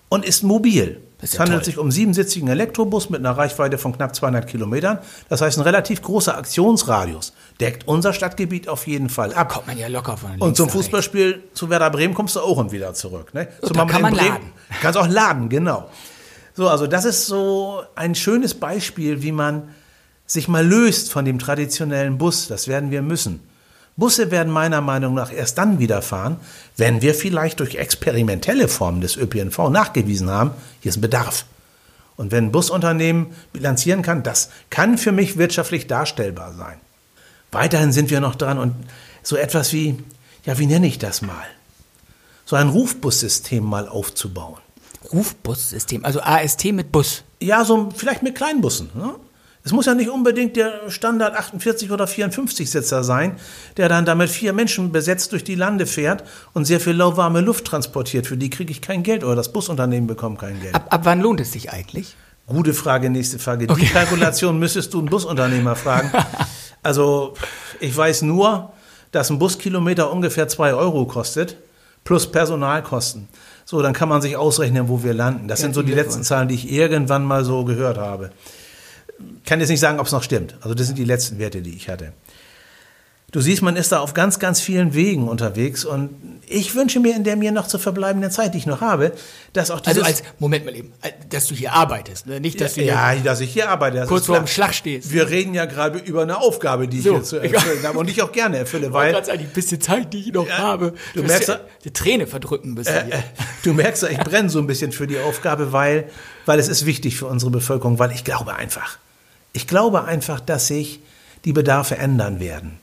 und 0.10 0.26
ist 0.26 0.44
mobil. 0.44 1.02
Ist 1.22 1.34
es 1.34 1.40
handelt 1.40 1.60
toll. 1.60 1.66
sich 1.66 1.78
um 1.78 1.92
siebensitzigen 1.92 2.48
Elektrobus 2.48 3.10
mit 3.10 3.20
einer 3.20 3.38
Reichweite 3.38 3.78
von 3.78 3.92
knapp 3.92 4.16
200 4.16 4.48
Kilometern. 4.48 5.00
Das 5.28 5.42
heißt, 5.42 5.58
ein 5.58 5.64
relativ 5.64 6.02
großer 6.02 6.38
Aktionsradius 6.38 7.34
deckt 7.60 7.88
unser 7.88 8.14
Stadtgebiet 8.14 8.70
auf 8.70 8.88
jeden 8.88 9.10
Fall 9.10 9.34
ab. 9.34 9.50
Da 9.50 9.56
kommt 9.56 9.68
man 9.68 9.78
ja 9.78 9.88
locker 9.88 10.16
von 10.16 10.40
Und 10.40 10.56
zum 10.56 10.70
Fußballspiel 10.70 11.44
zu 11.54 11.70
Werder 11.70 11.90
Bremen 11.90 12.14
kommst 12.14 12.38
du 12.38 12.40
auch 12.40 12.58
und 12.58 12.72
wieder 12.72 12.94
zurück. 12.94 13.34
Ne? 13.34 13.50
Und 13.62 13.76
da 13.76 13.86
kann 13.86 14.02
man 14.02 14.14
Bremen, 14.14 14.30
laden. 14.30 14.52
Kannst 14.82 14.98
auch 14.98 15.08
laden, 15.08 15.50
genau. 15.50 15.90
So, 16.54 16.70
also 16.70 16.88
das 16.88 17.04
ist 17.04 17.26
so 17.26 17.84
ein 17.96 18.16
schönes 18.16 18.54
Beispiel, 18.54 19.22
wie 19.22 19.34
man 19.34 19.70
sich 20.26 20.48
mal 20.48 20.66
löst 20.66 21.12
von 21.12 21.26
dem 21.26 21.38
traditionellen 21.38 22.18
Bus. 22.18 22.48
Das 22.48 22.70
werden 22.70 22.92
wir 22.92 23.02
müssen. 23.02 23.42
Busse 24.00 24.32
werden 24.32 24.52
meiner 24.52 24.82
Meinung 24.82 25.14
nach 25.14 25.32
erst 25.32 25.58
dann 25.58 25.80
wieder 25.80 26.02
fahren, 26.02 26.38
wenn 26.78 27.02
wir 27.02 27.14
vielleicht 27.14 27.60
durch 27.60 27.76
experimentelle 27.76 28.68
Formen 28.68 29.02
des 29.02 29.18
ÖPNV 29.18 29.70
nachgewiesen 29.70 30.30
haben, 30.30 30.52
hier 30.80 30.90
ist 30.90 30.98
ein 30.98 31.02
Bedarf. 31.02 31.46
Und 32.16 32.32
wenn 32.32 32.46
ein 32.46 32.52
Busunternehmen 32.52 33.28
bilanzieren 33.54 34.02
kann, 34.02 34.24
das 34.24 34.50
kann 34.70 34.98
für 34.98 35.12
mich 35.12 35.38
wirtschaftlich 35.38 35.88
darstellbar 35.88 36.54
sein. 36.54 36.80
Weiterhin 37.52 37.92
sind 37.92 38.10
wir 38.10 38.20
noch 38.20 38.36
dran 38.36 38.58
und 38.58 38.76
so 39.24 39.36
etwas 39.36 39.74
wie, 39.74 39.98
ja, 40.46 40.58
wie 40.58 40.66
nenne 40.66 40.88
ich 40.88 41.00
das 41.00 41.22
mal? 41.22 41.46
So 42.46 42.56
ein 42.56 42.70
Rufbussystem 42.70 43.64
mal 43.64 43.88
aufzubauen. 43.88 44.60
Rufbussystem, 45.14 46.04
also 46.04 46.22
AST 46.22 46.66
mit 46.66 46.92
Bus. 46.92 47.24
Ja, 47.40 47.64
so 47.64 47.90
vielleicht 47.96 48.24
mit 48.24 48.36
Kleinbussen. 48.36 48.90
Ne? 48.94 49.16
Es 49.64 49.74
muss 49.74 49.88
ja 49.88 49.94
nicht 49.94 50.10
unbedingt 50.10 50.56
der 50.56 50.90
Standard 50.90 51.36
48 51.36 51.92
oder 51.92 52.08
54 52.08 52.72
Sitzer 52.72 53.04
sein, 53.04 53.36
der 53.76 53.90
dann 53.90 54.06
damit 54.06 54.30
vier 54.30 54.54
Menschen 54.54 54.92
besetzt 54.92 55.34
durch 55.34 55.44
die 55.44 55.56
Lande 55.56 55.86
fährt 55.86 56.24
und 56.54 56.66
sehr 56.66 56.80
viel 56.80 56.94
lauwarme 56.94 57.42
Luft 57.42 57.66
transportiert. 57.66 58.26
Für 58.26 58.38
die 58.38 58.50
kriege 58.50 58.72
ich 58.72 58.82
kein 58.82 59.04
Geld 59.04 59.24
oder 59.24 59.36
das 59.36 59.52
Busunternehmen 59.52 60.08
bekommt 60.08 60.40
kein 60.40 60.62
Geld. 60.62 60.76
Ab, 60.76 60.88
ab 60.90 61.02
wann 61.04 61.20
lohnt 61.20 61.42
es 61.42 61.52
sich 61.52 61.72
eigentlich? 61.72 62.16
Gute 62.48 62.74
Frage, 62.74 63.10
nächste 63.10 63.38
Frage. 63.38 63.68
Okay. 63.70 63.82
Die 63.82 63.88
Kalkulation 63.94 64.58
müsstest 64.58 64.94
du 64.94 65.00
einen 65.00 65.10
Busunternehmer 65.10 65.76
fragen. 65.76 66.12
Also 66.82 67.34
ich 67.82 67.96
weiß 67.96 68.22
nur, 68.22 68.72
dass 69.12 69.30
ein 69.30 69.38
Buskilometer 69.38 70.12
ungefähr 70.14 70.48
zwei 70.48 70.74
Euro 70.74 71.06
kostet, 71.06 71.58
plus 72.06 72.32
Personalkosten. 72.32 73.28
So, 73.66 73.82
dann 73.82 73.92
kann 73.92 74.08
man 74.08 74.22
sich 74.22 74.38
ausrechnen, 74.38 74.88
wo 74.88 75.04
wir 75.04 75.14
landen. 75.14 75.50
Das 75.50 75.60
ja, 75.60 75.64
sind 75.64 75.76
so 75.76 75.84
die 75.84 75.94
letzten 75.94 76.24
Zahlen, 76.24 76.48
die 76.48 76.56
ich 76.56 76.72
irgendwann 76.72 77.26
mal 77.26 77.44
so 77.44 77.66
gehört 77.66 77.98
habe 77.98 78.32
kann 79.46 79.60
jetzt 79.60 79.70
nicht 79.70 79.80
sagen, 79.80 80.00
ob 80.00 80.08
es 80.08 80.12
noch 80.12 80.24
stimmt. 80.24 80.56
Also 80.62 80.74
das 80.74 80.88
sind 80.88 80.98
die 80.98 81.06
letzten 81.06 81.40
Werte, 81.40 81.62
die 81.62 81.76
ich 81.76 81.90
hatte. 81.90 82.14
Du 83.32 83.42
siehst, 83.42 83.62
man 83.62 83.76
ist 83.76 83.92
da 83.92 84.00
auf 84.00 84.16
ganz, 84.16 84.40
ganz 84.40 84.60
vielen 84.60 84.96
Wegen 84.96 85.28
unterwegs 85.28 85.86
und 85.86 86.10
ich 86.48 86.74
wünsche 86.74 87.00
mir 87.00 87.16
in 87.16 87.24
der 87.24 87.36
mir 87.36 87.52
noch 87.52 87.68
zu 87.68 87.78
verbleibenden 87.78 88.32
Zeit, 88.32 88.56
die 88.56 88.58
ich 88.58 88.66
noch 88.66 88.82
habe, 88.82 89.12
dass 89.54 89.70
auch 89.70 89.82
dieses... 89.82 90.04
Also 90.04 90.22
als, 90.22 90.24
Moment 90.40 90.66
mal 90.66 90.76
eben, 90.76 90.92
dass 91.30 91.46
du 91.46 91.54
hier 91.54 91.74
arbeitest, 91.74 92.26
ne? 92.26 92.40
nicht, 92.40 92.60
dass 92.60 92.74
du 92.74 92.82
Ja, 92.82 93.14
dass 93.16 93.40
ich 93.40 93.54
hier 93.54 93.70
arbeite. 93.70 94.04
kurz 94.08 94.26
vor 94.26 94.38
dem 94.38 94.48
Schlag 94.48 94.74
stehst. 94.74 95.14
Wir 95.14 95.30
reden 95.30 95.54
ja 95.54 95.66
gerade 95.66 96.00
über 96.00 96.24
eine 96.24 96.40
Aufgabe, 96.40 96.88
die 96.88 96.98
ich 96.98 97.04
so, 97.04 97.14
hier 97.14 97.24
zu 97.24 97.38
erfüllen 97.38 97.84
habe 97.84 98.00
und 98.00 98.10
ich 98.10 98.20
auch 98.24 98.32
gerne 98.32 98.58
erfülle, 98.58 98.94
weil... 98.94 99.14
Ganz 99.14 99.30
ein 99.30 99.48
bisschen 99.54 99.80
Zeit, 99.80 100.12
die 100.12 100.22
ich 100.22 100.34
noch 100.34 100.48
ja, 100.48 100.58
habe. 100.58 100.96
Du 101.14 101.22
merkst... 101.22 101.50
Ja, 101.50 101.60
die 101.84 101.94
Träne 101.94 102.26
verdrücken 102.26 102.72
ein 102.72 102.76
bisschen. 102.76 103.12
Äh, 103.12 103.18
äh, 103.18 103.22
du 103.64 103.74
merkst, 103.74 104.04
ich 104.10 104.18
brenne 104.18 104.50
so 104.50 104.58
ein 104.58 104.66
bisschen 104.66 104.92
für 104.92 105.06
die 105.06 105.20
Aufgabe, 105.20 105.72
weil, 105.72 106.10
weil 106.48 106.58
es 106.58 106.68
ist 106.68 106.88
wichtig 106.88 107.16
für 107.16 107.28
unsere 107.28 107.52
Bevölkerung, 107.52 108.00
weil 108.00 108.12
ich 108.12 108.24
glaube 108.24 108.56
einfach, 108.56 108.98
ich 109.54 109.68
glaube 109.68 110.06
einfach, 110.06 110.40
dass 110.40 110.68
sich 110.68 111.02
die 111.46 111.54
Bedarfe 111.54 111.98
ändern 111.98 112.40
werden. 112.40 112.80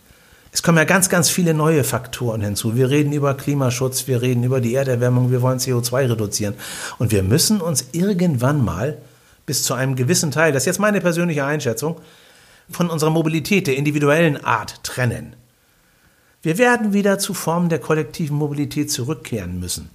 Es 0.53 0.63
kommen 0.63 0.79
ja 0.79 0.85
ganz, 0.85 1.11
ganz 1.11 1.29
viele 1.29 1.53
neue 1.53 1.85
Faktoren 1.85 2.41
hinzu. 2.41 2.77
Wir 2.77 2.89
reden 2.89 3.13
über 3.13 3.35
Klimaschutz, 3.35 4.07
wir 4.07 4.23
reden 4.23 4.43
über 4.43 4.61
die 4.61 4.75
Erderwärmung, 4.75 5.31
wir 5.31 5.43
wollen 5.43 5.59
CO2 5.59 6.11
reduzieren. 6.11 6.55
Und 6.99 7.13
wir 7.13 7.23
müssen 7.23 7.61
uns 7.61 7.89
irgendwann 7.93 8.65
mal 8.65 8.97
bis 9.45 9.65
zu 9.65 9.75
einem 9.75 9.97
gewissen 9.97 10.31
Teil, 10.31 10.53
das 10.53 10.63
ist 10.63 10.67
jetzt 10.67 10.79
meine 10.81 11.01
persönliche 11.01 11.45
Einschätzung, 11.45 12.01
von 12.71 12.89
unserer 12.89 13.11
Mobilität 13.11 13.67
der 13.67 13.77
individuellen 13.77 14.43
Art 14.45 14.83
trennen. 14.83 15.37
Wir 16.43 16.59
werden 16.59 16.93
wieder 16.93 17.19
zu 17.19 17.35
Formen 17.35 17.69
der 17.69 17.79
kollektiven 17.79 18.37
Mobilität 18.37 18.91
zurückkehren 18.91 19.61
müssen. 19.61 19.91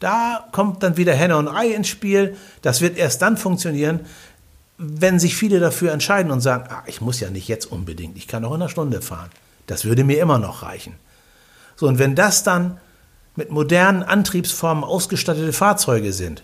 Da 0.00 0.48
kommt 0.52 0.82
dann 0.82 0.96
wieder 0.96 1.14
Henne 1.14 1.36
und 1.36 1.48
Ei 1.48 1.68
ins 1.68 1.88
Spiel. 1.88 2.36
Das 2.62 2.80
wird 2.80 2.98
erst 2.98 3.22
dann 3.22 3.36
funktionieren, 3.36 4.00
wenn 4.78 5.18
sich 5.18 5.36
viele 5.36 5.60
dafür 5.60 5.92
entscheiden 5.92 6.32
und 6.32 6.40
sagen, 6.40 6.66
ah, 6.68 6.82
ich 6.86 7.00
muss 7.00 7.20
ja 7.20 7.30
nicht 7.30 7.48
jetzt 7.48 7.66
unbedingt, 7.66 8.16
ich 8.16 8.26
kann 8.26 8.44
auch 8.44 8.54
in 8.54 8.62
einer 8.62 8.68
Stunde 8.68 9.02
fahren. 9.02 9.30
Das 9.66 9.84
würde 9.84 10.04
mir 10.04 10.20
immer 10.20 10.38
noch 10.38 10.62
reichen. 10.62 10.94
So, 11.76 11.86
und 11.86 11.98
wenn 11.98 12.14
das 12.14 12.42
dann 12.42 12.78
mit 13.36 13.50
modernen 13.50 14.02
Antriebsformen 14.02 14.84
ausgestattete 14.84 15.52
Fahrzeuge 15.52 16.12
sind, 16.12 16.42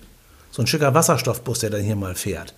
so 0.50 0.62
ein 0.62 0.66
schicker 0.66 0.94
Wasserstoffbus, 0.94 1.60
der 1.60 1.70
dann 1.70 1.82
hier 1.82 1.96
mal 1.96 2.14
fährt, 2.14 2.54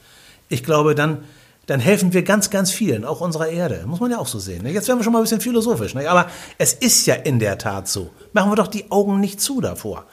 ich 0.49 0.63
glaube, 0.63 0.95
dann, 0.95 1.25
dann 1.67 1.81
helfen 1.81 2.13
wir 2.13 2.23
ganz, 2.23 2.51
ganz 2.51 2.71
vielen, 2.71 3.05
auch 3.05 3.21
unserer 3.21 3.49
Erde. 3.49 3.85
Muss 3.87 4.01
man 4.01 4.11
ja 4.11 4.19
auch 4.19 4.27
so 4.27 4.39
sehen. 4.39 4.63
Ne? 4.63 4.73
Jetzt 4.73 4.89
werden 4.89 4.99
wir 4.99 5.05
schon 5.05 5.13
mal 5.13 5.21
ein 5.21 5.25
bisschen 5.25 5.41
philosophisch. 5.41 5.95
Ne? 5.95 6.09
Aber 6.09 6.29
es 6.59 6.75
ist 6.75 7.07
ja 7.07 7.15
in 7.15 7.39
der 7.39 7.59
Tat 7.59 7.89
so. 7.89 8.11
Machen 8.33 8.51
wir 8.51 8.57
doch 8.57 8.69
die 8.69 8.91
Augen 8.91 9.21
nicht 9.21 9.41
zu 9.41 9.61
davor. 9.61 10.07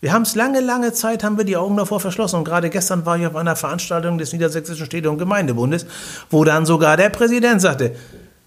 Wir 0.00 0.12
haben 0.12 0.22
es 0.22 0.34
lange, 0.34 0.60
lange 0.60 0.92
Zeit, 0.92 1.24
haben 1.24 1.38
wir 1.38 1.44
die 1.44 1.56
Augen 1.56 1.76
davor 1.76 2.00
verschlossen. 2.00 2.36
Und 2.36 2.44
gerade 2.44 2.68
gestern 2.68 3.06
war 3.06 3.18
ich 3.18 3.26
auf 3.26 3.34
einer 3.34 3.56
Veranstaltung 3.56 4.18
des 4.18 4.32
Niedersächsischen 4.32 4.86
Städte- 4.86 5.10
und 5.10 5.18
Gemeindebundes, 5.18 5.86
wo 6.30 6.44
dann 6.44 6.66
sogar 6.66 6.96
der 6.96 7.08
Präsident 7.08 7.60
sagte, 7.60 7.96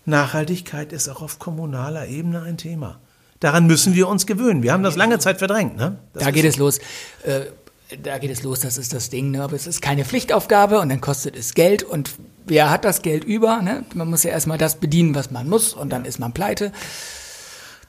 Nachhaltigkeit 0.06 0.94
ist 0.94 1.10
auch 1.10 1.22
auf 1.22 1.40
kommunaler 1.40 2.08
Ebene 2.08 2.42
ein 2.44 2.58
Thema. 2.58 3.00
Daran 3.40 3.68
müssen 3.68 3.96
wir 3.96 4.08
uns 4.08 4.26
gewöhnen. 4.26 4.64
Wir 4.64 4.74
haben 4.74 4.84
das 4.84 4.96
lange 4.96 5.18
Zeit 5.20 5.40
verdrängt. 5.40 5.78
Ne? 5.78 5.98
da 6.14 6.32
geht 6.32 6.46
es 6.46 6.58
los. 6.58 6.80
Äh, 7.24 7.46
da 8.04 8.20
geht 8.20 8.30
es 8.30 8.44
los, 8.44 8.60
das 8.60 8.78
ist 8.78 8.94
das 8.94 9.10
Ding. 9.10 9.32
Ne? 9.32 9.42
Aber 9.42 9.56
es 9.56 9.66
ist 9.66 9.82
keine 9.82 10.06
Pflichtaufgabe 10.06 10.80
und 10.80 10.90
dann 10.90 11.02
kostet 11.02 11.36
es 11.36 11.56
Geld. 11.56 11.84
Und 11.84 12.12
wer 12.46 12.70
hat 12.70 12.86
das 12.86 13.02
Geld 13.02 13.24
über? 13.24 13.62
Ne? 13.62 13.86
Man 13.96 14.10
muss 14.10 14.24
ja 14.24 14.32
erstmal 14.32 14.58
das 14.58 14.76
bedienen, 14.76 15.16
was 15.16 15.32
man 15.32 15.50
muss. 15.50 15.74
Und 15.74 15.90
dann 15.90 16.06
ist 16.06 16.20
man 16.20 16.34
pleite. 16.34 16.72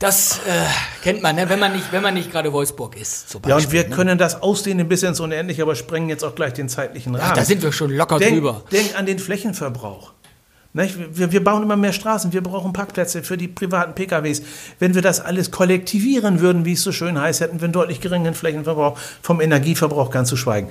Das 0.01 0.38
äh, 0.46 0.64
kennt 1.03 1.22
man, 1.22 1.36
ne? 1.36 1.46
wenn 1.51 1.61
man 1.61 1.72
nicht, 1.72 1.92
wenn 1.92 2.03
man 2.03 2.14
nicht 2.14 2.32
gerade 2.32 2.51
Wolfsburg 2.55 2.96
ist. 2.96 3.28
Zum 3.28 3.42
Ja, 3.46 3.57
Beispiel, 3.57 3.66
und 3.66 3.72
wir 3.84 3.90
ne? 3.90 3.94
können 3.94 4.18
das 4.18 4.40
ausdehnen 4.40 4.88
bis 4.88 5.03
ins 5.03 5.20
Unendliche, 5.20 5.61
aber 5.61 5.74
sprengen 5.74 6.09
jetzt 6.09 6.24
auch 6.24 6.34
gleich 6.34 6.55
den 6.55 6.70
zeitlichen 6.70 7.14
Rahmen. 7.14 7.30
Ach, 7.30 7.36
da 7.36 7.44
sind 7.44 7.62
wir 7.62 7.70
schon 7.70 7.90
locker 7.90 8.18
denk, 8.18 8.32
drüber. 8.32 8.62
Denk 8.72 8.98
an 8.98 9.05
den 9.05 9.18
Flächenverbrauch. 9.18 10.12
Wir, 10.72 11.32
wir 11.32 11.44
bauen 11.44 11.64
immer 11.64 11.76
mehr 11.76 11.92
Straßen, 11.92 12.32
wir 12.32 12.42
brauchen 12.42 12.72
Parkplätze 12.72 13.22
für 13.22 13.36
die 13.36 13.48
privaten 13.48 13.94
PKWs. 13.94 14.40
Wenn 14.78 14.94
wir 14.94 15.03
das 15.03 15.20
alles 15.20 15.51
kollektivieren 15.51 16.40
würden, 16.40 16.64
wie 16.64 16.72
es 16.72 16.82
so 16.82 16.92
schön 16.92 17.20
heißt, 17.20 17.40
hätten 17.40 17.61
wir 17.61 17.64
einen 17.64 17.74
deutlich 17.74 18.01
geringeren 18.01 18.34
Flächenverbrauch, 18.34 18.96
vom 19.20 19.42
Energieverbrauch 19.42 20.11
ganz 20.11 20.30
zu 20.30 20.36
schweigen. 20.36 20.70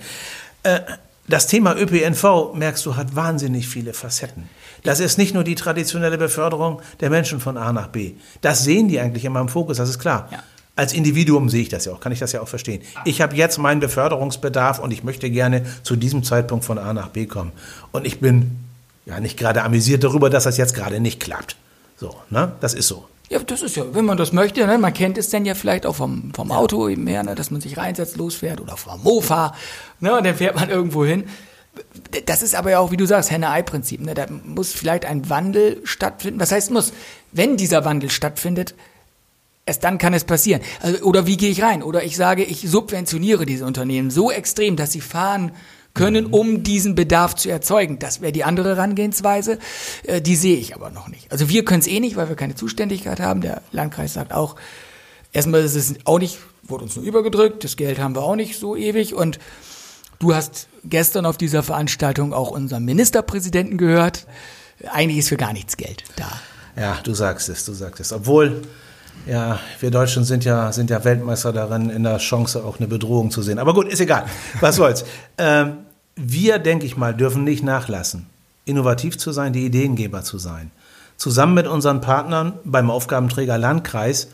Äh, 0.64 0.80
das 1.28 1.46
Thema 1.46 1.76
ÖPNV, 1.78 2.56
merkst 2.56 2.84
du, 2.84 2.96
hat 2.96 3.16
wahnsinnig 3.16 3.68
viele 3.68 3.94
Facetten. 3.94 4.50
Das 4.84 5.00
ist 5.00 5.18
nicht 5.18 5.34
nur 5.34 5.44
die 5.44 5.56
traditionelle 5.56 6.18
Beförderung 6.18 6.82
der 7.00 7.10
Menschen 7.10 7.40
von 7.40 7.58
A 7.58 7.74
nach 7.74 7.88
B. 7.88 8.14
Das 8.42 8.64
sehen 8.64 8.88
die 8.88 9.00
eigentlich 9.00 9.26
immer 9.26 9.42
im 9.42 9.50
Fokus, 9.50 9.78
das 9.78 9.90
ist 9.90 10.00
klar. 10.00 10.30
Ja. 10.32 10.44
Als 10.76 10.94
Individuum 10.94 11.50
sehe 11.50 11.64
ich 11.64 11.70
das 11.70 11.86
ja 11.86 11.92
auch, 11.92 12.00
kann 12.00 12.14
ich 12.14 12.20
das 12.20 12.32
ja 12.32 12.42
auch 12.42 12.48
verstehen. 12.48 12.82
Ich 13.04 13.20
habe 13.22 13.36
jetzt 13.36 13.58
meinen 13.58 13.82
Beförderungsbedarf 13.82 14.80
und 14.80 14.92
ich 14.92 15.04
möchte 15.04 15.30
gerne 15.30 15.66
zu 15.84 15.98
diesem 15.98 16.24
Zeitpunkt 16.24 16.64
von 16.64 16.78
A 16.78 16.94
nach 16.94 17.10
B 17.10 17.26
kommen. 17.26 17.52
Und 17.92 18.08
ich 18.08 18.22
bin 18.22 18.52
ja 19.06 19.20
nicht 19.20 19.38
gerade 19.38 19.64
amüsiert 19.64 20.06
darüber, 20.06 20.30
dass 20.30 20.46
das 20.46 20.56
jetzt 20.56 20.74
gerade 20.74 21.02
nicht 21.02 21.20
klappt. 21.20 21.58
So, 21.98 22.16
ne? 22.30 22.54
Das 22.62 22.74
ist 22.74 22.88
so. 22.88 23.06
Ja, 23.30 23.40
das 23.40 23.62
ist 23.62 23.76
ja, 23.76 23.84
wenn 23.94 24.06
man 24.06 24.18
das 24.18 24.32
möchte, 24.32 24.66
ne? 24.66 24.78
man 24.78 24.94
kennt 24.94 25.18
es 25.18 25.30
dann 25.30 25.46
ja 25.46 25.54
vielleicht 25.54 25.86
auch 25.86 25.96
vom, 25.96 26.34
vom 26.34 26.52
Auto 26.52 26.90
eben 26.90 27.06
her, 27.06 27.22
ne? 27.24 27.36
dass 27.36 27.52
man 27.52 27.62
sich 27.62 27.78
reinsetzt, 27.78 28.18
losfährt 28.18 28.60
oder 28.60 28.76
vom 28.76 29.04
Mofa, 29.04 29.54
ne? 30.00 30.18
und 30.18 30.26
dann 30.26 30.36
fährt 30.36 30.56
man 30.56 30.70
irgendwo 30.70 31.06
hin. 31.06 31.26
Das 32.26 32.42
ist 32.42 32.56
aber 32.56 32.72
ja 32.72 32.80
auch, 32.80 32.92
wie 32.92 32.98
du 32.98 33.06
sagst, 33.06 33.32
Henne-Ei-Prinzip. 33.32 34.02
Ne? 34.02 34.14
Da 34.14 34.28
muss 34.30 34.72
vielleicht 34.72 35.06
ein 35.06 35.30
Wandel 35.30 35.82
stattfinden. 35.84 36.40
Was 36.40 36.52
heißt 36.52 36.72
muss? 36.72 36.94
Wenn 37.32 37.58
dieser 37.58 37.86
Wandel 37.86 38.10
stattfindet, 38.10 38.76
erst 39.66 39.84
dann 39.84 39.98
kann 39.98 40.14
es 40.14 40.24
passieren. 40.24 40.62
Also, 40.82 41.04
oder 41.04 41.28
wie 41.28 41.38
gehe 41.38 41.52
ich 41.52 41.62
rein? 41.62 41.84
Oder 41.84 42.04
ich 42.04 42.16
sage, 42.16 42.44
ich 42.44 42.62
subventioniere 42.70 43.46
diese 43.46 43.66
Unternehmen 43.66 44.12
so 44.12 44.32
extrem, 44.32 44.76
dass 44.76 44.92
sie 44.92 45.02
fahren 45.02 45.52
können, 45.94 46.28
um 46.28 46.64
diesen 46.64 46.96
Bedarf 46.96 47.36
zu 47.36 47.50
erzeugen. 47.50 48.00
Das 48.00 48.22
wäre 48.22 48.32
die 48.32 48.44
andere 48.44 48.76
Herangehensweise. 48.76 49.60
Äh, 50.04 50.22
die 50.22 50.36
sehe 50.36 50.58
ich 50.58 50.76
aber 50.76 50.90
noch 50.92 51.08
nicht. 51.08 51.32
Also 51.32 51.50
wir 51.50 51.66
können 51.66 51.82
es 51.82 51.88
eh 51.88 52.00
nicht, 52.00 52.16
weil 52.16 52.30
wir 52.30 52.36
keine 52.36 52.56
Zuständigkeit 52.56 53.20
haben. 53.20 53.42
Der 53.42 53.62
Landkreis 53.72 54.14
sagt 54.14 54.34
auch, 54.34 54.56
erstmal 55.32 55.62
ist 55.62 55.76
es 55.76 55.96
auch 56.06 56.20
nicht, 56.20 56.40
wurde 56.64 56.84
uns 56.84 56.96
nur 56.96 57.06
übergedrückt, 57.06 57.64
das 57.64 57.76
Geld 57.76 58.00
haben 58.00 58.16
wir 58.16 58.24
auch 58.24 58.36
nicht 58.36 58.58
so 58.58 58.76
ewig 58.76 59.14
und 59.14 59.40
Du 60.20 60.36
hast 60.36 60.68
gestern 60.84 61.26
auf 61.26 61.38
dieser 61.38 61.64
Veranstaltung 61.64 62.34
auch 62.34 62.52
unseren 62.52 62.84
Ministerpräsidenten 62.84 63.78
gehört. 63.78 64.28
Eigentlich 64.92 65.20
ist 65.20 65.30
für 65.30 65.38
gar 65.38 65.54
nichts 65.54 65.78
Geld 65.78 66.04
da. 66.18 66.30
Ja, 66.76 66.98
du 67.04 67.14
sagst 67.14 67.48
es, 67.48 67.64
du 67.64 67.72
sagst 67.72 68.02
es. 68.02 68.12
Obwohl, 68.12 68.62
ja, 69.26 69.60
wir 69.80 69.92
Deutschen 69.92 70.26
sind 70.26 70.44
ja, 70.44 70.74
sind 70.74 70.90
ja 70.90 71.06
Weltmeister 71.06 71.54
darin, 71.54 71.90
in 71.90 72.04
der 72.04 72.18
Chance 72.18 72.66
auch 72.66 72.80
eine 72.80 72.88
Bedrohung 72.88 73.32
zu 73.32 73.42
sehen. 73.42 73.60
Aber 73.60 73.74
gut, 73.74 73.88
ist 73.88 74.02
egal. 74.02 74.26
Was 74.60 74.76
soll's. 74.76 75.06
ähm, 75.38 75.78
wir, 76.18 76.60
denke 76.60 76.86
ich 76.86 76.98
mal, 76.98 77.16
dürfen 77.16 77.46
nicht 77.46 77.64
nachlassen, 77.64 78.26
innovativ 78.66 79.18
zu 79.18 79.32
sein, 79.32 79.54
die 79.54 79.66
Ideengeber 79.66 80.24
zu 80.24 80.38
sein. 80.38 80.72
Zusammen 81.16 81.54
mit 81.54 81.68
unseren 81.68 82.02
Partnern 82.02 82.54
beim 82.66 82.92
Aufgabenträger 82.92 83.58
Landkreis 83.58 84.28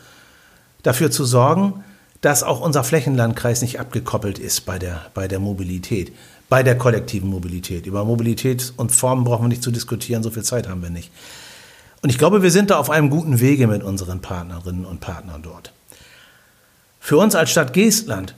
dafür 0.82 1.12
zu 1.12 1.26
sorgen, 1.26 1.84
dass 2.22 2.44
auch 2.44 2.62
unser 2.62 2.84
Flächenlandkreis 2.84 3.62
nicht 3.62 3.80
abgekoppelt 3.80 4.40
ist 4.40 4.66
bei 4.66 4.80
der, 4.80 5.06
bei 5.14 5.28
der 5.28 5.40
Mobilität, 5.40 6.12
bei 6.50 6.64
der 6.64 6.78
kollektiven 6.78 7.30
Mobilität. 7.30 7.86
Über 7.86 8.06
Mobilität 8.06 8.74
und 8.78 8.92
Formen 8.92 9.24
brauchen 9.24 9.46
wir 9.46 9.50
nicht 9.50 9.64
zu 9.64 9.72
diskutieren, 9.72 10.24
so 10.24 10.32
viel 10.32 10.44
Zeit 10.44 10.68
haben 10.68 10.82
wir 10.82 10.90
nicht. 10.90 11.12
Und 12.02 12.10
ich 12.10 12.18
glaube, 12.18 12.44
wir 12.44 12.52
sind 12.52 12.70
da 12.70 12.78
auf 12.78 12.90
einem 12.90 13.10
guten 13.10 13.40
Wege 13.40 13.68
mit 13.68 13.84
unseren 13.84 14.22
Partnerinnen 14.22 14.86
und 14.86 15.00
Partnern 15.00 15.42
dort. 15.42 15.74
Für 17.00 17.18
uns 17.18 17.36
als 17.36 17.52
Stadt 17.52 17.74
Geestland 17.74 18.36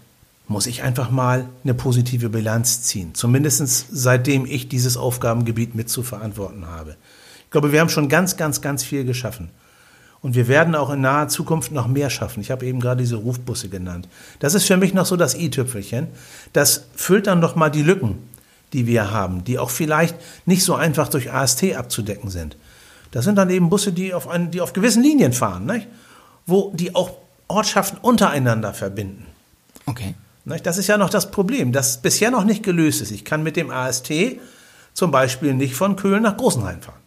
muss 0.48 0.68
ich 0.68 0.84
einfach 0.84 1.12
mal 1.12 1.50
eine 1.64 1.74
positive 1.74 2.30
Bilanz 2.30 2.84
ziehen, 2.84 3.14
zumindest 3.14 3.88
seitdem 3.92 4.46
ich 4.46 4.70
dieses 4.70 4.96
Aufgabengebiet 4.96 5.76
mit 5.76 5.90
zu 5.90 6.04
verantworten 6.04 6.68
habe. 6.68 6.96
Ich 7.46 7.52
glaube, 7.52 7.72
wir 7.72 7.80
haben 7.80 7.90
schon 7.90 8.10
ganz, 8.10 8.38
ganz, 8.38 8.62
ganz 8.62 8.84
viel 8.84 9.04
geschaffen. 9.06 9.50
Und 10.22 10.36
wir 10.36 10.48
werden 10.48 10.76
auch 10.76 10.90
in 10.90 11.02
naher 11.02 11.28
Zukunft 11.28 11.72
noch 11.72 11.88
mehr 11.88 12.10
schaffen. 12.10 12.42
Ich 12.42 12.52
habe 12.52 12.66
eben 12.66 12.80
gerade 12.80 13.02
diese 13.02 13.18
Rufbusse 13.18 13.70
genannt. 13.70 14.08
Das 14.40 14.54
ist 14.56 14.66
für 14.66 14.78
mich 14.78 14.94
noch 14.94 15.06
so 15.06 15.16
das 15.16 15.36
i-Tüpfelchen. 15.36 16.08
Das 16.54 16.88
füllt 16.96 17.28
dann 17.28 17.40
noch 17.40 17.56
mal 17.56 17.70
die 17.70 17.84
Lücken, 17.84 18.18
die 18.74 18.88
wir 18.88 19.12
haben, 19.12 19.44
die 19.44 19.60
auch 19.60 19.70
vielleicht 19.70 20.16
nicht 20.46 20.64
so 20.64 20.76
einfach 20.76 21.08
durch 21.08 21.32
AST 21.32 21.76
abzudecken 21.76 22.30
sind. 22.30 22.58
Das 23.12 23.26
sind 23.26 23.36
dann 23.36 23.50
eben 23.50 23.70
Busse, 23.70 23.94
die 23.94 24.14
auf, 24.14 24.28
einen, 24.28 24.52
die 24.52 24.62
auf 24.62 24.74
gewissen 24.74 25.04
Linien 25.04 25.34
fahren, 25.34 25.66
nicht? 25.66 25.88
wo 26.46 26.72
die 26.74 26.96
auch 26.96 27.12
Ortschaften 27.48 28.00
untereinander 28.02 28.74
verbinden. 28.74 29.26
Okay. 29.86 30.16
Nicht? 30.46 30.66
Das 30.66 30.78
ist 30.78 30.88
ja 30.88 30.98
noch 30.98 31.10
das 31.10 31.30
Problem, 31.32 31.72
das 31.72 32.02
bisher 32.02 32.32
noch 32.32 32.44
nicht 32.44 32.64
gelöst 32.64 33.02
ist. 33.02 33.12
Ich 33.12 33.26
kann 33.26 33.44
mit 33.44 33.56
dem 33.58 33.70
AST 33.70 34.12
zum 34.94 35.12
Beispiel 35.12 35.54
nicht 35.54 35.76
von 35.76 35.96
Köln 35.96 36.24
nach 36.24 36.38
Großenhain 36.38 36.82
fahren. 36.82 37.00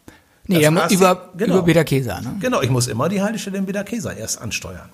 Nee, 0.47 0.61
er 0.61 0.71
muss 0.71 0.91
über, 0.91 1.29
genau. 1.37 1.55
über 1.55 1.63
Bederkesa, 1.63 2.21
ne? 2.21 2.37
Genau, 2.39 2.61
ich 2.61 2.69
muss 2.69 2.87
immer 2.87 3.09
die 3.09 3.21
Haltestelle 3.21 3.57
in 3.57 3.65
Bederkesa 3.65 4.11
erst 4.11 4.41
ansteuern. 4.41 4.89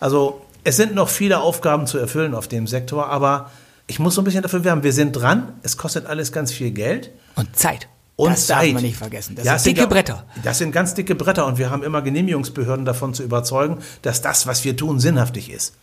Also 0.00 0.42
es 0.64 0.76
sind 0.76 0.94
noch 0.94 1.08
viele 1.08 1.40
Aufgaben 1.40 1.86
zu 1.86 1.98
erfüllen 1.98 2.34
auf 2.34 2.48
dem 2.48 2.66
Sektor, 2.66 3.08
aber 3.08 3.50
ich 3.86 3.98
muss 3.98 4.14
so 4.14 4.20
ein 4.20 4.24
bisschen 4.24 4.42
dafür 4.42 4.64
werben. 4.64 4.82
Wir 4.82 4.92
sind 4.92 5.12
dran, 5.12 5.54
es 5.62 5.76
kostet 5.76 6.06
alles 6.06 6.32
ganz 6.32 6.52
viel 6.52 6.70
Geld. 6.70 7.10
Und 7.34 7.56
Zeit. 7.56 7.88
Und 8.16 8.30
das 8.30 8.46
Zeit. 8.46 8.66
darf 8.66 8.74
man 8.74 8.82
nicht 8.82 8.96
vergessen. 8.96 9.36
Das 9.36 9.44
Ja, 9.44 9.58
sind 9.58 9.76
dicke 9.76 9.88
Bretter. 9.88 10.24
Das 10.42 10.58
sind 10.58 10.72
ganz 10.72 10.94
dicke 10.94 11.14
Bretter 11.14 11.46
und 11.46 11.56
wir 11.56 11.70
haben 11.70 11.82
immer 11.82 12.02
Genehmigungsbehörden 12.02 12.84
davon 12.84 13.14
zu 13.14 13.22
überzeugen, 13.22 13.78
dass 14.02 14.20
das, 14.22 14.46
was 14.46 14.64
wir 14.64 14.76
tun, 14.76 15.00
sinnhaftig 15.00 15.50
ist. 15.50 15.74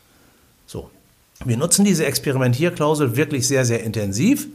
So. 0.67 0.89
Wir 1.43 1.57
nutzen 1.57 1.85
diese 1.85 2.05
Experimentierklausel 2.05 3.15
wirklich 3.15 3.47
sehr, 3.47 3.65
sehr 3.65 3.83
intensiv. 3.83 4.47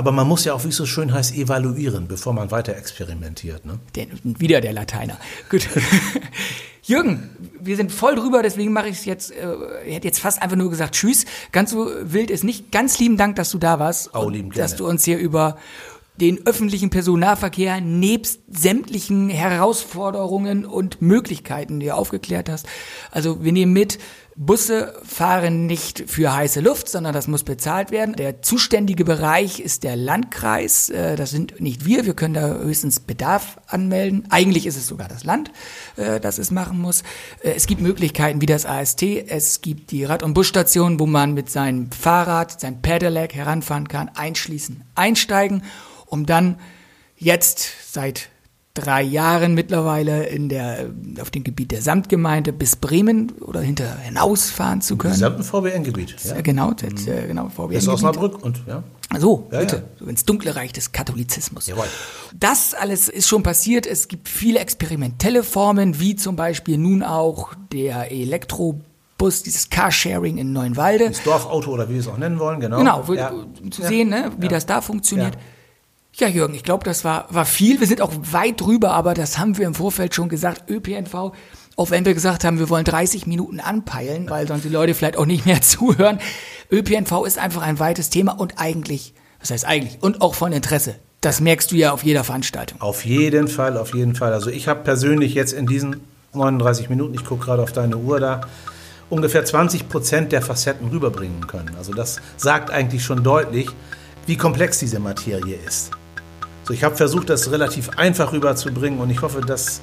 Aber 0.00 0.12
man 0.12 0.26
muss 0.26 0.46
ja 0.46 0.54
auch, 0.54 0.64
wie 0.64 0.70
es 0.70 0.76
so 0.76 0.86
schön 0.86 1.12
heißt, 1.12 1.34
evaluieren, 1.34 2.08
bevor 2.08 2.32
man 2.32 2.50
weiter 2.50 2.74
experimentiert. 2.74 3.66
Ne? 3.66 3.80
Den, 3.94 4.08
wieder 4.22 4.62
der 4.62 4.72
Lateiner. 4.72 5.18
Gut. 5.50 5.68
Jürgen, 6.82 7.28
wir 7.60 7.76
sind 7.76 7.92
voll 7.92 8.14
drüber, 8.14 8.42
deswegen 8.42 8.72
mache 8.72 8.88
ich 8.88 8.96
es 8.96 9.04
jetzt, 9.04 9.30
äh, 9.30 9.52
ich 9.86 9.94
hätte 9.94 10.08
jetzt 10.08 10.20
fast 10.20 10.40
einfach 10.40 10.56
nur 10.56 10.70
gesagt 10.70 10.94
Tschüss. 10.94 11.26
Ganz 11.52 11.72
so 11.72 11.90
wild 12.00 12.30
ist 12.30 12.44
nicht. 12.44 12.72
Ganz 12.72 12.98
lieben 12.98 13.18
Dank, 13.18 13.36
dass 13.36 13.50
du 13.50 13.58
da 13.58 13.78
warst. 13.78 14.14
Oh, 14.14 14.30
lieben. 14.30 14.50
Dass 14.52 14.74
du 14.74 14.88
uns 14.88 15.04
hier 15.04 15.18
über 15.18 15.58
den 16.16 16.46
öffentlichen 16.46 16.88
Personennahverkehr 16.88 17.82
nebst 17.82 18.40
sämtlichen 18.48 19.28
Herausforderungen 19.28 20.64
und 20.64 21.02
Möglichkeiten 21.02 21.78
dir 21.78 21.98
aufgeklärt 21.98 22.48
hast. 22.48 22.66
Also 23.10 23.44
wir 23.44 23.52
nehmen 23.52 23.74
mit, 23.74 23.98
Busse 24.42 24.94
fahren 25.04 25.66
nicht 25.66 26.04
für 26.06 26.32
heiße 26.32 26.60
Luft, 26.60 26.88
sondern 26.88 27.12
das 27.12 27.28
muss 27.28 27.44
bezahlt 27.44 27.90
werden. 27.90 28.14
Der 28.16 28.40
zuständige 28.40 29.04
Bereich 29.04 29.60
ist 29.60 29.84
der 29.84 29.96
Landkreis. 29.96 30.88
Äh, 30.88 31.14
Das 31.16 31.30
sind 31.30 31.60
nicht 31.60 31.84
wir. 31.84 32.06
Wir 32.06 32.14
können 32.14 32.32
da 32.32 32.54
höchstens 32.54 33.00
Bedarf 33.00 33.58
anmelden. 33.66 34.24
Eigentlich 34.30 34.64
ist 34.64 34.78
es 34.78 34.86
sogar 34.86 35.08
das 35.08 35.24
Land, 35.24 35.50
äh, 35.96 36.20
das 36.20 36.38
es 36.38 36.50
machen 36.50 36.80
muss. 36.80 37.02
Äh, 37.42 37.50
Es 37.50 37.66
gibt 37.66 37.82
Möglichkeiten 37.82 38.40
wie 38.40 38.46
das 38.46 38.64
AST. 38.64 39.02
Es 39.02 39.60
gibt 39.60 39.90
die 39.90 40.04
Rad- 40.04 40.22
und 40.22 40.32
Busstationen, 40.32 40.98
wo 40.98 41.04
man 41.04 41.34
mit 41.34 41.50
seinem 41.50 41.92
Fahrrad, 41.92 42.62
seinem 42.62 42.80
Pedelec 42.80 43.34
heranfahren 43.34 43.88
kann, 43.88 44.08
einschließen, 44.08 44.84
einsteigen, 44.94 45.64
um 46.06 46.24
dann 46.24 46.58
jetzt 47.14 47.92
seit 47.92 48.30
drei 48.80 49.02
Jahren 49.02 49.54
mittlerweile 49.54 50.24
in 50.26 50.48
der, 50.48 50.86
auf 51.20 51.30
dem 51.30 51.44
Gebiet 51.44 51.70
der 51.70 51.82
Samtgemeinde 51.82 52.52
bis 52.52 52.76
Bremen 52.76 53.32
oder 53.40 53.60
hinter 53.60 53.96
hinausfahren 53.98 54.80
zu 54.80 54.94
Im 54.94 54.98
können. 54.98 55.14
gesamten 55.14 55.42
VBN-Gebiet. 55.42 56.16
Ja. 56.24 56.36
Äh, 56.36 56.42
Genau, 56.42 56.72
das, 56.72 57.06
äh, 57.06 57.26
genau, 57.26 57.48
VBN 57.48 57.68
Bis. 57.68 57.88
Osnabrück 57.88 58.42
und 58.42 58.62
ja. 58.66 58.82
So, 59.18 59.48
Ja, 59.50 59.58
bitte, 59.60 59.82
ja. 60.00 60.06
ins 60.08 60.24
dunkle 60.24 60.54
Reich 60.56 60.72
des 60.72 60.92
Katholizismus. 60.92 61.66
Jawohl. 61.66 61.86
Das 62.38 62.74
alles 62.74 63.08
ist 63.08 63.28
schon 63.28 63.42
passiert. 63.42 63.86
Es 63.86 64.06
gibt 64.08 64.28
viele 64.28 64.60
experimentelle 64.60 65.42
Formen, 65.42 65.98
wie 65.98 66.14
zum 66.16 66.36
Beispiel 66.36 66.78
nun 66.78 67.02
auch 67.02 67.52
der 67.72 68.08
Bus, 69.18 69.42
dieses 69.42 69.68
Carsharing 69.68 70.38
in 70.38 70.52
Neuenwalde. 70.52 71.08
Das 71.08 71.22
Dorfauto 71.22 71.72
oder 71.72 71.88
wie 71.88 71.94
wir 71.94 72.00
es 72.00 72.08
auch 72.08 72.16
nennen 72.16 72.38
wollen, 72.38 72.58
genau. 72.60 72.78
Genau, 72.78 73.04
Ja. 73.12 73.32
zu 73.70 73.82
Ja. 73.82 73.88
sehen, 73.88 74.08
ne, 74.08 74.30
wie 74.38 74.48
das 74.48 74.64
da 74.64 74.80
funktioniert. 74.80 75.34
Ja, 75.34 75.40
Jürgen, 76.12 76.54
ich 76.54 76.64
glaube, 76.64 76.84
das 76.84 77.04
war, 77.04 77.26
war 77.30 77.46
viel. 77.46 77.80
Wir 77.80 77.86
sind 77.86 78.02
auch 78.02 78.12
weit 78.32 78.60
drüber, 78.60 78.92
aber 78.92 79.14
das 79.14 79.38
haben 79.38 79.56
wir 79.56 79.66
im 79.66 79.74
Vorfeld 79.74 80.14
schon 80.14 80.28
gesagt. 80.28 80.68
ÖPNV, 80.68 81.32
auch 81.76 81.90
wenn 81.90 82.04
wir 82.04 82.14
gesagt 82.14 82.44
haben, 82.44 82.58
wir 82.58 82.68
wollen 82.68 82.84
30 82.84 83.26
Minuten 83.26 83.60
anpeilen, 83.60 84.28
weil 84.28 84.46
sonst 84.46 84.64
die 84.64 84.68
Leute 84.68 84.94
vielleicht 84.94 85.16
auch 85.16 85.26
nicht 85.26 85.46
mehr 85.46 85.62
zuhören. 85.62 86.18
ÖPNV 86.70 87.24
ist 87.26 87.38
einfach 87.38 87.62
ein 87.62 87.78
weites 87.78 88.10
Thema 88.10 88.32
und 88.32 88.54
eigentlich, 88.58 89.14
was 89.40 89.50
heißt 89.50 89.64
eigentlich, 89.64 90.02
und 90.02 90.20
auch 90.20 90.34
von 90.34 90.52
Interesse. 90.52 90.96
Das 91.20 91.40
merkst 91.40 91.70
du 91.70 91.76
ja 91.76 91.92
auf 91.92 92.02
jeder 92.02 92.24
Veranstaltung. 92.24 92.80
Auf 92.80 93.04
jeden 93.04 93.48
Fall, 93.48 93.76
auf 93.76 93.94
jeden 93.94 94.14
Fall. 94.14 94.32
Also 94.32 94.50
ich 94.50 94.68
habe 94.68 94.82
persönlich 94.82 95.34
jetzt 95.34 95.52
in 95.52 95.66
diesen 95.66 96.00
39 96.34 96.88
Minuten, 96.88 97.14
ich 97.14 97.24
gucke 97.24 97.44
gerade 97.44 97.62
auf 97.62 97.72
deine 97.72 97.96
Uhr 97.96 98.20
da, 98.20 98.42
ungefähr 99.10 99.44
20 99.44 99.88
Prozent 99.88 100.32
der 100.32 100.42
Facetten 100.42 100.88
rüberbringen 100.88 101.46
können. 101.46 101.74
Also 101.76 101.92
das 101.92 102.20
sagt 102.36 102.70
eigentlich 102.70 103.04
schon 103.04 103.22
deutlich, 103.22 103.68
wie 104.26 104.36
komplex 104.36 104.78
diese 104.78 104.98
Materie 104.98 105.56
ist. 105.66 105.90
Ich 106.70 106.84
habe 106.84 106.96
versucht, 106.96 107.30
das 107.30 107.50
relativ 107.50 107.90
einfach 107.90 108.32
rüberzubringen 108.32 109.00
und 109.00 109.10
ich 109.10 109.22
hoffe, 109.22 109.40
dass, 109.40 109.80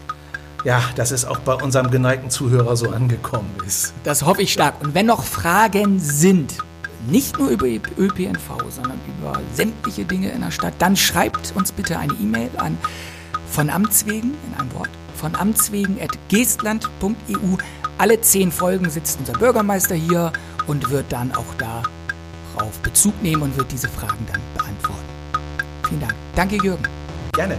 ja, 0.63 0.81
dass 0.95 1.11
es 1.11 1.25
auch 1.25 1.39
bei 1.39 1.53
unserem 1.53 1.91
geneigten 1.91 2.29
Zuhörer 2.29 2.75
so 2.75 2.89
angekommen 2.89 3.49
ist. 3.65 3.93
Das 4.03 4.23
hoffe 4.23 4.41
ich 4.41 4.53
stark. 4.53 4.81
Und 4.81 4.93
wenn 4.95 5.05
noch 5.05 5.23
Fragen 5.23 5.99
sind, 5.99 6.55
nicht 7.09 7.37
nur 7.37 7.49
über 7.49 7.67
ÖPNV, 7.67 8.63
sondern 8.69 8.99
über 9.07 9.39
sämtliche 9.53 10.05
Dinge 10.05 10.31
in 10.31 10.41
der 10.41 10.51
Stadt, 10.51 10.73
dann 10.79 10.95
schreibt 10.95 11.53
uns 11.55 11.71
bitte 11.71 11.97
eine 11.97 12.13
E-Mail 12.13 12.49
an 12.57 12.77
von 13.49 13.69
Amts 13.69 14.05
wegen, 14.05 14.33
in 14.47 14.59
einem 14.59 14.73
Wort, 14.73 14.89
von 15.15 15.35
Amts 15.35 15.71
wegen 15.71 16.01
at 16.01 16.17
geestland.eu. 16.29 17.57
Alle 17.97 18.21
zehn 18.21 18.51
Folgen 18.51 18.89
sitzt 18.89 19.19
unser 19.19 19.33
Bürgermeister 19.33 19.95
hier 19.95 20.31
und 20.67 20.89
wird 20.89 21.05
dann 21.09 21.33
auch 21.33 21.53
darauf 21.57 22.77
Bezug 22.79 23.21
nehmen 23.23 23.41
und 23.41 23.57
wird 23.57 23.71
diese 23.71 23.87
Fragen 23.87 24.25
dann 24.31 24.41
beantworten. 24.53 24.56
Vielen 25.87 26.01
Dank. 26.01 26.15
Danke, 26.35 26.57
Jürgen. 26.57 26.83
Gerne. 27.33 27.57